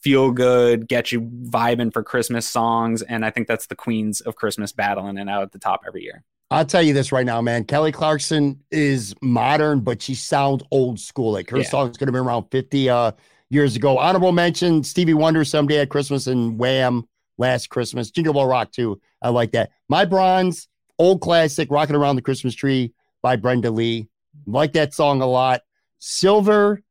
feel 0.00 0.30
good, 0.32 0.88
get 0.88 1.12
you 1.12 1.20
vibing 1.20 1.92
for 1.92 2.02
Christmas 2.02 2.48
songs, 2.48 3.02
and 3.02 3.24
I 3.24 3.30
think 3.30 3.46
that's 3.46 3.66
the 3.66 3.76
queens 3.76 4.22
of 4.22 4.34
Christmas 4.34 4.72
battling 4.72 5.18
and 5.18 5.28
out 5.28 5.42
at 5.42 5.52
the 5.52 5.58
top 5.58 5.82
every 5.86 6.02
year. 6.02 6.24
I'll 6.50 6.64
tell 6.64 6.82
you 6.82 6.92
this 6.92 7.12
right 7.12 7.24
now, 7.26 7.40
man. 7.40 7.64
Kelly 7.64 7.92
Clarkson 7.92 8.60
is 8.70 9.14
modern, 9.22 9.80
but 9.80 10.02
she 10.02 10.14
sounds 10.14 10.64
old 10.70 10.98
school. 10.98 11.32
Like 11.32 11.48
her 11.50 11.58
Yeah. 11.58 11.64
song's 11.68 11.96
gonna 11.96 12.12
be 12.12 12.18
around 12.18 12.46
50 12.50 12.88
uh 12.90 13.12
years 13.50 13.76
ago. 13.76 13.98
Honorable 13.98 14.32
mention 14.32 14.82
Stevie 14.82 15.14
Wonder 15.14 15.44
someday 15.44 15.78
at 15.78 15.88
Christmas 15.90 16.26
and 16.26 16.58
Wham 16.58 17.06
last 17.38 17.68
Christmas. 17.68 18.10
Jingle 18.10 18.34
Bell 18.34 18.46
Rock 18.46 18.72
too. 18.72 19.00
I 19.22 19.28
like 19.30 19.52
that. 19.52 19.70
My 19.88 20.04
bronze, 20.04 20.68
old 20.98 21.20
classic, 21.20 21.70
Rocking 21.70 21.96
Around 21.96 22.16
the 22.16 22.22
Christmas 22.22 22.54
Tree 22.54 22.92
by 23.22 23.36
Brenda 23.36 23.70
Lee. 23.70 24.08
Like 24.46 24.72
that 24.72 24.92
song 24.94 25.20
a 25.22 25.26
lot. 25.26 25.62
Silver, 25.98 26.82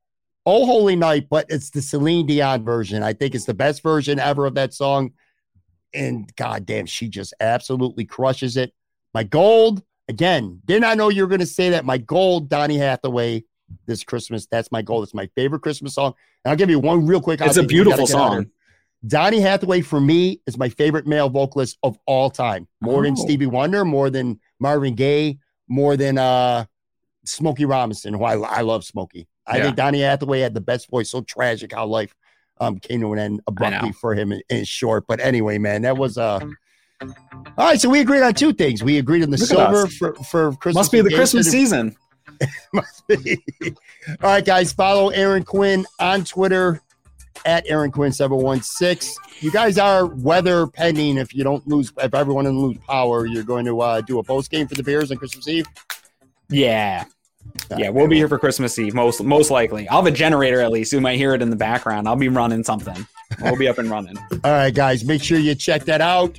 Oh 0.46 0.66
Holy 0.66 0.96
Night, 0.96 1.28
but 1.30 1.46
it's 1.50 1.70
the 1.70 1.82
Celine 1.82 2.26
Dion 2.26 2.64
version. 2.64 3.04
I 3.04 3.14
think 3.14 3.36
it's 3.36 3.46
the 3.46 3.54
best 3.54 3.84
version 3.84 4.20
ever 4.20 4.46
of 4.46 4.56
that 4.56 4.74
song. 4.74 5.12
And 5.94 6.34
goddamn, 6.36 6.86
she 6.86 7.08
just 7.10 7.34
absolutely 7.40 8.06
crushes 8.06 8.56
it. 8.58 8.74
My 9.14 9.24
gold, 9.24 9.82
again, 10.08 10.62
did 10.66 10.82
not 10.82 10.92
I 10.92 10.96
know 10.96 11.10
you 11.10 11.24
were 11.24 11.28
going 11.28 11.40
to 11.40 11.46
say 11.46 11.70
that. 11.72 11.86
My 11.86 11.98
gold, 11.98 12.50
Donny 12.50 12.78
Hathaway, 12.78 13.44
this 13.86 14.04
Christmas. 14.04 14.48
That's 14.48 14.72
my 14.72 14.82
goal. 14.82 15.04
It's 15.04 15.14
my 15.14 15.28
favorite 15.36 15.62
Christmas 15.62 15.96
song. 15.96 16.14
And 16.46 16.52
I'll 16.52 16.58
give 16.58 16.70
you 16.70 16.80
one 16.80 17.06
real 17.06 17.22
quick. 17.22 17.42
It's 17.42 17.58
a 17.58 17.62
outtake. 17.62 17.62
We 17.62 17.62
gotta 17.62 17.68
beautiful 17.68 18.06
get 18.08 18.16
out 18.16 18.28
of 18.28 18.34
here. 18.34 18.42
song. 18.44 18.52
Donny 19.08 19.40
Hathaway 19.40 19.82
for 19.82 20.02
me 20.02 20.42
is 20.46 20.58
my 20.58 20.68
favorite 20.70 21.08
male 21.08 21.30
vocalist 21.30 21.78
of 21.84 21.98
all 22.06 22.30
time. 22.30 22.68
More 22.82 23.04
than 23.04 23.14
Oh. 23.18 23.24
Stevie 23.24 23.46
Wonder, 23.46 23.86
more 23.86 24.10
than 24.10 24.40
Marvin 24.60 24.94
Gaye, 24.96 25.40
more 25.68 25.96
than 25.96 26.18
uh 26.18 26.66
Smokey 27.26 27.66
Robinson, 27.66 28.14
who 28.14 28.24
I, 28.24 28.38
I 28.38 28.62
love 28.62 28.84
Smokey. 28.84 29.28
I 29.48 29.58
Yeah. 29.58 29.64
think 29.66 29.76
Donny 29.78 30.02
Hathaway 30.02 30.40
had 30.42 30.54
the 30.54 30.62
best 30.62 30.90
voice. 30.90 31.10
So 31.10 31.22
tragic 31.22 31.74
how 31.74 31.86
life 31.86 32.14
um 32.60 32.78
came 32.78 33.00
to 33.02 33.14
an 33.14 33.20
end 33.20 33.42
abruptly 33.48 33.92
for 33.94 34.14
him 34.16 34.32
in, 34.34 34.42
in 34.50 34.66
short. 34.66 35.06
But 35.08 35.20
anyway, 35.22 35.58
man, 35.60 35.84
that 35.84 35.98
was 35.98 36.18
uh 36.18 36.40
all 37.02 37.10
right. 37.58 37.80
So 37.80 37.90
we 37.90 38.00
agreed 38.00 38.22
on 38.22 38.34
two 38.34 38.54
things. 38.54 38.84
We 38.84 38.98
agreed 38.98 39.24
on 39.24 39.32
the 39.32 39.38
Look 39.38 39.48
silver 39.48 39.88
for, 39.88 40.14
for 40.16 40.54
Christmas. 40.54 40.76
Must 40.76 40.92
be 40.92 41.02
the 41.02 41.14
Christmas 41.14 41.50
season. 41.50 41.96
must 42.74 43.08
be. 43.08 43.38
All 43.64 43.76
right, 44.24 44.46
guys, 44.46 44.72
follow 44.72 45.10
Aaron 45.10 45.44
Quinn 45.44 45.86
on 46.00 46.24
Twitter 46.24 46.82
at 47.46 47.66
Aaron 47.68 47.92
Quinn 47.92 48.12
716. 48.12 49.16
You 49.40 49.52
guys 49.52 49.78
are 49.78 50.06
weather 50.06 50.68
pending. 50.68 51.18
If 51.18 51.34
you 51.34 51.44
don't 51.44 51.66
lose, 51.68 51.92
if 51.98 52.14
everyone 52.14 52.46
doesn't 52.46 52.60
lose 52.60 52.78
power, 52.88 53.26
you're 53.26 53.44
going 53.44 53.66
to 53.66 53.82
uh, 53.82 54.02
do 54.02 54.20
a 54.20 54.24
post 54.24 54.52
game 54.52 54.68
for 54.68 54.76
the 54.76 54.84
Bears 54.84 55.12
on 55.12 55.18
Christmas 55.18 55.48
Eve. 55.48 55.68
Yeah. 56.50 57.06
Yeah, 57.78 57.90
we'll 57.90 58.08
be 58.08 58.18
here 58.18 58.28
for 58.28 58.40
Christmas 58.40 58.78
Eve, 58.80 58.94
most 58.94 59.24
most 59.24 59.52
likely. 59.52 59.88
I'll 59.88 60.04
have 60.04 60.12
a 60.12 60.16
generator 60.16 60.62
at 60.62 60.72
least. 60.72 60.92
You 60.92 61.02
might 61.02 61.18
hear 61.18 61.34
it 61.34 61.42
in 61.42 61.50
the 61.50 61.56
background. 61.56 62.08
I'll 62.08 62.16
be 62.16 62.30
running 62.30 62.64
something. 62.64 63.08
We'll 63.42 63.58
be 63.58 63.68
up 63.68 63.78
and 63.78 63.90
running. 63.90 64.18
All 64.44 64.52
right, 64.52 64.74
guys, 64.74 65.04
make 65.06 65.24
sure 65.24 65.40
you 65.40 65.56
check 65.56 65.86
that 65.86 66.02
out. 66.02 66.38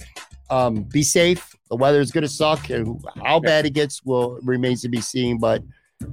Um, 0.51 0.83
be 0.83 1.03
safe. 1.03 1.57
The 1.69 1.77
weather 1.77 2.01
is 2.01 2.11
going 2.11 2.23
to 2.23 2.29
suck, 2.29 2.71
and 2.71 3.03
how 3.23 3.39
bad 3.39 3.65
it 3.67 3.71
gets 3.71 4.03
will 4.05 4.39
remains 4.43 4.83
to 4.83 4.89
be 4.89 5.01
seen. 5.01 5.39
But 5.39 5.63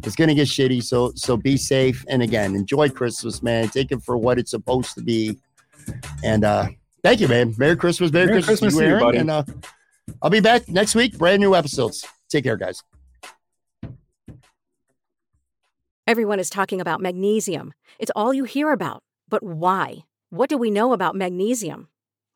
it's 0.03 0.15
going 0.15 0.27
to 0.27 0.35
get 0.35 0.47
shitty. 0.47 0.83
So 0.83 1.11
so 1.15 1.38
be 1.38 1.57
safe. 1.57 2.05
And 2.07 2.21
again, 2.21 2.55
enjoy 2.55 2.89
Christmas, 2.89 3.41
man. 3.41 3.69
Take 3.69 3.91
it 3.91 4.01
for 4.03 4.17
what 4.17 4.38
it's 4.38 4.51
supposed 4.51 4.93
to 4.95 5.01
be. 5.01 5.38
And 6.23 6.43
uh, 6.43 6.67
thank 7.03 7.19
you, 7.19 7.27
man. 7.27 7.55
Merry 7.57 7.75
Christmas, 7.75 8.11
Merry, 8.11 8.27
Merry 8.27 8.43
Christmas, 8.43 8.73
Christmas 8.73 8.75
to 8.75 8.79
to 8.81 8.85
you, 8.85 8.95
you, 8.95 9.03
Aaron. 9.03 9.15
And 9.17 9.31
uh, 9.31 9.43
I'll 10.21 10.29
be 10.29 10.39
back 10.39 10.67
next 10.69 10.95
week. 10.95 11.17
Brand 11.17 11.39
new 11.39 11.55
episodes. 11.55 12.05
Take 12.29 12.43
care, 12.43 12.57
guys. 12.57 12.83
Everyone 16.05 16.39
is 16.39 16.49
talking 16.49 16.79
about 16.79 17.01
magnesium. 17.01 17.73
It's 17.99 18.11
all 18.15 18.33
you 18.33 18.45
hear 18.45 18.71
about. 18.71 19.03
But 19.27 19.43
why? 19.43 20.05
What 20.29 20.49
do 20.49 20.57
we 20.57 20.71
know 20.71 20.93
about 20.93 21.15
magnesium? 21.15 21.89